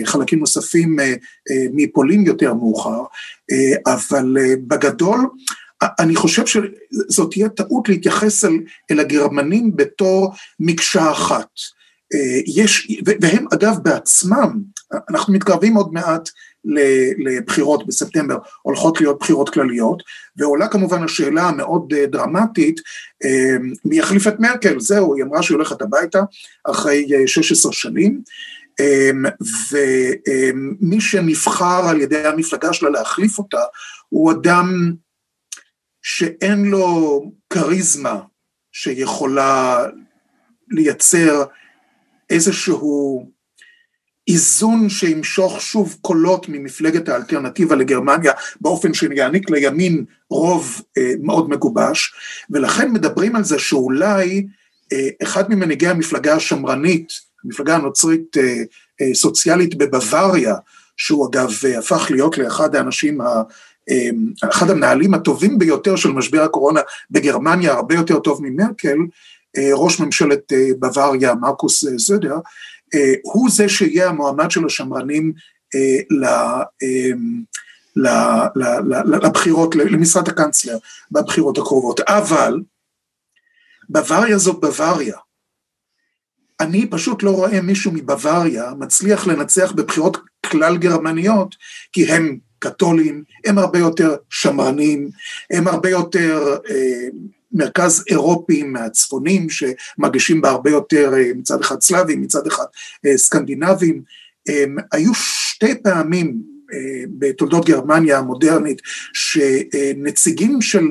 וחלקים 0.04 0.40
נוספים 0.40 0.96
מפולין 1.74 2.26
יותר 2.26 2.54
מאוחר, 2.54 3.04
אבל 3.88 4.36
בגדול 4.68 5.20
אני 6.00 6.16
חושב 6.16 6.44
שזאת 6.46 7.32
תהיה 7.32 7.50
טעות 7.50 7.90
להתייחס 7.90 8.46
אל, 8.46 8.60
אל 8.92 9.00
הגרמנים 9.00 9.76
בתור 9.76 10.34
מקשה 10.60 11.12
אחת. 11.12 11.50
אה, 12.14 12.42
יש, 12.46 13.02
והם 13.22 13.46
אגב 13.54 13.78
בעצמם, 13.84 14.60
אנחנו 15.10 15.34
מתקרבים 15.34 15.76
עוד 15.76 15.94
מעט 15.94 16.30
לבחירות 17.18 17.88
בספטמבר, 17.88 18.38
הולכות 18.62 19.02
להיות 19.02 19.20
בחירות 19.20 19.50
כלליות, 19.50 20.04
ועולה 20.38 20.68
כמובן 20.68 21.04
השאלה 21.04 21.44
המאוד 21.44 21.94
אה, 21.94 22.06
דרמטית, 22.06 22.82
אה, 23.26 23.58
מי 23.86 23.98
יחליף 23.98 24.28
את 24.28 24.40
מרקל, 24.40 24.80
זהו, 24.80 25.16
היא 25.16 25.24
אמרה 25.24 25.44
שהיא 25.44 25.56
הולכת 25.56 25.82
הביתה 25.82 26.20
אחרי 26.64 27.08
16 27.26 27.74
שנים, 27.74 28.22
ומי 29.72 31.02
שנבחר 31.02 31.90
על 31.90 32.02
ידי 32.02 32.28
המפלגה 32.28 32.74
שלה 32.74 32.90
להחליף 32.90 33.38
אותה, 33.38 33.62
הוא 34.10 34.32
אדם 34.32 34.94
שאין 36.02 36.66
לו 36.66 37.22
כריזמה 37.50 38.20
שיכולה 38.72 39.86
לייצר 40.70 41.44
איזשהו 42.30 43.26
איזון 44.28 44.90
שימשוך 44.90 45.62
שוב 45.62 45.98
קולות 46.02 46.50
ממפלגת 46.50 47.10
האלטרנטיבה 47.10 47.76
לגרמניה 47.76 48.32
באופן 48.62 48.94
שיעניק 48.94 49.50
לימין 49.50 50.06
רוב 50.30 50.82
אה, 50.98 51.14
מאוד 51.22 51.50
מגובש, 51.50 52.14
ולכן 52.50 52.92
מדברים 52.92 53.36
על 53.36 53.44
זה 53.44 53.60
שאולי 53.60 54.48
אה, 54.94 55.10
אחד 55.24 55.50
ממנהיגי 55.50 55.88
המפלגה 55.88 56.36
השמרנית, 56.36 57.14
המפלגה 57.44 57.76
הנוצרית 57.76 58.38
אה, 58.38 58.64
אה, 59.02 59.14
סוציאלית 59.14 59.76
בבוואריה, 59.78 60.56
שהוא 60.98 61.30
אגב 61.30 61.52
אה, 61.66 61.80
הפך 61.80 62.08
להיות 62.12 62.38
לאחד 62.38 62.76
האנשים 62.76 63.22
ה... 63.22 63.42
אה, 63.90 64.10
אחד 64.50 64.70
המנהלים 64.70 65.14
הטובים 65.14 65.60
ביותר 65.60 65.96
של 65.96 66.10
משבר 66.10 66.42
הקורונה 66.42 66.80
בגרמניה, 67.12 67.74
הרבה 67.74 67.96
יותר 67.96 68.20
טוב 68.20 68.40
ממרקל, 68.44 68.98
ראש 69.58 70.00
ממשלת 70.00 70.54
אה, 70.54 70.68
בוואריה, 70.80 71.36
מרקוס 71.36 71.88
אה, 71.88 71.98
זדר, 71.98 72.38
הוא 73.24 73.50
זה 73.50 73.70
שיהיה 73.70 74.10
המועמד 74.10 74.52
של 74.52 74.66
השמרנים 74.66 75.34
לבחירות, 79.24 79.76
למשרד 79.76 80.28
הקנצלר 80.30 80.78
בבחירות 81.12 81.58
הקרובות. 81.58 82.00
אבל 82.00 82.60
בוואריה 83.90 84.38
זאת 84.38 84.62
בוואריה. 84.62 85.18
אני 86.60 86.88
פשוט 86.90 87.24
לא 87.24 87.32
רואה 87.32 87.62
מישהו 87.62 87.92
מבוואריה 87.92 88.74
מצליח 88.80 89.28
לנצח 89.28 89.72
בבחירות 89.72 90.18
כלל 90.46 90.78
גרמניות, 90.78 91.56
כי 91.92 92.12
הם 92.12 92.38
קתולים, 92.60 93.24
הם 93.46 93.58
הרבה 93.58 93.80
יותר 93.80 94.16
שמרנים, 94.30 95.10
הם 95.52 95.68
הרבה 95.68 95.90
יותר 95.90 96.58
אה, 96.70 97.08
מרכז 97.52 98.04
אירופים 98.10 98.74
מהצפונים 98.74 99.48
שמגישים 99.50 100.42
בה 100.42 100.50
הרבה 100.50 100.70
יותר 100.70 101.14
אה, 101.14 101.32
מצד 101.36 101.62
אחד 101.62 101.82
סלאבים, 101.82 102.22
מצד 102.22 102.48
אחד 102.48 102.66
אה, 103.06 103.18
סקנדינבים. 103.18 104.02
היו 104.92 105.14
שתי 105.14 105.76
פעמים 105.84 106.42
אה, 106.74 107.04
בתולדות 107.20 107.66
גרמניה 107.66 108.18
המודרנית 108.18 108.82
שנציגים 109.14 110.62
של 110.62 110.88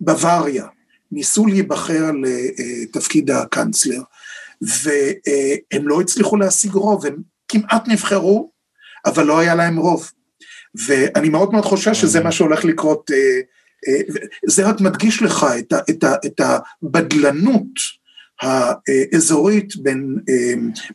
בוואריה 0.00 0.66
ניסו 1.12 1.46
להיבחר 1.46 2.10
לתפקיד 2.22 3.30
הקאנצלר 3.30 4.02
והם 4.62 5.88
לא 5.88 6.00
הצליחו 6.00 6.36
להשיג 6.36 6.72
רוב, 6.72 7.06
הם 7.06 7.16
כמעט 7.48 7.88
נבחרו 7.88 8.50
אבל 9.06 9.26
לא 9.26 9.38
היה 9.38 9.54
להם 9.54 9.76
רוב 9.76 10.10
ואני 10.86 11.28
מאוד 11.28 11.52
מאוד 11.52 11.64
חושש 11.64 12.00
שזה 12.00 12.20
מה 12.20 12.32
שהולך 12.32 12.64
לקרות 12.64 13.10
זה 14.46 14.68
רק 14.68 14.80
מדגיש 14.80 15.22
לך 15.22 15.46
את, 15.58 15.72
ה, 15.72 15.78
את, 15.90 16.04
ה, 16.04 16.14
את 16.26 16.40
הבדלנות 16.40 17.66
האזורית 18.42 19.76
בין, 19.76 20.18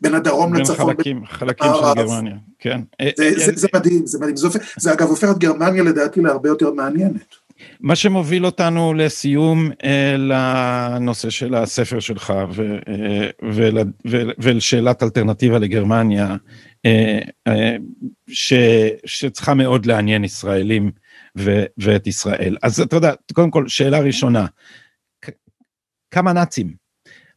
בין 0.02 0.14
הדרום 0.14 0.52
בין 0.52 0.60
לצפון. 0.60 0.86
בין 0.86 0.96
חלקים, 0.96 1.26
חלקים 1.26 1.70
של 1.74 2.02
גרמניה, 2.02 2.36
כן. 2.58 2.80
זה, 3.16 3.24
אה, 3.24 3.32
זה, 3.36 3.52
זה 3.54 3.68
מדהים, 3.74 4.06
זה 4.06 4.18
מדהים. 4.18 4.36
זה, 4.36 4.48
זה 4.78 4.92
אגב 4.92 5.08
הופך 5.08 5.28
את 5.30 5.38
גרמניה 5.38 5.82
לדעתי 5.82 6.20
להרבה 6.20 6.48
יותר 6.48 6.72
מעניינת. 6.72 7.34
מה 7.80 7.96
שמוביל 7.96 8.46
אותנו 8.46 8.94
לסיום 8.94 9.70
אה, 9.84 10.16
לנושא 10.18 11.30
של 11.30 11.54
הספר 11.54 12.00
שלך 12.00 12.32
ו, 12.52 12.76
אה, 12.88 13.28
ול, 13.54 13.78
ול, 14.04 14.32
ולשאלת 14.38 15.02
אלטרנטיבה 15.02 15.58
לגרמניה, 15.58 16.36
אה, 16.86 17.18
אה, 17.46 17.76
ש, 18.28 18.52
שצריכה 19.04 19.54
מאוד 19.54 19.86
לעניין 19.86 20.24
ישראלים 20.24 20.90
ו- 21.38 21.64
ואת 21.78 22.06
ישראל. 22.06 22.56
אז 22.62 22.80
אתה 22.80 22.96
יודע, 22.96 23.12
קודם 23.32 23.50
כל, 23.50 23.68
שאלה 23.68 23.98
ראשונה, 23.98 24.46
כמה 26.10 26.32
נאצים? 26.32 26.80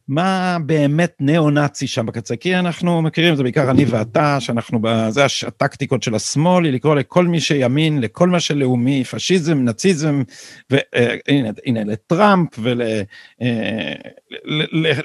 מה 0.08 0.58
באמת 0.66 1.14
ניאו-נאצי 1.20 1.86
שם 1.86 2.06
בקצה, 2.06 2.36
כי 2.36 2.56
אנחנו 2.56 3.02
מכירים, 3.02 3.36
זה 3.36 3.42
בעיקר 3.42 3.70
אני 3.70 3.84
ואתה, 3.84 4.40
שאנחנו, 4.40 4.80
זה 5.08 5.24
הטקטיקות 5.46 6.02
של 6.02 6.14
השמאל, 6.14 6.64
היא 6.64 6.72
לקרוא 6.72 6.94
לכל 6.94 7.26
מי 7.26 7.40
שימין, 7.40 8.00
לכל 8.00 8.28
מה 8.28 8.40
שלאומי, 8.40 9.04
פשיזם, 9.04 9.64
נאציזם, 9.64 10.22
והנה, 10.70 11.50
לטראמפ 11.84 12.48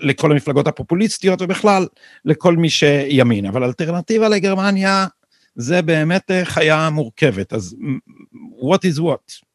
ולכל 0.01 0.31
המפלגות 0.31 0.67
הפופוליסטיות, 0.67 1.41
ובכלל, 1.41 1.87
לכל 2.25 2.57
מי 2.57 2.69
שימין. 2.69 3.45
אבל 3.45 3.63
אלטרנטיבה 3.63 4.29
לגרמניה, 4.29 5.07
זה 5.55 5.81
באמת 5.81 6.31
חיה 6.43 6.89
מורכבת, 6.89 7.53
אז 7.53 7.75
what 8.61 8.79
is 8.93 8.99
what? 8.99 9.49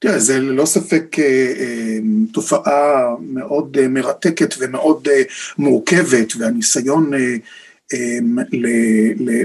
תראה, 0.00 0.18
זה 0.18 0.40
ללא 0.40 0.66
ספק 0.66 1.16
אה, 1.18 1.52
אה, 1.58 1.98
תופעה 2.32 3.14
מאוד 3.20 3.76
אה, 3.80 3.88
מרתקת 3.88 4.54
ומאוד 4.58 5.08
מורכבת, 5.58 6.36
והניסיון 6.38 7.10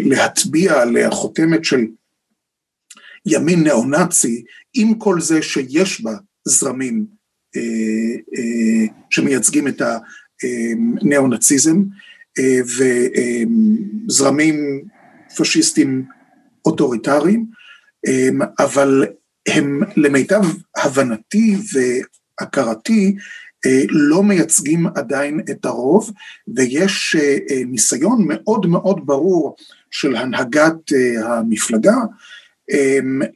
להטביע 0.06 0.82
עליה 0.82 1.12
חותמת 1.12 1.66
של 1.66 1.86
ימין 3.26 3.64
ניאו-נאצי, 3.64 4.44
עם 4.74 4.94
כל 4.94 5.22
זה 5.22 5.42
שיש 5.42 6.02
בה 6.02 6.14
זרמים 6.46 7.06
שמייצגים 9.10 9.68
את 9.68 9.82
הניאו-נאציזם, 10.44 11.84
וזרמים 14.08 14.84
פשיסטים 15.38 16.06
אוטוריטריים, 16.66 17.46
אבל 18.60 19.06
הם 19.48 19.80
למיטב 19.96 20.42
הבנתי 20.78 21.56
והכרתי 21.74 23.16
אה, 23.66 23.82
לא 23.90 24.24
מייצגים 24.24 24.88
עדיין 24.96 25.40
את 25.52 25.66
הרוב 25.66 26.12
ויש 26.56 27.16
אה, 27.20 27.38
אה, 27.50 27.62
ניסיון 27.66 28.26
מאוד 28.28 28.66
מאוד 28.66 29.06
ברור 29.06 29.56
של 29.92 30.16
הנהגת 30.16 30.92
המפלגה 31.24 31.96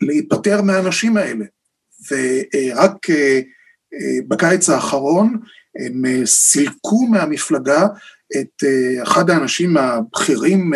להיפטר 0.02 0.62
מהאנשים 0.62 1.18
האלה. 1.18 1.46
ורק 2.12 3.08
בקיץ 4.28 4.70
האחרון 4.70 5.38
הם 5.86 6.26
סילקו 6.26 7.08
מהמפלגה 7.08 7.88
את 8.40 8.64
אחד 9.04 9.30
האנשים 9.30 9.78
הבכירים 9.78 10.74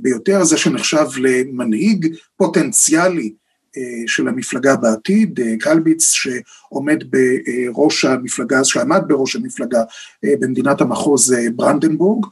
ביותר, 0.00 0.44
זה 0.44 0.56
שנחשב 0.56 1.06
למנהיג 1.18 2.16
פוטנציאלי 2.36 3.32
אה, 3.76 4.02
של 4.06 4.28
המפלגה 4.28 4.76
בעתיד, 4.76 5.40
אה, 5.40 5.54
גלביץ 5.56 6.12
שעומד 6.12 7.04
בראש 7.10 8.04
המפלגה, 8.04 8.64
שעמד 8.64 9.02
בראש 9.06 9.36
המפלגה 9.36 9.82
אה, 10.24 10.34
במדינת 10.40 10.80
המחוז 10.80 11.34
ברנדנבורג, 11.56 12.26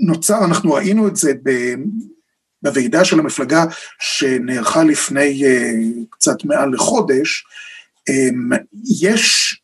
ונוצר, 0.00 0.44
אנחנו 0.44 0.72
ראינו 0.72 1.08
את 1.08 1.16
זה 1.16 1.32
בוועידה 2.62 3.04
של 3.04 3.18
המפלגה 3.18 3.64
שנערכה 4.00 4.84
לפני 4.84 5.42
קצת 6.10 6.44
מעל 6.44 6.74
לחודש, 6.74 7.44
יש 9.00 9.60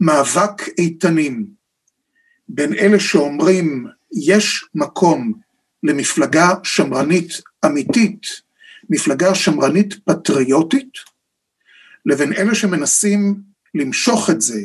מאבק 0.00 0.68
איתנים 0.78 1.46
בין 2.48 2.74
אלה 2.74 3.00
שאומרים 3.00 3.86
יש 4.12 4.64
מקום 4.74 5.32
למפלגה 5.82 6.48
שמרנית 6.62 7.42
אמיתית, 7.66 8.26
מפלגה 8.90 9.34
שמרנית 9.34 9.94
פטריוטית, 10.04 10.92
לבין 12.06 12.32
אלה 12.32 12.54
שמנסים 12.54 13.34
למשוך 13.74 14.30
את 14.30 14.40
זה 14.40 14.60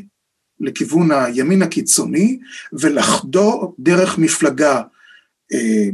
לכיוון 0.60 1.12
הימין 1.12 1.62
הקיצוני 1.62 2.40
ולחדור 2.74 3.76
דרך 3.80 4.18
מפלגה 4.18 4.82
אה, 5.54 5.90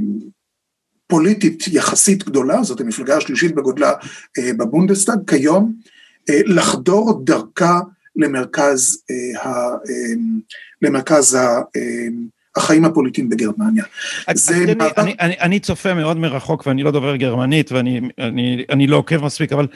פוליטית 1.07 1.63
יחסית 1.67 2.23
גדולה, 2.23 2.63
זאת 2.63 2.81
המפלגה 2.81 3.17
השלישית 3.17 3.55
בגודלה 3.55 3.93
אה, 4.39 4.53
בבונדסטאג 4.53 5.19
כיום, 5.27 5.73
אה, 6.29 6.39
לחדור 6.45 7.21
דרכה 7.23 7.79
למרכז, 8.15 9.03
אה, 9.11 9.41
אה, 9.71 10.13
למרכז 10.83 11.35
אה, 11.35 11.61
החיים 12.55 12.85
הפוליטיים 12.85 13.29
בגרמניה. 13.29 13.83
זה 14.33 14.55
אני, 14.55 14.73
מעבר... 14.73 15.01
אני, 15.01 15.15
אני, 15.19 15.35
אני 15.39 15.59
צופה 15.59 15.93
מאוד 15.93 16.17
מרחוק 16.17 16.67
ואני 16.67 16.83
לא 16.83 16.91
דובר 16.91 17.15
גרמנית 17.15 17.71
ואני 17.71 18.01
אני, 18.19 18.65
אני 18.69 18.87
לא 18.87 18.97
עוקב 18.97 19.25
מספיק, 19.25 19.53
אבל 19.53 19.67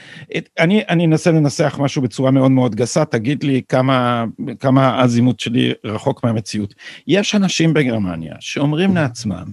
אני, 0.59 0.83
אני 0.89 1.05
אנסה 1.05 1.31
לנסח 1.31 1.77
משהו 1.81 2.01
בצורה 2.01 2.31
מאוד 2.31 2.51
מאוד 2.51 2.75
גסה, 2.75 3.05
תגיד 3.05 3.43
לי 3.43 3.61
כמה, 3.69 4.25
כמה 4.59 4.87
האזימות 4.87 5.39
שלי 5.39 5.73
רחוק 5.83 6.23
מהמציאות. 6.23 6.73
יש 7.07 7.35
אנשים 7.35 7.73
בגרמניה 7.73 8.35
שאומרים 8.39 8.95
לעצמם, 8.95 9.45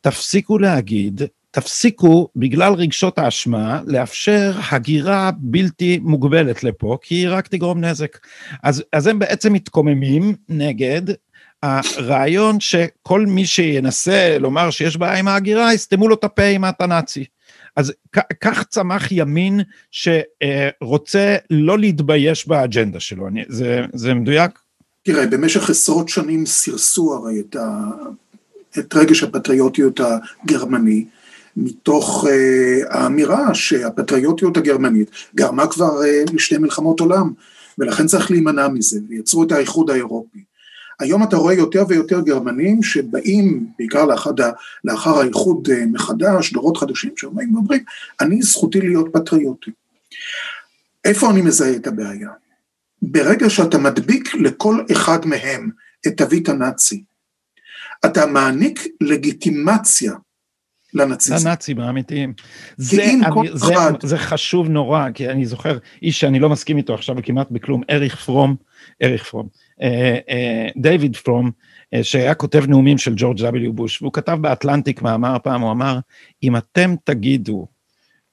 תפסיקו 0.00 0.58
להגיד, 0.58 1.22
תפסיקו 1.54 2.28
בגלל 2.36 2.72
רגשות 2.72 3.18
האשמה 3.18 3.80
לאפשר 3.86 4.52
הגירה 4.70 5.30
בלתי 5.36 5.98
מוגבלת 6.02 6.64
לפה, 6.64 6.98
כי 7.02 7.14
היא 7.14 7.28
רק 7.30 7.48
תגרום 7.48 7.84
נזק. 7.84 8.18
אז, 8.62 8.82
אז 8.92 9.06
הם 9.06 9.18
בעצם 9.18 9.52
מתקוממים 9.52 10.34
נגד 10.48 11.02
הרעיון 11.62 12.60
שכל 12.60 13.26
מי 13.26 13.46
שינסה 13.46 14.36
לומר 14.40 14.70
שיש 14.70 14.96
בעיה 14.96 15.18
עם 15.18 15.28
ההגירה, 15.28 15.74
יסתמו 15.74 16.08
לו 16.08 16.14
את 16.14 16.24
הפה 16.24 16.42
עם 16.42 16.64
הנאצי. 16.80 17.24
אז 17.76 17.92
כך 18.40 18.64
צמח 18.64 19.12
ימין 19.12 19.60
שרוצה 19.90 21.36
לא 21.50 21.78
להתבייש 21.78 22.48
באג'נדה 22.48 23.00
שלו, 23.00 23.28
אני, 23.28 23.44
זה, 23.48 23.80
זה 23.92 24.14
מדויק? 24.14 24.50
תראה, 25.02 25.26
במשך 25.26 25.70
עשרות 25.70 26.08
שנים 26.08 26.46
סירסו 26.46 27.14
הרי 27.14 27.40
את, 27.40 27.56
ה, 27.56 27.90
את 28.78 28.94
רגש 28.94 29.22
הפטריוטיות 29.22 30.00
הגרמני, 30.00 31.04
מתוך 31.56 32.24
uh, 32.24 32.28
האמירה 32.90 33.54
שהפטריוטיות 33.54 34.56
הגרמנית 34.56 35.10
גרמה 35.34 35.66
כבר 35.66 36.00
uh, 36.00 36.34
לשתי 36.34 36.58
מלחמות 36.58 37.00
עולם, 37.00 37.32
ולכן 37.78 38.06
צריך 38.06 38.30
להימנע 38.30 38.68
מזה, 38.68 39.00
ויצרו 39.08 39.44
את 39.44 39.52
האיחוד 39.52 39.90
האירופי. 39.90 40.44
היום 41.00 41.22
אתה 41.22 41.36
רואה 41.36 41.54
יותר 41.54 41.84
ויותר 41.88 42.20
גרמנים 42.20 42.82
שבאים, 42.82 43.66
בעיקר 43.78 44.04
לאחר, 44.04 44.30
לאחר 44.84 45.18
האיחוד 45.18 45.68
אה, 45.70 45.86
מחדש, 45.86 46.52
דורות 46.52 46.76
חדשים, 46.76 47.10
שאומרים 47.16 47.54
ואומרים, 47.54 47.84
אני 48.20 48.42
זכותי 48.42 48.80
להיות 48.80 49.06
פטריוטי. 49.12 49.70
איפה 51.04 51.30
אני 51.30 51.42
מזהה 51.42 51.76
את 51.76 51.86
הבעיה? 51.86 52.30
ברגע 53.02 53.50
שאתה 53.50 53.78
מדביק 53.78 54.34
לכל 54.34 54.84
אחד 54.92 55.26
מהם 55.26 55.70
את 56.06 56.16
תווית 56.16 56.48
הנאצי, 56.48 57.04
אתה 58.04 58.26
מעניק 58.26 58.86
לגיטימציה 59.00 60.12
לנאציזם. 60.94 61.48
לנאצים 61.48 61.80
האמיתיים. 61.80 62.32
זה, 62.76 63.04
אני, 63.04 63.48
זה, 63.54 63.74
זה 64.02 64.18
חשוב 64.18 64.68
נורא, 64.68 65.10
כי 65.14 65.28
אני 65.28 65.46
זוכר 65.46 65.78
איש 66.02 66.20
שאני 66.20 66.38
לא 66.38 66.48
מסכים 66.48 66.76
איתו 66.76 66.94
עכשיו 66.94 67.16
כמעט 67.22 67.50
בכלום, 67.50 67.82
אריך 67.90 68.16
פרום, 68.16 68.56
אריך 69.02 69.24
פרום, 69.24 69.48
אה, 69.82 70.18
אה, 70.28 70.68
דיוויד 70.76 71.16
פרום, 71.16 71.50
אה, 71.94 72.04
שהיה 72.04 72.34
כותב 72.34 72.64
נאומים 72.68 72.98
של 72.98 73.12
ג'ורג' 73.16 73.40
W. 73.40 73.72
בוש, 73.72 74.02
והוא 74.02 74.12
כתב 74.12 74.38
באטלנטיק 74.40 75.02
מאמר 75.02 75.36
פעם, 75.42 75.60
הוא 75.60 75.72
אמר, 75.72 75.98
אם 76.42 76.56
אתם 76.56 76.94
תגידו 77.04 77.66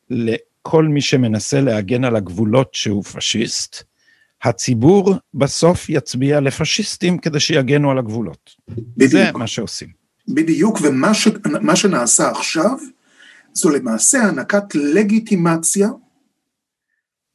לכל 0.10 0.86
מי 0.86 1.02
שמנסה 1.02 1.62
להגן 1.62 2.04
על 2.04 2.16
הגבולות 2.16 2.74
שהוא 2.74 3.04
פשיסט, 3.04 3.84
הציבור 4.44 5.14
בסוף 5.34 5.90
יצביע 5.90 6.40
לפשיסטים 6.40 7.18
כדי 7.18 7.40
שיגנו 7.40 7.92
על 7.92 7.98
הגבולות. 7.98 8.56
בדיוק. 8.70 9.12
זה 9.12 9.32
מה 9.34 9.48
שעושים. 9.48 10.01
בדיוק, 10.28 10.80
ומה 10.82 11.14
ש, 11.14 11.28
שנעשה 11.76 12.30
עכשיו, 12.30 12.78
זו 13.54 13.70
למעשה 13.70 14.24
הענקת 14.24 14.76
לגיטימציה 14.76 15.90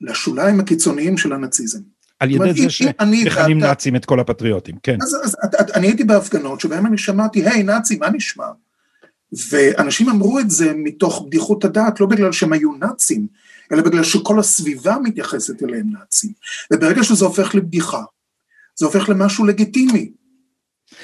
לשוליים 0.00 0.60
הקיצוניים 0.60 1.16
של 1.16 1.32
הנאציזם. 1.32 1.80
על 2.20 2.30
ידי 2.30 2.62
זה 2.62 2.70
שמכנים 2.70 3.58
נאצים 3.58 3.96
את 3.96 4.04
כל 4.04 4.20
הפטריוטים, 4.20 4.76
כן. 4.82 4.98
אז, 5.02 5.16
אז 5.24 5.36
אז 5.58 5.66
אני 5.74 5.86
הייתי 5.86 6.04
בהפגנות 6.04 6.60
שבהם 6.60 6.86
אני 6.86 6.98
שמעתי, 6.98 7.48
היי 7.48 7.62
נאצי, 7.62 7.96
מה 7.96 8.10
נשמע? 8.10 8.46
ואנשים 9.50 10.08
אמרו 10.08 10.38
את 10.38 10.50
זה 10.50 10.72
מתוך 10.76 11.24
בדיחות 11.26 11.64
הדעת, 11.64 12.00
לא 12.00 12.06
בגלל 12.06 12.32
שהם 12.32 12.52
היו 12.52 12.72
נאצים, 12.72 13.26
אלא 13.72 13.82
בגלל 13.82 14.04
שכל 14.04 14.38
הסביבה 14.38 14.96
מתייחסת 15.02 15.62
אליהם 15.62 15.86
נאצים. 15.92 16.32
וברגע 16.72 17.02
שזה 17.02 17.24
הופך 17.24 17.54
לבדיחה, 17.54 18.02
זה 18.76 18.86
הופך 18.86 19.08
למשהו 19.08 19.44
לגיטימי. 19.44 20.12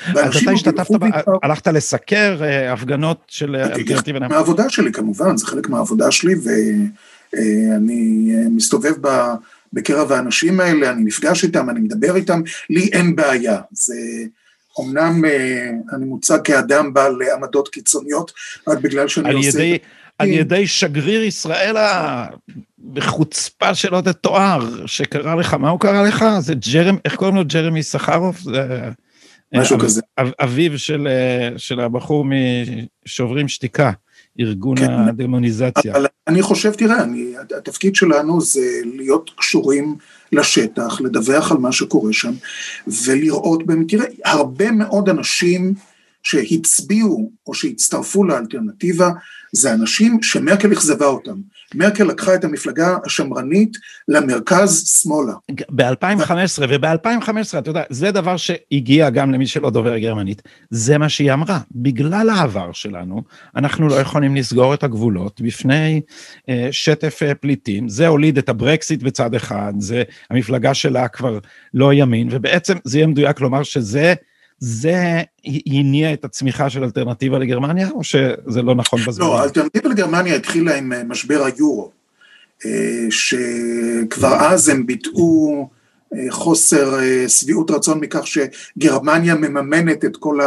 אז 0.07 0.37
אתה 0.37 0.51
השתתפת, 0.51 1.01
הלכת 1.43 1.66
לסקר 1.66 2.39
אה, 2.45 2.72
הפגנות 2.72 3.18
של 3.28 3.57
אלטרנטיבה? 3.57 4.18
מהעבודה 4.18 4.68
שלי 4.68 4.93
כמובן, 4.93 5.37
זה 5.37 5.47
חלק 5.47 5.68
מהעבודה 5.68 6.11
שלי, 6.11 6.35
ואני 6.35 8.33
אה, 8.35 8.51
מסתובב 8.51 8.95
ב... 9.01 9.33
בקרב 9.72 10.12
האנשים 10.12 10.61
האלה, 10.61 10.91
אני 10.91 11.05
נפגש 11.05 11.45
איתם, 11.45 11.70
אני 11.70 11.80
מדבר 11.80 12.16
איתם, 12.16 12.41
לי 12.70 12.89
אין 12.93 13.16
בעיה. 13.16 13.61
זה 13.70 13.95
אומנם 14.78 15.24
אה, 15.24 15.70
אני 15.93 16.05
מוצג 16.05 16.39
כאדם 16.45 16.95
בעל 16.95 17.18
עמדות 17.37 17.68
קיצוניות, 17.68 18.33
רק 18.68 18.78
בגלל 18.78 19.09
שאני 19.09 19.35
עושה... 19.35 19.49
ידי, 19.49 19.78
על 20.18 20.28
ידי 20.28 20.66
שגריר 20.66 21.22
ישראל 21.22 21.76
בחוצפה 22.93 23.74
שלא 23.74 24.01
תתואר, 24.01 24.87
שקרה 24.87 25.35
לך, 25.35 25.55
מה 25.55 25.70
הוא 25.70 25.80
קרא 25.80 26.03
לך? 26.03 26.24
זה 26.39 26.55
ג'רם, 26.72 26.97
איך 27.05 27.14
קוראים 27.14 27.37
לו? 27.37 27.43
ג'רמי 27.45 27.83
סחרוף? 27.83 28.39
זה... 28.41 28.91
משהו 29.55 29.78
כזה. 29.78 30.00
אביו 30.18 30.78
של, 30.78 31.09
של 31.57 31.80
הבחור 31.80 32.24
משוברים 33.05 33.48
שתיקה, 33.48 33.92
ארגון 34.40 34.76
כן, 34.76 34.90
הדמוניזציה. 34.90 35.92
אבל 35.92 36.07
אני 36.28 36.42
חושב, 36.42 36.72
תראה, 36.72 37.03
אני, 37.03 37.34
התפקיד 37.59 37.94
שלנו 37.94 38.40
זה 38.40 38.80
להיות 38.84 39.30
קשורים 39.36 39.96
לשטח, 40.32 41.00
לדווח 41.00 41.53
על 41.53 41.59
מה 41.59 41.72
שקורה 41.72 42.12
שם, 42.12 42.32
ולראות, 43.07 43.62
תראה, 43.88 44.07
הרבה 44.24 44.70
מאוד 44.70 45.09
אנשים 45.09 45.74
שהצביעו 46.22 47.30
או 47.46 47.55
שהצטרפו 47.55 48.24
לאלטרנטיבה, 48.24 49.11
זה 49.53 49.74
אנשים 49.74 50.22
שמרקל 50.22 50.72
אכזבה 50.72 51.07
אותם. 51.07 51.36
מרקל 51.74 52.04
לקחה 52.04 52.34
את 52.34 52.44
המפלגה 52.44 52.96
השמרנית 53.04 53.76
למרכז 54.08 54.84
שמאלה. 54.86 55.32
ב-2015, 55.70 56.62
וב-2015, 56.68 57.58
אתה 57.58 57.70
יודע, 57.70 57.82
זה 57.90 58.10
דבר 58.10 58.36
שהגיע 58.36 59.10
גם 59.10 59.32
למי 59.32 59.46
שלא 59.46 59.70
דובר 59.70 59.98
גרמנית, 59.98 60.42
זה 60.70 60.98
מה 60.98 61.08
שהיא 61.08 61.32
אמרה, 61.32 61.58
בגלל 61.72 62.30
העבר 62.30 62.72
שלנו, 62.72 63.22
אנחנו 63.56 63.88
לא 63.88 63.94
יכולים 63.94 64.36
לסגור 64.36 64.74
את 64.74 64.84
הגבולות 64.84 65.40
בפני 65.40 66.00
אה, 66.48 66.68
שטף 66.70 67.20
אה, 67.22 67.34
פליטים, 67.34 67.88
זה 67.88 68.06
הוליד 68.06 68.38
את 68.38 68.48
הברקסיט 68.48 69.02
בצד 69.02 69.34
אחד, 69.34 69.72
זה 69.78 70.02
המפלגה 70.30 70.74
שלה 70.74 71.08
כבר 71.08 71.38
לא 71.74 71.92
ימין, 71.92 72.28
ובעצם 72.30 72.76
זה 72.84 72.98
יהיה 72.98 73.06
מדויק 73.06 73.40
לומר 73.40 73.62
שזה 73.62 74.14
זה 74.64 75.22
הניע 75.66 76.12
את 76.12 76.24
הצמיחה 76.24 76.70
של 76.70 76.84
אלטרנטיבה 76.84 77.38
לגרמניה, 77.38 77.90
או 77.90 78.04
שזה 78.04 78.62
לא 78.62 78.74
נכון 78.74 79.00
בזמן? 79.06 79.26
לא, 79.26 79.40
האלטרנטיבה 79.40 79.88
לגרמניה 79.88 80.36
התחילה 80.36 80.76
עם 80.76 80.92
אה, 80.92 81.04
משבר 81.04 81.44
היורו, 81.44 81.90
אה, 82.66 83.06
שכבר 83.10 84.34
אז 84.34 84.68
הם 84.68 84.86
ביטאו 84.86 85.68
אה, 86.14 86.26
חוסר 86.30 86.98
שביעות 87.28 87.70
רצון 87.70 88.00
מכך 88.00 88.22
שגרמניה 88.26 89.34
מממנת 89.34 90.04
את 90.04 90.16
כל 90.16 90.40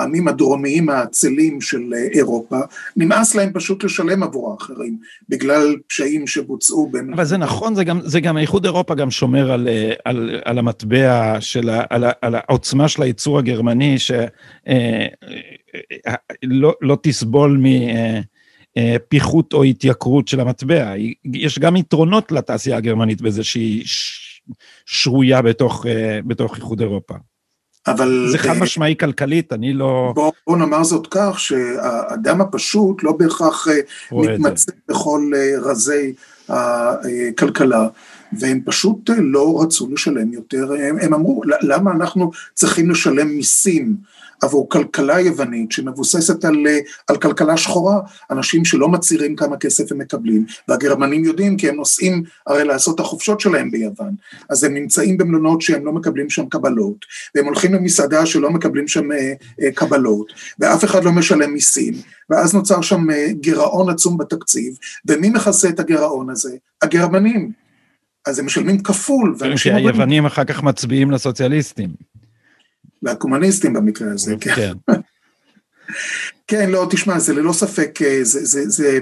העמים 0.00 0.28
הדרומיים 0.28 0.88
העצלים 0.88 1.60
של 1.60 1.92
אירופה, 2.12 2.58
נמאס 2.96 3.34
להם 3.34 3.50
פשוט 3.52 3.84
לשלם 3.84 4.22
עבור 4.22 4.52
האחרים, 4.52 4.98
בגלל 5.28 5.76
פשעים 5.88 6.26
שבוצעו 6.26 6.90
בין... 6.90 7.12
אבל 7.12 7.24
זה 7.24 7.36
נכון, 7.36 7.74
זה 7.74 7.84
גם, 7.84 8.00
זה 8.04 8.20
גם 8.20 8.36
האיחוד 8.36 8.64
אירופה 8.64 8.94
גם 8.94 9.10
שומר 9.10 9.52
על, 9.52 9.68
על, 10.04 10.40
על 10.44 10.58
המטבע 10.58 11.40
של, 11.40 11.70
על, 11.90 12.04
על 12.22 12.34
העוצמה 12.34 12.88
של 12.88 13.02
הייצור 13.02 13.38
הגרמני, 13.38 13.98
שלא 13.98 14.26
אה, 14.68 15.06
אה, 16.06 16.14
לא, 16.42 16.74
לא 16.80 16.98
תסבול 17.02 17.60
מ... 17.62 17.66
פיחות 19.08 19.52
או 19.52 19.64
התייקרות 19.64 20.28
של 20.28 20.40
המטבע. 20.40 20.92
יש 21.34 21.58
גם 21.58 21.76
יתרונות 21.76 22.32
לתעשייה 22.32 22.76
הגרמנית 22.76 23.22
בזה 23.22 23.44
שהיא 23.44 23.84
שרויה 24.86 25.42
בתוך, 25.42 25.86
בתוך 26.26 26.56
איחוד 26.56 26.80
אירופה. 26.80 27.14
אבל... 27.86 28.26
זה 28.30 28.38
חד 28.38 28.58
משמעי 28.58 28.96
כלכלית, 28.96 29.52
אני 29.52 29.72
לא... 29.72 30.12
בוא, 30.14 30.32
בוא 30.46 30.56
נאמר 30.56 30.84
זאת 30.84 31.06
כך, 31.10 31.40
שהאדם 31.40 32.40
הפשוט 32.40 33.02
לא 33.02 33.12
בהכרח 33.12 33.68
אה, 33.68 33.80
מתמצא 34.12 34.72
בכל 34.88 35.30
אה, 35.36 35.58
רזי 35.58 36.12
הכלכלה, 36.48 37.88
והם 38.32 38.60
פשוט 38.64 39.10
אה, 39.10 39.14
לא 39.18 39.62
רצו 39.62 39.88
לשלם 39.92 40.32
יותר, 40.32 40.72
הם, 40.72 40.96
הם 41.00 41.14
אמרו, 41.14 41.42
למה 41.62 41.92
אנחנו 41.92 42.30
צריכים 42.54 42.90
לשלם 42.90 43.28
מיסים 43.28 43.96
עבור 44.40 44.68
כלכלה 44.68 45.20
יוונית 45.20 45.72
שמבוססת 45.72 46.44
על, 46.44 46.66
על 47.08 47.16
כלכלה 47.16 47.56
שחורה, 47.56 48.00
אנשים 48.30 48.64
שלא 48.64 48.88
מצהירים 48.88 49.36
כמה 49.36 49.56
כסף 49.56 49.92
הם 49.92 49.98
מקבלים, 49.98 50.44
והגרמנים 50.68 51.24
יודעים 51.24 51.56
כי 51.56 51.68
הם 51.68 51.76
נוסעים 51.76 52.22
הרי 52.46 52.64
לעשות 52.64 52.94
את 52.94 53.00
החופשות 53.00 53.40
שלהם 53.40 53.70
ביוון, 53.70 54.14
אז 54.50 54.64
הם 54.64 54.74
נמצאים 54.74 55.18
במלונות 55.18 55.62
שהם 55.62 55.86
לא 55.86 55.92
מקבלים 55.92 56.30
שם 56.30 56.48
קבלות, 56.48 56.96
והם 57.34 57.46
הולכים 57.46 57.74
למסעדה 57.74 58.26
שלא 58.26 58.50
מקבלים 58.50 58.88
שם 58.88 59.12
אה, 59.12 59.32
אה, 59.62 59.72
קבלות, 59.74 60.32
ואף 60.58 60.84
אחד 60.84 61.04
לא 61.04 61.12
משלם 61.12 61.52
מיסים, 61.52 61.94
ואז 62.30 62.54
נוצר 62.54 62.80
שם 62.80 63.10
אה, 63.10 63.26
גירעון 63.32 63.90
עצום 63.90 64.18
בתקציב, 64.18 64.74
ומי 65.06 65.30
מכסה 65.30 65.68
את 65.68 65.80
הגירעון 65.80 66.30
הזה? 66.30 66.56
הגרמנים. 66.82 67.52
אז 68.26 68.38
הם 68.38 68.46
משלמים 68.46 68.82
כפול. 68.82 69.36
כי 69.62 69.72
היוונים 69.72 70.26
אחר 70.26 70.44
כך 70.44 70.62
מצביעים 70.62 71.10
לסוציאליסטים. 71.10 71.90
והקומוניסטים 73.02 73.72
במקרה 73.72 74.12
הזה, 74.12 74.34
כן. 74.40 74.54
כן. 74.54 74.72
כן, 76.46 76.70
לא, 76.70 76.86
תשמע, 76.90 77.18
זה 77.18 77.34
ללא 77.34 77.52
ספק, 77.52 77.98
אה, 78.02 78.18
זה, 78.22 78.44
זה, 78.44 78.68
זה, 78.68 78.98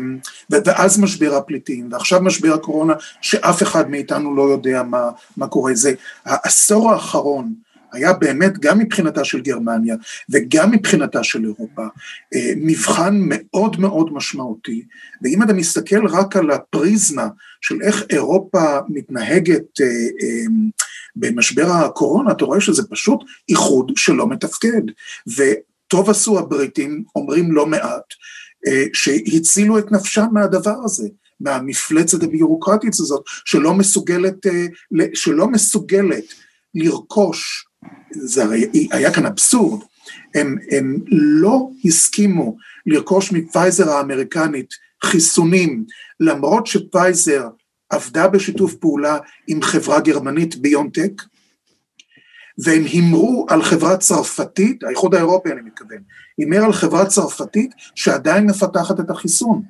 ואז 0.51 0.99
משבר 0.99 1.34
הפליטים, 1.34 1.88
ועכשיו 1.92 2.22
משבר 2.22 2.55
הקורונה, 2.55 2.94
שאף 3.20 3.62
אחד 3.62 3.90
מאיתנו 3.90 4.36
לא 4.36 4.42
יודע 4.42 4.82
מה, 4.82 5.11
מה 5.36 5.46
קורה. 5.46 5.74
זה, 5.74 5.94
העשור 6.24 6.92
האחרון 6.92 7.55
היה 7.92 8.12
באמת, 8.12 8.59
גם 8.59 8.78
מבחינתה 8.78 9.24
של 9.24 9.40
גרמניה, 9.40 9.96
וגם 10.30 10.70
מבחינתה 10.70 11.24
של 11.24 11.44
אירופה, 11.44 11.82
אה, 12.34 12.53
מבחן 12.57 13.20
מאוד 13.20 13.80
מאוד 13.80 14.12
משמעותי, 14.12 14.84
ואם 15.22 15.42
אתה 15.42 15.53
מסתכל 15.53 16.07
רק 16.07 16.36
על 16.36 16.51
הפריזמה 16.51 17.28
של 17.61 17.82
איך 17.82 18.03
אירופה 18.11 18.78
מתנהגת, 18.88 19.80
אה, 19.80 19.86
במשבר 21.16 21.66
הקורונה 21.70 22.32
אתה 22.32 22.44
רואה 22.44 22.61
שזה 22.61 22.82
פשוט 22.90 23.24
איחוד 23.48 23.92
שלא 23.96 24.28
מתפקד, 24.28 24.82
וטוב 25.26 26.11
עשו 26.11 26.38
הבריטים, 26.38 27.04
אומרים 27.16 27.52
לא 27.52 27.66
מעט, 27.66 28.14
אה, 28.66 28.84
שהצילו 28.92 29.78
את 29.78 29.92
נפשם 29.92 30.26
מהדבר 30.32 30.76
הזה, 30.84 31.09
מהמפלצת 31.40 32.22
הביורוקרטית 32.22 32.94
הזאת, 32.94 33.22
שלא 33.44 33.74
מסוגלת, 33.74 34.46
אה, 34.46 34.66
שלא 35.14 35.48
מסוגלת 35.48 36.24
לרכוש, 36.74 37.66
זה 38.12 38.44
הרי 38.44 38.88
היה 38.90 39.12
כאן 39.12 39.26
אבסורד, 39.26 39.80
הם, 40.34 40.56
הם 40.70 40.96
לא 41.11 41.68
הסכימו 41.84 42.56
לרכוש 42.86 43.32
מפייזר 43.32 43.90
האמריקנית 43.90 44.74
חיסונים, 45.04 45.84
למרות 46.20 46.66
שפייזר 46.66 47.48
עבדה 47.91 48.28
בשיתוף 48.28 48.74
פעולה 48.74 49.18
עם 49.47 49.62
חברה 49.62 50.01
גרמנית 50.01 50.57
ביונטק, 50.57 51.22
והם 52.64 52.84
הימרו 52.84 53.47
על 53.49 53.62
חברה 53.62 53.97
צרפתית, 53.97 54.84
האיחוד 54.84 55.14
האירופי 55.14 55.53
אני 55.53 55.61
מתכוון, 55.61 55.99
הימר 56.39 56.64
על 56.64 56.72
חברה 56.72 57.07
צרפתית 57.07 57.70
שעדיין 57.95 58.47
מפתחת 58.47 59.01
את 59.01 59.11
החיסון. 59.11 59.62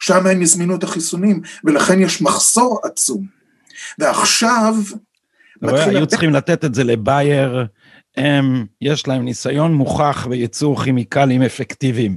שם 0.00 0.26
הם 0.26 0.42
הזמינו 0.42 0.76
את 0.76 0.82
החיסונים, 0.82 1.40
ולכן 1.64 2.00
יש 2.00 2.22
מחסור 2.22 2.80
עצום. 2.84 3.26
ועכשיו... 3.98 4.74
היו 5.62 6.06
צריכים 6.06 6.30
לתת 6.30 6.64
את 6.64 6.74
זה 6.74 6.84
לבייר, 6.84 7.66
הם, 8.16 8.66
יש 8.80 9.08
להם 9.08 9.24
ניסיון 9.24 9.74
מוכח 9.74 10.26
בייצור 10.30 10.84
כימיקלים 10.84 11.42
אפקטיביים. 11.42 12.16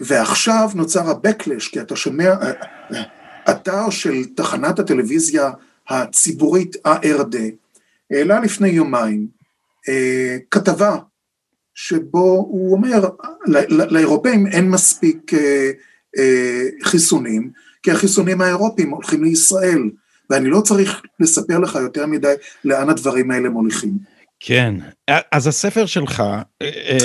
ועכשיו 0.00 0.70
נוצר 0.74 1.10
ה-Backlash, 1.10 1.70
כי 1.70 1.80
אתה 1.80 1.96
שומע, 1.96 2.34
אתר 3.50 3.90
של 3.90 4.24
תחנת 4.36 4.78
הטלוויזיה 4.78 5.50
הציבורית 5.88 6.76
ARD 6.86 7.36
העלה 8.10 8.40
לפני 8.40 8.68
יומיים 8.68 9.26
אה, 9.88 10.36
כתבה 10.50 10.96
שבו 11.74 12.46
הוא 12.50 12.72
אומר 12.72 13.08
לאירופאים 13.68 14.46
אין 14.46 14.70
מספיק 14.70 15.34
אה, 15.34 15.70
אה, 16.18 16.62
חיסונים 16.82 17.50
כי 17.82 17.90
החיסונים 17.90 18.40
האירופיים 18.40 18.90
הולכים 18.90 19.24
לישראל 19.24 19.90
ואני 20.30 20.48
לא 20.48 20.60
צריך 20.60 21.02
לספר 21.20 21.58
לך 21.58 21.74
יותר 21.74 22.06
מדי 22.06 22.34
לאן 22.64 22.88
הדברים 22.88 23.30
האלה 23.30 23.48
מוליכים. 23.48 23.98
כן, 24.40 24.74
אז 25.32 25.46
הספר 25.46 25.86
שלך... 25.86 26.22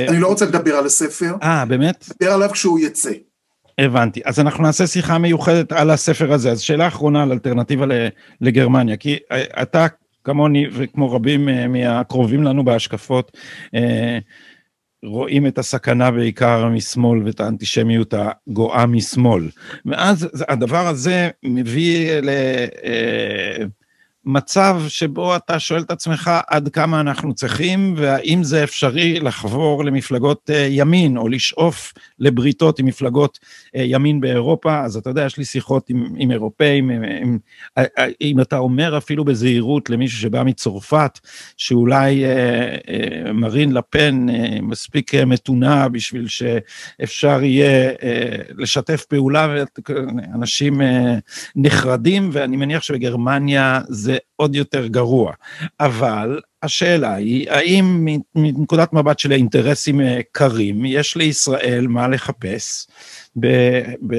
אני 0.08 0.20
לא 0.20 0.28
רוצה 0.28 0.46
לדבר 0.46 0.76
על 0.76 0.86
הספר. 0.86 1.36
אה, 1.44 1.66
באמת? 1.66 2.06
לדבר 2.10 2.34
עליו 2.34 2.50
כשהוא 2.50 2.80
יצא. 2.80 3.12
הבנתי, 3.78 4.22
אז 4.26 4.40
אנחנו 4.40 4.64
נעשה 4.64 4.88
שיחה 4.88 5.18
מיוחדת 5.18 5.72
על 5.72 5.90
הספר 5.90 6.34
הזה, 6.34 6.52
אז 6.52 6.62
שאלה 6.62 6.88
אחרונה 6.88 7.24
על 7.24 7.32
אלטרנטיבה 7.32 7.86
לגרמניה, 8.42 8.98
כי 8.98 9.18
אה, 9.32 9.62
אתה 9.62 9.88
כמוני 10.24 10.66
וכמו 10.74 11.12
רבים 11.12 11.50
אה, 11.50 11.68
מהקרובים 11.68 12.44
לנו 12.44 12.66
בהשקפות, 12.66 13.38
אה, 13.76 14.20
רואים 15.04 15.48
את 15.48 15.58
הסכנה 15.58 16.12
בעיקר 16.12 16.70
משמאל 16.70 17.22
ואת 17.26 17.40
האנטישמיות 17.40 18.14
הגואה 18.14 18.86
משמאל. 18.86 19.50
ואז 19.86 20.28
הדבר 20.48 20.88
הזה 20.88 21.30
מביא 21.44 22.12
מצב 24.26 24.82
שבו 24.88 25.36
אתה 25.36 25.60
שואל 25.60 25.82
את 25.82 25.92
עצמך 25.92 26.32
עד 26.48 26.70
כמה 26.70 27.00
אנחנו 27.00 27.34
צריכים, 27.34 27.94
והאם 27.98 28.44
זה 28.44 28.64
אפשרי 28.64 29.20
לחבור 29.20 29.86
למפלגות 29.86 30.50
ימין, 30.70 31.18
או 31.18 31.28
לשאוף 31.28 31.94
לבריתות 32.20 32.80
עם 32.80 32.86
מפלגות 32.86 33.40
אה, 33.76 33.84
ימין 33.84 34.22
באירופה, 34.22 34.84
אז 34.84 34.98
אתה 34.98 35.10
יודע, 35.10 35.26
יש 35.26 35.38
לי 35.38 35.46
שיחות 35.46 35.90
עם, 35.90 36.14
עם 36.18 36.32
אירופאים, 36.32 36.90
עם, 36.90 37.04
עם, 37.04 37.38
אם 38.22 38.42
אתה 38.42 38.58
אומר 38.58 38.98
אפילו 38.98 39.26
בזהירות 39.26 39.90
למישהו 39.90 40.20
שבא 40.20 40.44
מצרפת, 40.44 41.20
שאולי 41.58 42.26
אה, 42.26 42.76
אה, 42.90 43.34
מרין 43.34 43.72
לפן 43.72 44.30
אה, 44.30 44.58
מספיק 44.62 45.16
מתונה 45.16 45.90
בשביל 45.90 46.28
שאפשר 46.28 47.44
יהיה 47.44 47.92
אה, 48.04 48.36
לשתף 48.58 49.06
פעולה, 49.06 49.56
אנשים 50.36 50.82
אה, 50.82 51.16
נחרדים, 51.56 52.30
ואני 52.34 52.58
מניח 52.58 52.84
שבגרמניה 52.84 53.82
זה 53.90 54.18
עוד 54.36 54.56
יותר 54.56 54.88
גרוע. 54.88 55.34
אבל 55.80 56.40
השאלה 56.64 57.14
היא, 57.14 57.52
האם 57.52 58.08
מנקודת 58.36 58.94
מבט 58.94 59.20
של 59.20 59.32
האינטרסים 59.32 60.02
אה, 60.02 60.20
קרים, 60.32 60.86
יש 60.86 61.16
לישראל 61.16 61.88
מה 61.88 62.08
לחפש 62.08 62.88
ב... 63.40 63.48
ב 64.08 64.14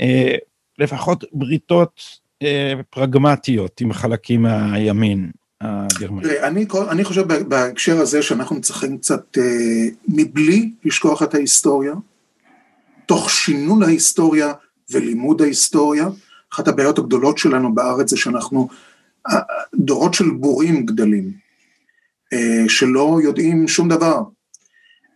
אה, 0.00 0.34
לפחות 0.78 1.24
בריתות 1.32 2.00
אה, 2.42 2.72
פרגמטיות 2.90 3.80
עם 3.80 3.92
חלקים 3.92 4.42
מהימין 4.42 5.30
הגרמני. 5.60 6.40
אני, 6.40 6.66
אני 6.90 7.04
חושב 7.04 7.48
בהקשר 7.48 8.00
הזה 8.00 8.22
שאנחנו 8.22 8.60
צריכים 8.60 8.98
קצת, 8.98 9.38
מבלי 10.08 10.70
לשכוח 10.84 11.22
את 11.22 11.34
ההיסטוריה, 11.34 11.92
תוך 13.06 13.30
שינון 13.30 13.82
ההיסטוריה 13.82 14.52
ולימוד 14.90 15.42
ההיסטוריה, 15.42 16.08
אחת 16.54 16.68
הבעיות 16.68 16.98
הגדולות 16.98 17.38
שלנו 17.38 17.74
בארץ 17.74 18.10
זה 18.10 18.16
שאנחנו 18.16 18.68
דורות 19.74 20.14
של 20.14 20.30
בורים 20.30 20.86
גדלים, 20.86 21.32
אה, 22.32 22.64
שלא 22.68 23.18
יודעים 23.22 23.68
שום 23.68 23.88
דבר. 23.88 24.22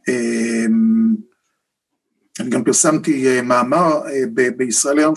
אה, 0.08 0.64
אני 2.40 2.50
גם 2.50 2.64
פרסמתי 2.64 3.28
אה, 3.28 3.42
מאמר 3.42 4.00
בישראל 4.56 4.98
היום 4.98 5.14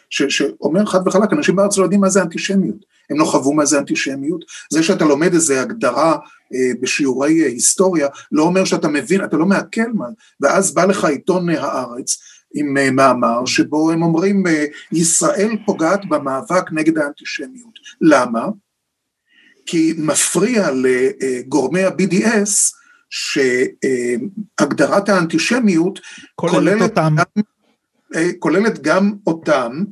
שאומר 0.00 0.86
חד 0.86 1.08
וחלק, 1.08 1.32
אנשים 1.32 1.56
בארץ 1.56 1.78
לא 1.78 1.82
יודעים 1.82 2.00
מה 2.00 2.08
זה 2.08 2.22
אנטישמיות, 2.22 2.84
הם 3.10 3.18
לא 3.18 3.24
חוו 3.24 3.52
מה 3.52 3.64
זה 3.64 3.78
אנטישמיות, 3.78 4.44
זה 4.70 4.82
שאתה 4.82 5.04
לומד 5.04 5.34
איזה 5.34 5.60
הגדרה 5.60 6.16
בשיעורי 6.80 7.32
היסטוריה, 7.32 8.08
לא 8.32 8.42
אומר 8.42 8.64
שאתה 8.64 8.88
מבין, 8.88 9.24
אתה 9.24 9.36
לא 9.36 9.46
מעכל 9.46 9.92
מה, 9.94 10.06
ואז 10.40 10.74
בא 10.74 10.84
לך 10.84 11.04
עיתון 11.04 11.48
הארץ 11.48 12.18
עם 12.54 12.76
אה, 12.76 12.90
מאמר 12.90 13.46
שבו 13.46 13.90
הם 13.90 14.02
אומרים 14.02 14.46
אה, 14.46 14.64
ישראל 14.92 15.56
פוגעת 15.66 16.08
במאבק 16.08 16.72
נגד 16.72 16.98
האנטישמיות. 16.98 17.78
למה? 18.00 18.48
כי 19.66 19.94
מפריע 19.98 20.68
לגורמי 20.70 21.84
ה-BDS 21.84 22.74
שהגדרת 23.10 25.08
האנטישמיות 25.08 26.00
כוללת, 26.34 26.82
אותם. 26.82 27.14
גם, 27.16 27.42
אה, 28.14 28.30
כוללת 28.38 28.82
גם 28.82 29.12
אותם 29.26 29.84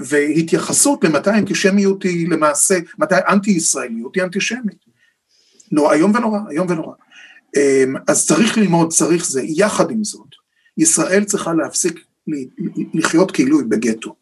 והתייחסות 0.00 1.04
למתי 1.04 1.30
האנטישמיות 1.30 2.02
היא 2.02 2.28
למעשה, 2.30 2.78
מתי 2.98 3.14
אנטי 3.28 3.50
ישראליות 3.50 4.14
היא 4.14 4.22
אנטישמית. 4.22 4.84
נורא, 5.72 5.94
איום 5.94 6.14
ונורא, 6.14 6.38
איום 6.50 6.70
ונורא. 6.70 6.94
אז 8.08 8.26
צריך 8.26 8.58
ללמוד, 8.58 8.92
צריך 8.92 9.26
זה, 9.26 9.42
יחד 9.44 9.90
עם 9.90 10.04
זאת. 10.04 10.43
ישראל 10.78 11.24
צריכה 11.24 11.54
להפסיק 11.54 12.04
לחיות 12.94 13.30
כאילו 13.30 13.60
היא 13.60 13.66
בגטו. 13.68 14.14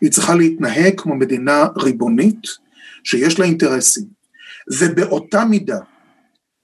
היא 0.00 0.10
צריכה 0.10 0.34
להתנהג 0.34 1.00
כמו 1.00 1.16
מדינה 1.16 1.66
ריבונית 1.76 2.46
שיש 3.04 3.38
לה 3.38 3.44
אינטרסים. 3.44 4.04
ובאותה 4.80 5.44
מידה 5.44 5.78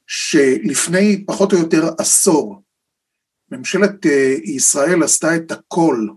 שלפני 0.06 1.24
פחות 1.26 1.52
או 1.52 1.58
יותר 1.58 1.90
עשור 1.98 2.62
ממשלת 3.50 4.06
אה, 4.06 4.34
ישראל 4.44 5.02
עשתה 5.02 5.36
את 5.36 5.52
הכל 5.52 6.08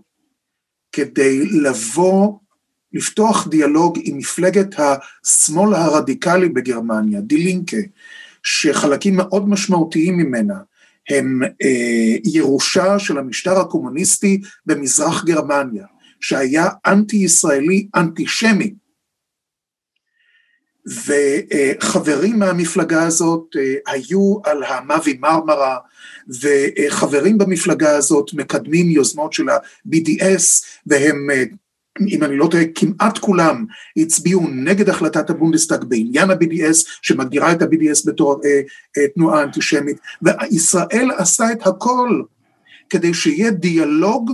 כדי 0.92 1.46
לבוא, 1.46 2.38
לפתוח 2.92 3.48
דיאלוג 3.48 3.98
עם 4.02 4.18
מפלגת 4.18 4.74
השמאל 4.78 5.74
הרדיקלי 5.74 6.48
בגרמניה, 6.48 7.20
די 7.20 7.36
לינקה, 7.36 7.76
שחלקים 8.42 9.16
מאוד 9.16 9.48
משמעותיים 9.48 10.16
ממנה 10.16 10.54
הם 11.10 11.40
אה, 11.62 12.16
ירושה 12.24 12.98
של 12.98 13.18
המשטר 13.18 13.58
הקומוניסטי 13.58 14.40
במזרח 14.66 15.24
גרמניה, 15.24 15.86
שהיה 16.20 16.68
אנטי 16.86 17.16
ישראלי 17.16 17.88
אנטישמי. 17.96 18.74
וחברים 20.86 22.38
מהמפלגה 22.38 23.02
הזאת 23.02 23.56
אה, 23.56 23.92
היו 23.92 24.38
על 24.44 24.62
המאבי 24.64 25.18
מרמרה, 25.20 25.78
וחברים 26.42 27.38
במפלגה 27.38 27.96
הזאת 27.96 28.34
מקדמים 28.34 28.90
יוזמות 28.90 29.32
של 29.32 29.48
ה-BDS, 29.48 30.64
והם 30.86 31.30
אה, 31.30 31.44
אם 32.08 32.24
אני 32.24 32.36
לא 32.36 32.48
טועה, 32.50 32.64
כמעט 32.74 33.18
כולם 33.18 33.64
הצביעו 33.96 34.48
נגד 34.48 34.88
החלטת 34.88 35.30
הבונדסטאג 35.30 35.84
בעניין 35.84 36.30
ה-BDS, 36.30 36.84
שמגדירה 37.02 37.52
את 37.52 37.62
ה-BDS 37.62 38.06
בתור 38.06 38.40
אה, 38.44 38.60
אה, 38.98 39.08
תנועה 39.14 39.42
אנטישמית, 39.42 39.96
וישראל 40.22 41.10
עשה 41.16 41.52
את 41.52 41.66
הכל 41.66 42.22
כדי 42.90 43.14
שיהיה 43.14 43.50
דיאלוג 43.50 44.32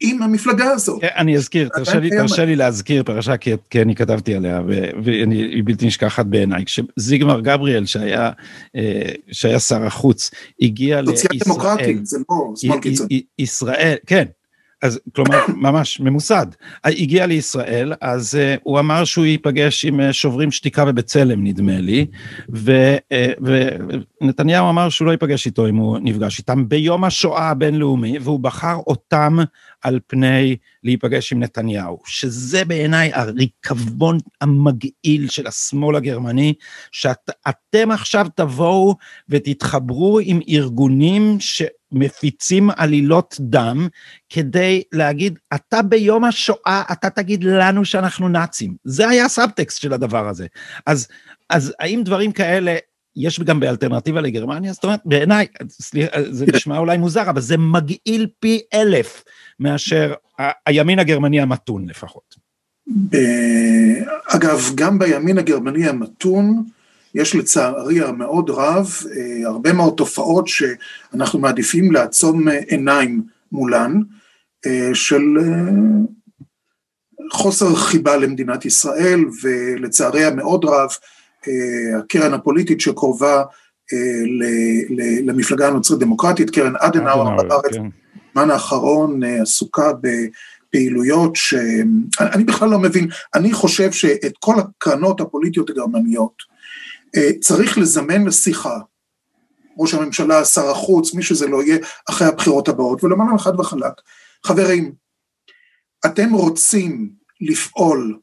עם 0.00 0.22
המפלגה 0.22 0.70
הזאת. 0.70 1.00
כן, 1.00 1.08
אני 1.16 1.36
אזכיר, 1.36 1.68
תרשה 1.68 1.98
לי, 1.98 2.10
תרשה 2.10 2.44
לי 2.44 2.56
להזכיר 2.56 3.02
פרשה 3.02 3.36
כי, 3.36 3.52
כי 3.70 3.82
אני 3.82 3.94
כתבתי 3.94 4.34
עליה 4.34 4.62
והיא 5.04 5.62
בלתי 5.64 5.86
נשכחת 5.86 6.26
בעיניי. 6.26 6.64
כשזיגמר 6.64 7.40
גבריאל 7.40 7.86
שהיה, 7.86 8.30
אה, 8.76 9.12
שהיה 9.32 9.60
שר 9.60 9.84
החוץ 9.84 10.30
הגיע 10.62 11.00
לישראל, 11.00 11.16
סוציאל 11.16 11.40
דמוקרטי, 11.44 11.98
זה 12.02 12.18
לא 12.30 12.52
שמאל 12.56 12.80
קיצוני. 12.80 13.22
ישראל, 13.38 13.96
כן, 14.06 14.24
אז 14.82 15.00
כלומר 15.14 15.38
ממש 15.66 16.00
ממוסד, 16.00 16.46
הגיע 16.84 17.26
לישראל 17.26 17.92
אז 18.00 18.34
uh, 18.34 18.60
הוא 18.62 18.78
אמר 18.78 19.04
שהוא 19.04 19.24
ייפגש 19.24 19.84
עם 19.84 20.00
uh, 20.00 20.12
שוברים 20.12 20.50
שתיקה 20.50 20.84
ובצלם 20.88 21.44
נדמה 21.44 21.78
לי 21.78 22.06
אה, 22.66 22.96
ונתניהו 23.10 24.17
uh, 24.22 24.58
אמר 24.58 24.88
שהוא 24.88 25.06
לא 25.06 25.12
ייפגש 25.12 25.46
איתו 25.46 25.68
אם 25.68 25.76
הוא 25.76 25.98
נפגש 26.02 26.38
איתם 26.38 26.68
ביום 26.68 27.04
השואה 27.04 27.50
הבינלאומי 27.50 28.18
והוא 28.18 28.40
בחר 28.40 28.76
אותם 28.86 29.36
על 29.82 30.00
פני 30.06 30.56
להיפגש 30.84 31.32
עם 31.32 31.40
נתניהו 31.40 31.98
שזה 32.06 32.64
בעיניי 32.64 33.10
הריקבון 33.14 34.18
המגעיל 34.40 35.28
של 35.28 35.46
השמאל 35.46 35.96
הגרמני 35.96 36.54
שאתם 36.92 37.90
עכשיו 37.90 38.26
תבואו 38.34 38.94
ותתחברו 39.28 40.18
עם 40.22 40.40
ארגונים 40.48 41.36
ש... 41.40 41.62
מפיצים 41.92 42.70
עלילות 42.76 43.36
דם 43.40 43.88
כדי 44.28 44.82
להגיד, 44.92 45.38
אתה 45.54 45.82
ביום 45.82 46.24
השואה, 46.24 46.82
אתה 46.92 47.10
תגיד 47.10 47.44
לנו 47.44 47.84
שאנחנו 47.84 48.28
נאצים. 48.28 48.76
זה 48.84 49.08
היה 49.08 49.24
הסאבטקסט 49.24 49.80
של 49.80 49.92
הדבר 49.92 50.28
הזה. 50.28 50.46
אז, 50.86 51.08
אז 51.50 51.74
האם 51.78 52.02
דברים 52.04 52.32
כאלה 52.32 52.76
יש 53.16 53.40
גם 53.40 53.60
באלטרנטיבה 53.60 54.20
לגרמניה? 54.20 54.72
זאת 54.72 54.84
אומרת, 54.84 55.00
בעיניי, 55.04 55.46
זה 56.30 56.46
נשמע 56.54 56.78
אולי 56.78 56.98
מוזר, 56.98 57.30
אבל 57.30 57.40
זה 57.40 57.56
מגעיל 57.56 58.26
פי 58.40 58.60
אלף 58.74 59.24
מאשר 59.60 60.14
הימין 60.66 60.98
הגרמני 60.98 61.40
המתון 61.40 61.88
לפחות. 61.88 62.48
אגב, 64.26 64.70
גם 64.74 64.98
בימין 64.98 65.38
הגרמני 65.38 65.88
המתון, 65.88 66.64
יש 67.14 67.34
לצערי 67.34 68.00
המאוד 68.00 68.50
רב 68.50 68.92
אה, 69.16 69.48
הרבה 69.48 69.72
מאוד 69.72 69.94
תופעות 69.96 70.48
שאנחנו 70.48 71.38
מעדיפים 71.38 71.92
לעצום 71.92 72.48
אה, 72.48 72.58
עיניים 72.66 73.22
מולן 73.52 74.00
אה, 74.66 74.90
של 74.94 75.22
חוסר 77.32 77.74
חיבה 77.74 78.16
למדינת 78.16 78.64
ישראל 78.64 79.20
ולצערי 79.42 80.24
המאוד 80.24 80.64
רב 80.64 80.90
הקרן 81.98 82.34
הפוליטית 82.34 82.80
שקרובה 82.80 83.42
למפלגה 85.24 85.68
הנוצרית 85.68 86.00
דמוקרטית, 86.00 86.50
קרן 86.50 86.72
אדנאואר 86.78 87.36
בארץ, 87.36 87.72
כן. 87.72 87.88
בזמן 88.34 88.50
האחרון 88.50 89.22
עסוקה 89.22 89.90
בפעילויות 89.92 91.36
שאני 91.36 92.44
בכלל 92.44 92.68
לא 92.68 92.78
מבין, 92.78 93.08
אני 93.34 93.52
חושב 93.52 93.92
שאת 93.92 94.32
כל 94.38 94.54
הקרנות 94.58 95.20
הפוליטיות 95.20 95.70
הגרמניות 95.70 96.42
אה, 97.16 97.30
צריך 97.40 97.78
לזמן 97.78 98.24
לשיחה, 98.24 98.78
ראש 99.78 99.94
הממשלה, 99.94 100.44
שר 100.44 100.70
החוץ, 100.70 101.14
מי 101.14 101.22
שזה 101.22 101.46
לא 101.46 101.62
יהיה, 101.62 101.78
אחרי 102.10 102.26
הבחירות 102.26 102.68
הבאות, 102.68 103.04
ולומר 103.04 103.24
להם 103.24 103.38
חד 103.38 103.60
וחלק, 103.60 103.92
חברים, 104.46 104.92
אתם 106.06 106.32
רוצים 106.32 107.10
לפעול 107.40 108.18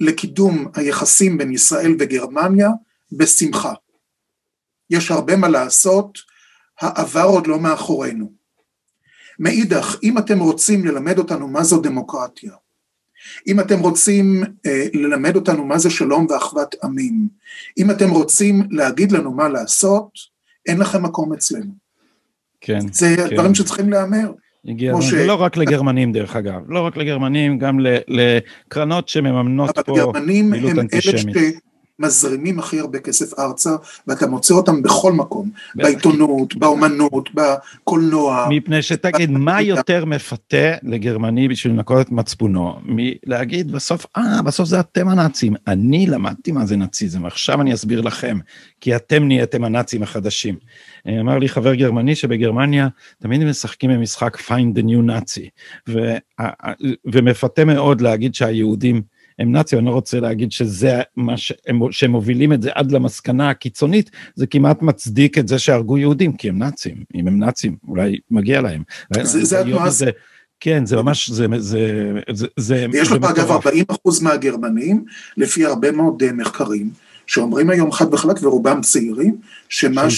לקידום 0.00 0.68
היחסים 0.74 1.38
בין 1.38 1.52
ישראל 1.52 1.96
וגרמניה, 1.98 2.70
בשמחה. 3.12 3.72
יש 4.90 5.10
הרבה 5.10 5.36
מה 5.36 5.48
לעשות, 5.48 6.18
העבר 6.80 7.22
עוד 7.24 7.46
לא 7.46 7.60
מאחורינו. 7.60 8.32
מאידך, 9.38 9.96
אם 10.02 10.18
אתם 10.18 10.38
רוצים 10.38 10.86
ללמד 10.86 11.18
אותנו 11.18 11.48
מה 11.48 11.64
זו 11.64 11.80
דמוקרטיה, 11.80 12.52
אם 13.46 13.60
אתם 13.60 13.80
רוצים 13.80 14.42
אה, 14.66 14.86
ללמד 14.94 15.36
אותנו 15.36 15.64
מה 15.64 15.78
זה 15.78 15.90
שלום 15.90 16.26
ואחוות 16.30 16.74
עמים, 16.84 17.28
אם 17.78 17.90
אתם 17.90 18.10
רוצים 18.10 18.68
להגיד 18.70 19.12
לנו 19.12 19.32
מה 19.32 19.48
לעשות, 19.48 20.10
אין 20.66 20.78
לכם 20.78 21.02
מקום 21.02 21.32
אצלנו. 21.32 21.72
כן. 22.60 22.92
זה 22.92 23.16
כן. 23.16 23.34
דברים 23.34 23.54
שצריכים 23.54 23.90
להיאמר. 23.90 24.32
הגיע 24.68 24.94
ש- 25.00 25.12
ולא 25.12 25.34
רק 25.34 25.56
לגרמנים 25.56 26.12
דרך 26.12 26.36
אגב, 26.36 26.60
לא 26.68 26.80
רק 26.86 26.96
לגרמנים, 26.96 27.58
גם 27.58 27.78
לקרנות 28.08 29.08
שמממנות 29.08 29.70
אבל 29.78 29.82
פה 29.82 29.92
פעילות 30.50 30.70
הם 30.70 30.78
אלה 30.78 30.80
אנטישמית. 30.80 31.36
שמזרימים 32.00 32.58
הכי 32.58 32.80
הרבה 32.80 32.98
כסף 32.98 33.38
ארצה, 33.38 33.70
ואתה 34.06 34.26
מוצא 34.26 34.54
אותם 34.54 34.82
בכל 34.82 35.12
מקום. 35.12 35.50
בעיתונות, 35.74 36.56
באומנות, 36.56 37.30
בקולנוע. 37.34 38.46
מפני 38.50 38.82
שתגיד, 38.82 39.30
מה 39.30 39.62
יותר 39.62 40.04
מפתה 40.04 40.74
לגרמני 40.82 41.48
בשביל 41.48 41.72
לנקות 41.72 42.06
את 42.06 42.12
מצפונו, 42.12 42.74
מלהגיד 42.84 43.72
בסוף, 43.72 44.06
אה, 44.16 44.42
בסוף 44.42 44.68
זה 44.68 44.80
אתם 44.80 45.08
הנאצים, 45.08 45.54
אני 45.66 46.06
למדתי 46.06 46.52
מה 46.52 46.66
זה 46.66 46.76
נאציזם, 46.76 47.26
עכשיו 47.26 47.60
אני 47.60 47.74
אסביר 47.74 48.00
לכם, 48.00 48.38
כי 48.80 48.96
אתם 48.96 49.28
נהייתם 49.28 49.64
הנאצים 49.64 50.02
החדשים. 50.02 50.56
אה, 51.08 51.20
אמר 51.20 51.38
לי 51.38 51.48
חבר 51.48 51.74
גרמני 51.74 52.14
שבגרמניה 52.14 52.88
תמיד 53.22 53.44
משחקים 53.44 53.90
במשחק 53.90 54.36
find 54.36 54.78
the 54.78 54.82
new 54.82 55.10
Nazi, 55.10 55.48
ו- 55.88 56.16
ומפתה 57.04 57.64
מאוד 57.64 58.00
להגיד 58.00 58.34
שהיהודים 58.34 59.02
הם 59.38 59.52
נאצים, 59.52 59.78
אני 59.78 59.86
לא 59.86 59.90
רוצה 59.90 60.20
להגיד 60.20 60.52
שזה 60.52 61.00
מה 61.16 61.36
שהם, 61.36 61.80
שהם 61.90 62.10
מובילים 62.10 62.52
את 62.52 62.62
זה 62.62 62.70
עד 62.74 62.92
למסקנה 62.92 63.50
הקיצונית, 63.50 64.10
זה 64.34 64.46
כמעט 64.46 64.82
מצדיק 64.82 65.38
את 65.38 65.48
זה 65.48 65.58
שהרגו 65.58 65.98
יהודים, 65.98 66.32
כי 66.32 66.48
הם 66.48 66.58
נאצים, 66.58 66.94
אם 67.14 67.28
הם 67.28 67.38
נאצים, 67.38 67.76
אולי 67.88 68.18
מגיע 68.30 68.60
להם. 68.60 68.82
זה- 69.14 69.44
זה 69.44 69.60
התנועה- 69.60 69.86
הזה- 69.86 70.10
כן, 70.60 70.86
זה 70.86 70.96
ממש, 70.96 71.30
זה, 71.30 71.46
זה, 71.58 72.12
זה, 72.32 72.46
זה, 72.56 72.86
זה 72.92 73.02
לך 73.02 73.12
אגב 73.12 73.24
מטורף. 73.30 73.50
40 73.50 73.84
אחוז 73.88 74.22
מהגרמנים, 74.22 75.04
לפי 75.36 75.64
הרבה 75.64 75.92
מאוד 75.92 76.22
אה, 76.22 76.32
מחקרים, 76.32 76.90
שאומרים 77.26 77.70
היום 77.70 77.92
חד 77.92 78.14
וחלק, 78.14 78.36
ורובם 78.42 78.80
צעירים, 78.80 79.36
שמה 79.68 80.02
כן. 80.02 80.10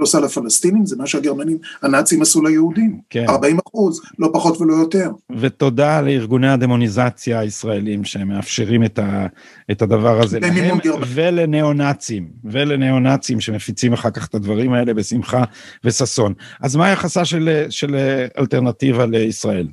שעושה 0.00 0.20
לפלסטינים 0.20 0.86
זה 0.86 0.96
מה 0.96 1.06
שהגרמנים, 1.06 1.58
הנאצים 1.82 2.22
עשו 2.22 2.42
ליהודים. 2.42 3.00
כן. 3.10 3.24
40 3.28 3.58
אחוז, 3.68 4.00
לא 4.18 4.30
פחות 4.32 4.60
ולא 4.60 4.74
יותר. 4.74 5.10
ותודה 5.40 6.00
לארגוני 6.00 6.48
הדמוניזציה 6.48 7.38
הישראלים 7.38 8.04
שמאפשרים 8.04 8.84
את, 8.84 8.98
ה, 8.98 9.26
את 9.70 9.82
הדבר 9.82 10.20
הזה 10.22 10.40
להם. 10.40 10.78
ולניאו-נאצים, 11.06 12.28
ולניאו-נאצים 12.44 13.40
שמפיצים 13.40 13.92
אחר 13.92 14.10
כך 14.10 14.26
את 14.28 14.34
הדברים 14.34 14.72
האלה 14.72 14.94
בשמחה 14.94 15.44
וששון. 15.84 16.34
אז 16.60 16.76
מה 16.76 16.86
היחסה 16.86 17.24
של, 17.24 17.66
של 17.70 17.96
אלטרנטיבה 18.38 19.06
לישראל? 19.06 19.68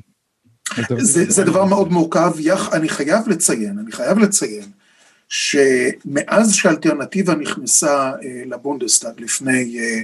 זה, 0.97 1.25
זה 1.29 1.43
דבר 1.43 1.65
מאוד 1.65 1.91
מורכב, 1.91 2.33
יח, 2.39 2.73
אני 2.73 2.89
חייב 2.89 3.27
לציין, 3.27 3.79
אני 3.79 3.91
חייב 3.91 4.19
לציין, 4.19 4.63
שמאז 5.29 6.53
שהאלטרנטיבה 6.53 7.35
נכנסה 7.35 8.11
אה, 8.23 8.41
לבונדסטאג 8.45 9.21
לפני 9.21 9.79
אה, 9.79 10.01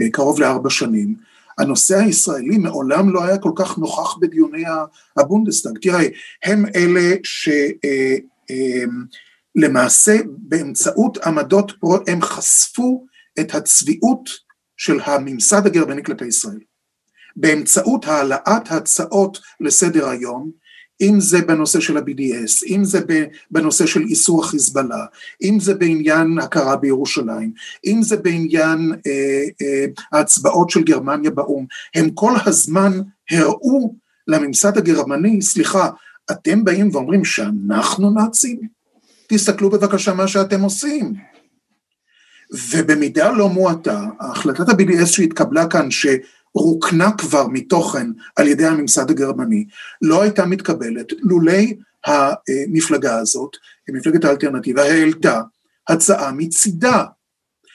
אה, 0.00 0.10
קרוב 0.10 0.40
לארבע 0.40 0.70
שנים, 0.70 1.14
הנושא 1.58 1.96
הישראלי 1.96 2.58
מעולם 2.58 3.14
לא 3.14 3.24
היה 3.24 3.38
כל 3.38 3.52
כך 3.56 3.78
נוכח 3.78 4.16
בדיוני 4.16 4.64
הבונדסטאג. 5.16 5.78
תראה, 5.82 6.02
הם 6.44 6.64
אלה 6.74 7.14
שלמעשה 9.56 10.16
באמצעות 10.26 11.18
עמדות 11.18 11.72
פרו, 11.80 11.96
הם 12.06 12.22
חשפו 12.22 13.06
את 13.40 13.54
הצביעות 13.54 14.30
של 14.76 15.00
הממסד 15.04 15.66
הגרמני 15.66 16.02
כלפי 16.02 16.26
ישראל. 16.26 16.58
באמצעות 17.36 18.04
העלאת 18.04 18.72
הצעות 18.72 19.38
לסדר 19.60 20.08
היום, 20.08 20.50
אם 21.00 21.20
זה 21.20 21.42
בנושא 21.42 21.80
של 21.80 21.96
ה-BDS, 21.96 22.66
אם 22.68 22.84
זה 22.84 23.00
בנושא 23.50 23.86
של 23.86 24.02
איסור 24.02 24.44
החיזבאללה, 24.44 25.06
אם 25.42 25.60
זה 25.60 25.74
בעניין 25.74 26.38
הכרה 26.38 26.76
בירושלים, 26.76 27.52
אם 27.86 28.02
זה 28.02 28.16
בעניין 28.16 28.92
אה, 29.06 29.44
אה, 29.62 29.84
ההצבעות 30.12 30.70
של 30.70 30.82
גרמניה 30.82 31.30
באו"ם, 31.30 31.66
הם 31.94 32.10
כל 32.10 32.32
הזמן 32.46 32.92
הראו 33.30 33.94
לממסד 34.28 34.78
הגרמני, 34.78 35.42
סליחה, 35.42 35.90
אתם 36.30 36.64
באים 36.64 36.88
ואומרים 36.92 37.24
שאנחנו 37.24 38.10
נאצים? 38.10 38.60
תסתכלו 39.28 39.70
בבקשה 39.70 40.14
מה 40.14 40.28
שאתם 40.28 40.60
עושים. 40.60 41.14
ובמידה 42.70 43.32
לא 43.32 43.48
מועטה, 43.48 44.04
החלטת 44.20 44.68
ה-BDS 44.68 45.06
שהתקבלה 45.06 45.66
כאן, 45.66 45.90
ש... 45.90 46.06
רוקנה 46.54 47.12
כבר 47.18 47.46
מתוכן 47.48 48.06
על 48.36 48.48
ידי 48.48 48.66
הממסד 48.66 49.10
הגרמני, 49.10 49.66
לא 50.02 50.22
הייתה 50.22 50.46
מתקבלת 50.46 51.12
לולי 51.20 51.76
המפלגה 52.04 53.18
הזאת, 53.18 53.56
מפלגת 53.88 54.24
האלטרנטיבה, 54.24 54.82
העלתה 54.82 55.40
הצעה 55.88 56.32
מצידה, 56.32 57.04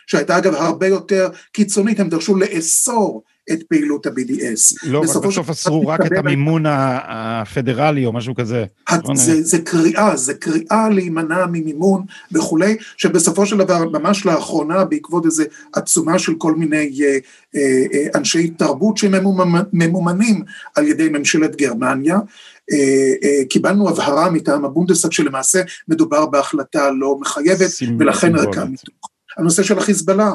שהייתה 0.08 0.38
אגב 0.38 0.54
הרבה 0.54 0.88
יותר 0.88 1.30
קיצונית, 1.52 2.00
הם 2.00 2.10
דרשו 2.10 2.36
לאסור 2.36 3.24
את 3.52 3.64
פעילות 3.64 4.06
ה-BDS. 4.06 4.76
לא, 4.84 5.02
בסוף, 5.02 5.26
בסוף 5.26 5.50
אסרו 5.50 5.88
רק 5.88 6.06
את 6.06 6.12
המימון 6.18 6.64
הפדרלי 6.68 8.06
או 8.06 8.14
משהו 8.14 8.36
כזה. 8.36 8.66
זה, 9.14 9.43
זה 9.43 9.58
קריאה, 9.60 10.16
זה 10.16 10.34
קריאה 10.34 10.89
להימנע 10.89 11.45
ממימון 11.45 12.04
וכולי, 12.32 12.78
שבסופו 12.97 13.45
של 13.45 13.58
דבר, 13.58 13.89
ממש 13.89 14.26
לאחרונה, 14.26 14.86
בעקבות 14.86 15.26
איזו 15.26 15.43
עצומה 15.74 16.20
של 16.20 16.34
כל 16.38 16.56
מיני 16.56 16.91
אה, 17.04 17.18
אה, 17.56 18.08
אנשי 18.16 18.50
תרבות 18.50 18.97
שממומנים 18.97 20.43
על 20.76 20.88
ידי 20.88 21.10
ממשלת 21.10 21.56
גרמניה, 21.56 22.20
אה, 22.72 23.14
אה, 23.24 23.45
קיבלנו 23.50 23.89
הבהרה 23.89 24.30
מטעם 24.30 24.66
הבונדסאג 24.66 25.12
שלמעשה 25.12 25.62
מדובר 25.88 26.26
בהחלטה 26.26 26.91
לא 26.91 27.18
מחייבת, 27.20 27.70
ולכן 28.00 28.36
ריקה 28.36 28.66
מתוך. 28.66 29.10
הנושא 29.38 29.64
של 29.64 29.78
החיזבאללה, 29.78 30.32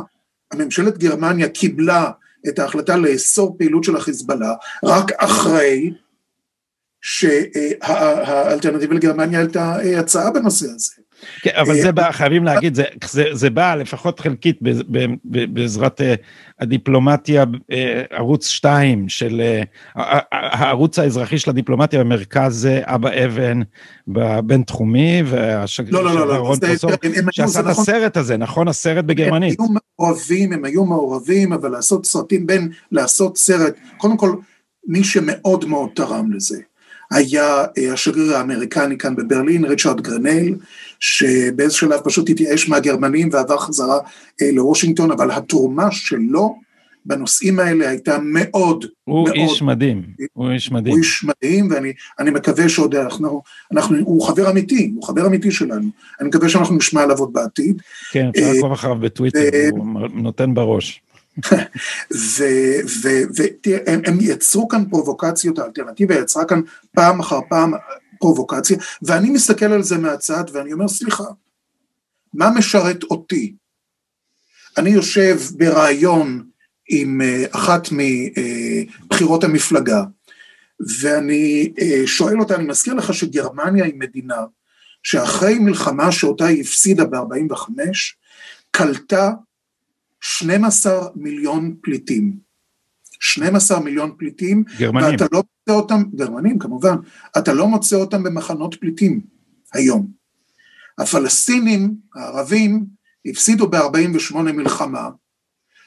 הממשלת 0.53 0.99
גרמניה 0.99 1.49
קיבלה 1.49 2.11
את 2.49 2.59
ההחלטה 2.59 2.97
לאסור 2.97 3.59
פעילות 3.59 3.85
של 3.85 3.97
החיזבאללה 3.97 4.55
רק 4.85 5.13
אחרי 5.17 5.93
שהאלטרנטיבה 7.01 8.95
לגרמניה 8.95 9.39
העלתה 9.39 9.77
הצעה 9.99 10.31
בנושא 10.31 10.67
הזה. 10.67 10.93
כן, 11.43 11.51
אבל 11.55 11.75
זה 11.81 11.93
בא, 11.93 12.13
חייבים 12.13 12.45
להגיד, 12.45 12.75
זה, 12.75 12.85
זה, 13.05 13.25
זה 13.33 13.51
בא 13.51 13.75
לפחות 13.75 14.21
חלקית 14.21 14.59
בעזרת 15.25 16.01
הדיפלומטיה, 16.61 17.45
ערוץ 18.11 18.49
2 18.49 19.09
של 19.09 19.43
הערוץ 19.95 20.99
האזרחי 20.99 21.39
של 21.39 21.51
הדיפלומטיה 21.51 22.01
במרכז 22.01 22.69
אבא 22.83 23.25
אבן 23.25 23.61
בבינתחומי, 24.09 25.23
והשגריר 25.27 25.95
לא, 25.95 26.05
לא, 26.05 26.15
לא, 26.15 26.29
לא, 26.29 26.37
רון 26.37 26.61
פרסום, 26.61 26.91
שעשה 27.31 27.61
את 27.61 27.67
הסרט 27.67 28.17
הזה, 28.17 28.37
נכון? 28.37 28.69
הסרט 28.69 29.05
בגרמנית. 29.05 29.61
הם 29.61 29.67
היו 29.67 29.81
מעורבים, 29.99 30.53
הם 30.53 30.65
היו 30.65 30.85
מעורבים, 30.85 31.53
אבל 31.53 31.71
לעשות 31.71 32.07
סרטים 32.07 32.47
בין 32.47 32.69
לעשות 32.93 33.37
סרט, 33.37 33.75
קודם 33.97 34.17
כל, 34.17 34.35
מי 34.87 35.05
שמאוד 35.05 35.65
מאוד 35.65 35.91
תרם 35.95 36.33
לזה. 36.33 36.59
היה 37.15 37.65
השגריר 37.93 38.37
האמריקני 38.37 38.99
כאן 38.99 39.17
בברלין, 39.17 39.65
ריצ'רד 39.65 40.01
גרנל, 40.01 40.55
שבאיזה 41.01 41.75
שלב 41.75 42.01
פשוט 42.05 42.31
התייאש 42.31 42.69
מהגרמנים 42.69 43.29
ועבר 43.33 43.59
חזרה 43.59 43.99
לוושינגטון, 44.53 45.11
אבל 45.11 45.31
התרומה 45.31 45.91
שלו 45.91 46.55
בנושאים 47.07 47.59
האלה 47.59 47.89
הייתה 47.89 48.19
מאוד 48.23 48.85
הוא 49.05 49.29
מאוד... 49.29 49.35
איש 49.35 49.63
מדהים, 49.63 50.03
הוא 50.33 50.51
איש 50.51 50.73
מדהים. 50.73 50.95
הוא 50.95 51.03
איש 51.03 51.25
מדהים, 51.25 51.69
ואני 52.19 52.31
מקווה 52.31 52.69
שעוד 52.69 52.95
אנחנו, 52.95 53.43
אנחנו, 53.73 53.97
הוא 53.99 54.27
חבר 54.27 54.51
אמיתי, 54.51 54.93
הוא 54.95 55.05
חבר 55.05 55.27
אמיתי 55.27 55.51
שלנו. 55.51 55.89
אני 56.21 56.29
מקווה 56.29 56.49
שאנחנו 56.49 56.77
נשמע 56.77 57.03
עליו 57.03 57.19
עוד 57.19 57.33
בעתיד. 57.33 57.83
כן, 58.13 58.31
אפשר 58.35 58.53
לעקוב 58.53 58.73
אחריו 58.73 58.97
בטוויטר, 58.97 59.41
הוא 59.71 59.87
נותן 60.15 60.55
בראש. 60.55 61.01
והם 63.37 64.19
יצרו 64.21 64.69
כאן 64.69 64.85
פרובוקציות, 64.91 65.59
האלטרנטיבה 65.59 66.15
יצרה 66.15 66.45
כאן 66.45 66.61
פעם 66.93 67.21
אחר 67.21 67.39
פעם 67.49 67.73
פרובוקציה, 68.19 68.77
ואני 69.03 69.31
מסתכל 69.31 69.73
על 69.73 69.83
זה 69.83 69.99
מהצד 69.99 70.45
ואני 70.53 70.73
אומר, 70.73 70.89
סליחה, 70.89 71.25
מה 72.35 72.51
משרת 72.51 73.03
אותי? 73.03 73.55
אני 74.79 74.91
יושב 74.91 75.39
ברעיון 75.57 76.45
עם 76.89 77.21
אחת 77.51 77.89
מבחירות 77.93 79.45
המפלגה, 79.45 80.05
ואני 81.01 81.73
שואל 82.07 82.41
אותה, 82.41 82.55
אני 82.55 82.65
מזכיר 82.65 82.95
לך 82.95 83.15
שגרמניה 83.15 83.85
היא 83.85 83.95
מדינה 83.97 84.41
שאחרי 85.03 85.59
מלחמה 85.59 86.13
שאותה 86.13 86.47
היא 86.47 86.61
הפסידה 86.61 87.05
ב-45, 87.05 87.71
קלטה 88.71 89.31
12 90.25 91.09
מיליון 91.15 91.77
פליטים. 91.83 92.39
12 93.21 93.81
מיליון 93.81 94.15
פליטים, 94.19 94.65
גרמנים. 94.79 95.11
ואתה 95.11 95.25
לא 95.33 95.43
מוצא 95.43 95.81
אותם, 95.81 96.03
גרמנים 96.15 96.59
כמובן, 96.59 96.97
אתה 97.39 97.53
לא 97.53 97.69
מוצא 97.69 97.97
אותם 97.97 98.23
במחנות 98.23 98.75
פליטים 98.81 99.21
היום. 99.75 100.07
הפלסטינים, 100.99 101.95
הערבים, 102.15 102.87
הפסידו 103.27 103.71
ב-48 103.71 104.37
מלחמה, 104.37 105.09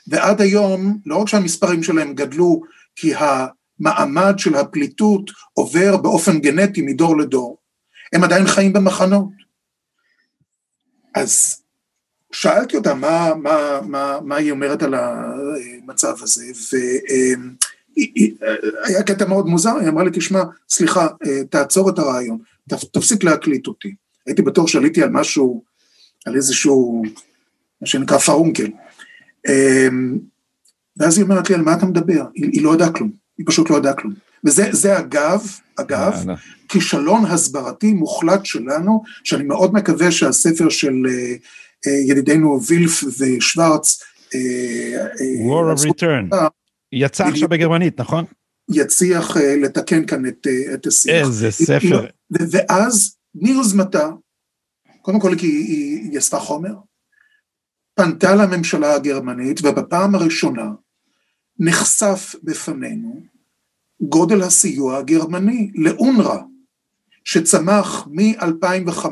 ועד 0.07 0.41
היום, 0.41 0.99
לא 1.05 1.18
רק 1.18 1.27
שהמספרים 1.27 1.84
שלהם 1.84 2.14
גדלו, 2.14 2.61
כי 2.95 3.14
המעמד 3.15 4.34
של 4.38 4.55
הפליטות 4.55 5.31
עובר 5.53 5.97
באופן 5.97 6.39
גנטי 6.39 6.81
מדור 6.81 7.18
לדור, 7.18 7.57
הם 8.14 8.23
עדיין 8.23 8.47
חיים 8.47 8.73
במחנות. 8.73 9.30
אז 11.15 11.61
שאלתי 12.32 12.78
אותה 12.78 12.94
מה, 12.94 13.34
מה, 13.36 13.80
מה, 13.88 14.20
מה 14.24 14.36
היא 14.36 14.52
אומרת 14.52 14.84
על 14.84 14.94
המצב 14.94 16.16
הזה, 16.22 16.45
והיה 17.98 19.04
קטע 19.04 19.28
מאוד 19.28 19.48
מוזר, 19.48 19.76
היא 19.76 19.90
אמרה 19.90 20.04
לי, 20.04 20.10
תשמע, 20.14 20.44
סליחה, 20.70 21.08
תעצור 21.49 21.90
את 21.90 21.99
הרעיון, 21.99 22.38
תפסיק 22.68 23.24
להקליט 23.24 23.68
אותי. 23.68 23.95
הייתי 24.26 24.41
בטוח 24.41 24.68
שעליתי 24.68 25.04
על 25.04 25.10
משהו, 25.10 25.64
על 26.26 26.36
איזשהו, 26.36 27.04
מה 27.82 27.88
שנקרא 27.88 28.18
פרונקל. 28.18 28.68
ואז 30.98 31.18
היא 31.18 31.24
אומרת 31.24 31.49
לי, 31.49 31.56
על 31.56 31.62
מה 31.62 31.74
אתה 31.74 31.86
מדבר? 31.86 32.26
היא, 32.34 32.49
היא 32.54 32.64
לא 32.64 32.74
ידעה 32.74 32.91
כלום, 32.91 33.12
היא 33.38 33.45
פשוט 33.49 33.70
לא 33.70 33.78
ידעה 33.78 33.94
כלום. 33.94 34.14
וזה 34.45 34.99
אגב, 34.99 35.41
אגב, 35.76 36.14
אה, 36.30 36.36
כישלון 36.70 37.26
הסברתי 37.26 37.94
מוחלט 37.94 38.45
שלנו, 38.45 39.04
שאני 39.24 39.44
מאוד 39.44 39.74
מקווה 39.74 40.12
שהספר 40.12 40.70
של 40.70 40.94
אה, 41.10 41.12
אה, 41.12 41.36
ידידינו 41.86 42.60
וילף 42.68 43.04
ושוורץ, 43.20 44.04
War 45.48 45.78
of 45.78 45.86
Return, 45.86 46.36
יצא 46.91 47.28
עכשיו 47.28 47.49
בגרמנית, 47.49 47.99
נכון? 47.99 48.26
יצליח 48.72 49.38
לתקן 49.38 50.06
כאן 50.06 50.26
את, 50.26 50.48
את 50.74 50.88
השיח. 50.88 51.28
איזה 51.28 51.52
ספר. 51.52 52.06
ואז 52.32 53.16
מיוזמתה, 53.36 54.10
קודם 55.02 55.20
כל 55.20 55.36
כי 55.38 55.48
היא, 55.48 56.12
היא 56.12 56.20
אספה 56.20 56.40
חומר, 56.40 56.74
פנתה 57.95 58.36
לממשלה 58.36 58.94
הגרמנית, 58.94 59.60
ובפעם 59.64 60.16
הראשונה 60.16 60.70
נחשף 61.60 62.36
בפנינו 62.44 63.22
גודל 64.02 64.41
הסיוע 64.41 64.98
הגרמני 64.98 65.72
לאונר"א, 65.76 66.38
שצמח 67.24 68.08
מ-2005 68.12 69.08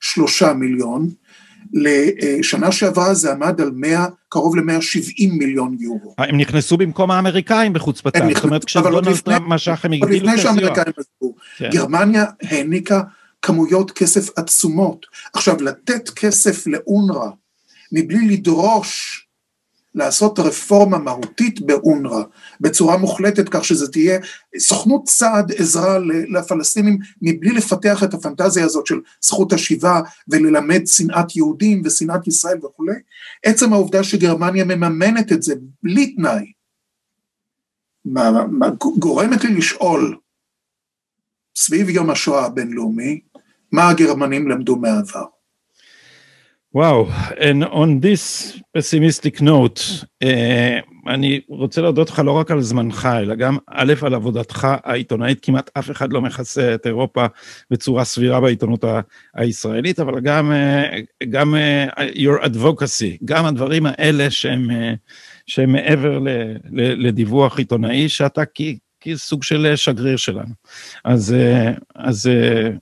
שלושה 0.00 0.52
מיליון, 0.52 1.08
לשנה 1.72 2.72
שעברה 2.72 3.14
זה 3.14 3.32
עמד 3.32 3.60
על 3.60 3.70
100, 3.74 4.06
קרוב 4.28 4.56
ל-170 4.56 5.28
מיליון 5.32 5.76
יורו. 5.80 6.14
הם 6.18 6.36
נכנסו 6.36 6.76
במקום 6.76 7.10
האמריקאים 7.10 7.72
בחוצפתם, 7.72 8.34
זאת 8.34 8.44
אומרת 8.44 8.64
כשדונלד 8.64 9.16
טראמפ 9.16 9.46
משך 9.46 9.84
הם 9.84 9.92
הגדילו 9.92 10.16
את 10.16 10.20
הסיוע. 10.20 10.34
לפני 10.34 10.42
שהאמריקאים 10.42 10.92
עזבו, 10.96 11.34
כן. 11.56 11.70
גרמניה 11.70 12.24
העניקה 12.42 13.00
כמויות 13.42 13.90
כסף 13.90 14.38
עצומות. 14.38 15.06
עכשיו 15.34 15.62
לתת 15.62 16.10
כסף 16.10 16.66
לאונר"א 16.66 17.28
מבלי 17.92 18.28
לדרוש 18.28 19.21
לעשות 19.94 20.38
רפורמה 20.38 20.98
מהותית 20.98 21.60
באונר"א 21.60 22.22
בצורה 22.60 22.96
מוחלטת 22.96 23.48
כך 23.48 23.64
שזה 23.64 23.92
תהיה 23.92 24.18
סוכנות 24.58 25.04
צעד 25.04 25.52
עזרה 25.52 25.98
לפלסטינים 26.28 26.98
מבלי 27.22 27.50
לפתח 27.50 28.02
את 28.02 28.14
הפנטזיה 28.14 28.64
הזאת 28.64 28.86
של 28.86 29.00
זכות 29.22 29.52
השיבה 29.52 30.00
וללמד 30.28 30.86
שנאת 30.86 31.36
יהודים 31.36 31.82
ושנאת 31.84 32.26
ישראל 32.26 32.58
וכולי, 32.66 32.94
עצם 33.44 33.72
העובדה 33.72 34.04
שגרמניה 34.04 34.64
מממנת 34.64 35.32
את 35.32 35.42
זה 35.42 35.54
בלי 35.82 36.14
תנאי, 36.14 36.52
מה, 38.04 38.46
מה, 38.50 38.68
גורמת 38.98 39.44
לי 39.44 39.54
לשאול 39.54 40.16
סביב 41.56 41.88
יום 41.88 42.10
השואה 42.10 42.46
הבינלאומי, 42.46 43.20
מה 43.72 43.88
הגרמנים 43.88 44.48
למדו 44.48 44.76
מהעבר. 44.76 45.26
וואו, 46.74 47.08
and 47.30 47.64
on 47.64 48.00
this 48.00 48.56
pessimistic 48.76 49.40
note, 49.40 50.04
uh, 50.24 50.26
אני 51.06 51.40
רוצה 51.48 51.80
להודות 51.80 52.10
לך 52.10 52.18
לא 52.18 52.32
רק 52.32 52.50
על 52.50 52.60
זמנך, 52.60 53.08
אלא 53.20 53.34
גם 53.34 53.56
א', 53.70 53.94
על 54.02 54.14
עבודתך 54.14 54.68
העיתונאית, 54.84 55.38
כמעט 55.42 55.70
אף 55.78 55.90
אחד 55.90 56.12
לא 56.12 56.20
מכסה 56.20 56.74
את 56.74 56.86
אירופה 56.86 57.26
בצורה 57.70 58.04
סבירה 58.04 58.40
בעיתונות 58.40 58.84
הישראלית, 59.34 60.00
אבל 60.00 60.20
גם, 60.20 60.52
uh, 60.52 61.26
גם 61.30 61.54
uh, 61.54 61.98
your 61.98 62.44
advocacy, 62.44 63.18
גם 63.24 63.46
הדברים 63.46 63.86
האלה 63.86 64.30
שהם, 64.30 64.70
uh, 64.70 64.74
שהם 65.46 65.72
מעבר 65.72 66.18
ל, 66.18 66.28
ל, 66.70 67.06
לדיווח 67.06 67.58
עיתונאי, 67.58 68.08
שאתה 68.08 68.42
כסוג 69.00 69.42
של 69.42 69.72
שגריר 69.76 70.16
שלנו. 70.16 70.54
אז, 71.04 71.34
uh, 71.34 71.80
אז 71.94 72.26
uh, 72.26 72.76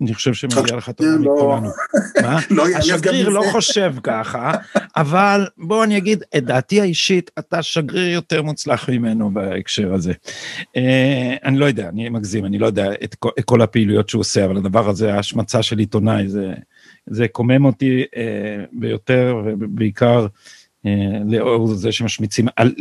אני 0.00 0.14
חושב 0.14 0.34
שמגיע 0.34 0.76
לך 0.76 0.90
טובה 0.90 1.10
לא- 1.10 1.34
מכולנו. 1.34 1.68
מה? 2.22 2.38
לא, 2.50 2.64
השגריר 2.78 3.28
לא 3.28 3.42
חושב 3.52 3.94
ככה, 4.02 4.52
אבל 4.96 5.46
בוא 5.58 5.84
אני 5.84 5.96
אגיד, 5.96 6.22
את 6.36 6.44
דעתי 6.44 6.80
האישית, 6.80 7.30
אתה 7.38 7.62
שגריר 7.62 8.12
יותר 8.12 8.42
מוצלח 8.42 8.88
ממנו 8.88 9.30
בהקשר 9.30 9.94
הזה. 9.94 10.12
אה, 10.76 11.36
אני 11.44 11.58
לא 11.58 11.64
יודע, 11.64 11.88
אני 11.88 12.08
מגזים, 12.08 12.44
אני 12.44 12.58
לא 12.58 12.66
יודע 12.66 12.92
את 13.38 13.44
כל 13.44 13.62
הפעילויות 13.62 14.08
שהוא 14.08 14.20
עושה, 14.20 14.44
אבל 14.44 14.56
הדבר 14.56 14.88
הזה, 14.88 15.14
ההשמצה 15.14 15.62
של 15.62 15.78
עיתונאי, 15.78 16.26
זה 17.06 17.28
קומם 17.28 17.64
אותי 17.64 18.04
אה, 18.16 18.64
ביותר, 18.72 19.36
ובעיקר 19.44 20.26
אה, 20.86 21.18
לאור 21.28 21.66
זה 21.66 21.92
שמשמיצים 21.92 22.46
על, 22.56 22.74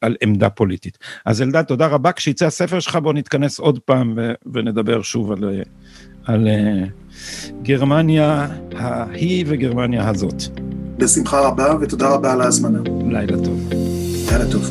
על 0.00 0.16
עמדה 0.22 0.50
פוליטית. 0.50 0.98
אז 1.24 1.42
אלדד, 1.42 1.62
תודה 1.62 1.86
רבה. 1.86 2.12
כשיצא 2.12 2.46
הספר 2.46 2.80
שלך, 2.80 2.96
בוא 2.96 3.12
נתכנס 3.12 3.58
עוד 3.58 3.78
פעם 3.78 4.18
ונדבר 4.52 5.02
שוב 5.02 5.32
על... 5.32 5.62
על 6.28 6.46
uh, 6.46 7.12
גרמניה 7.62 8.46
ההיא 8.76 9.44
וגרמניה 9.48 10.08
הזאת. 10.08 10.42
בשמחה 10.98 11.40
רבה 11.40 11.74
ותודה 11.80 12.08
רבה 12.08 12.32
על 12.32 12.40
ההזמנה. 12.40 12.78
לילה 13.10 13.36
טוב. 13.44 13.70
לילה 14.32 14.52
טוב. 14.52 14.70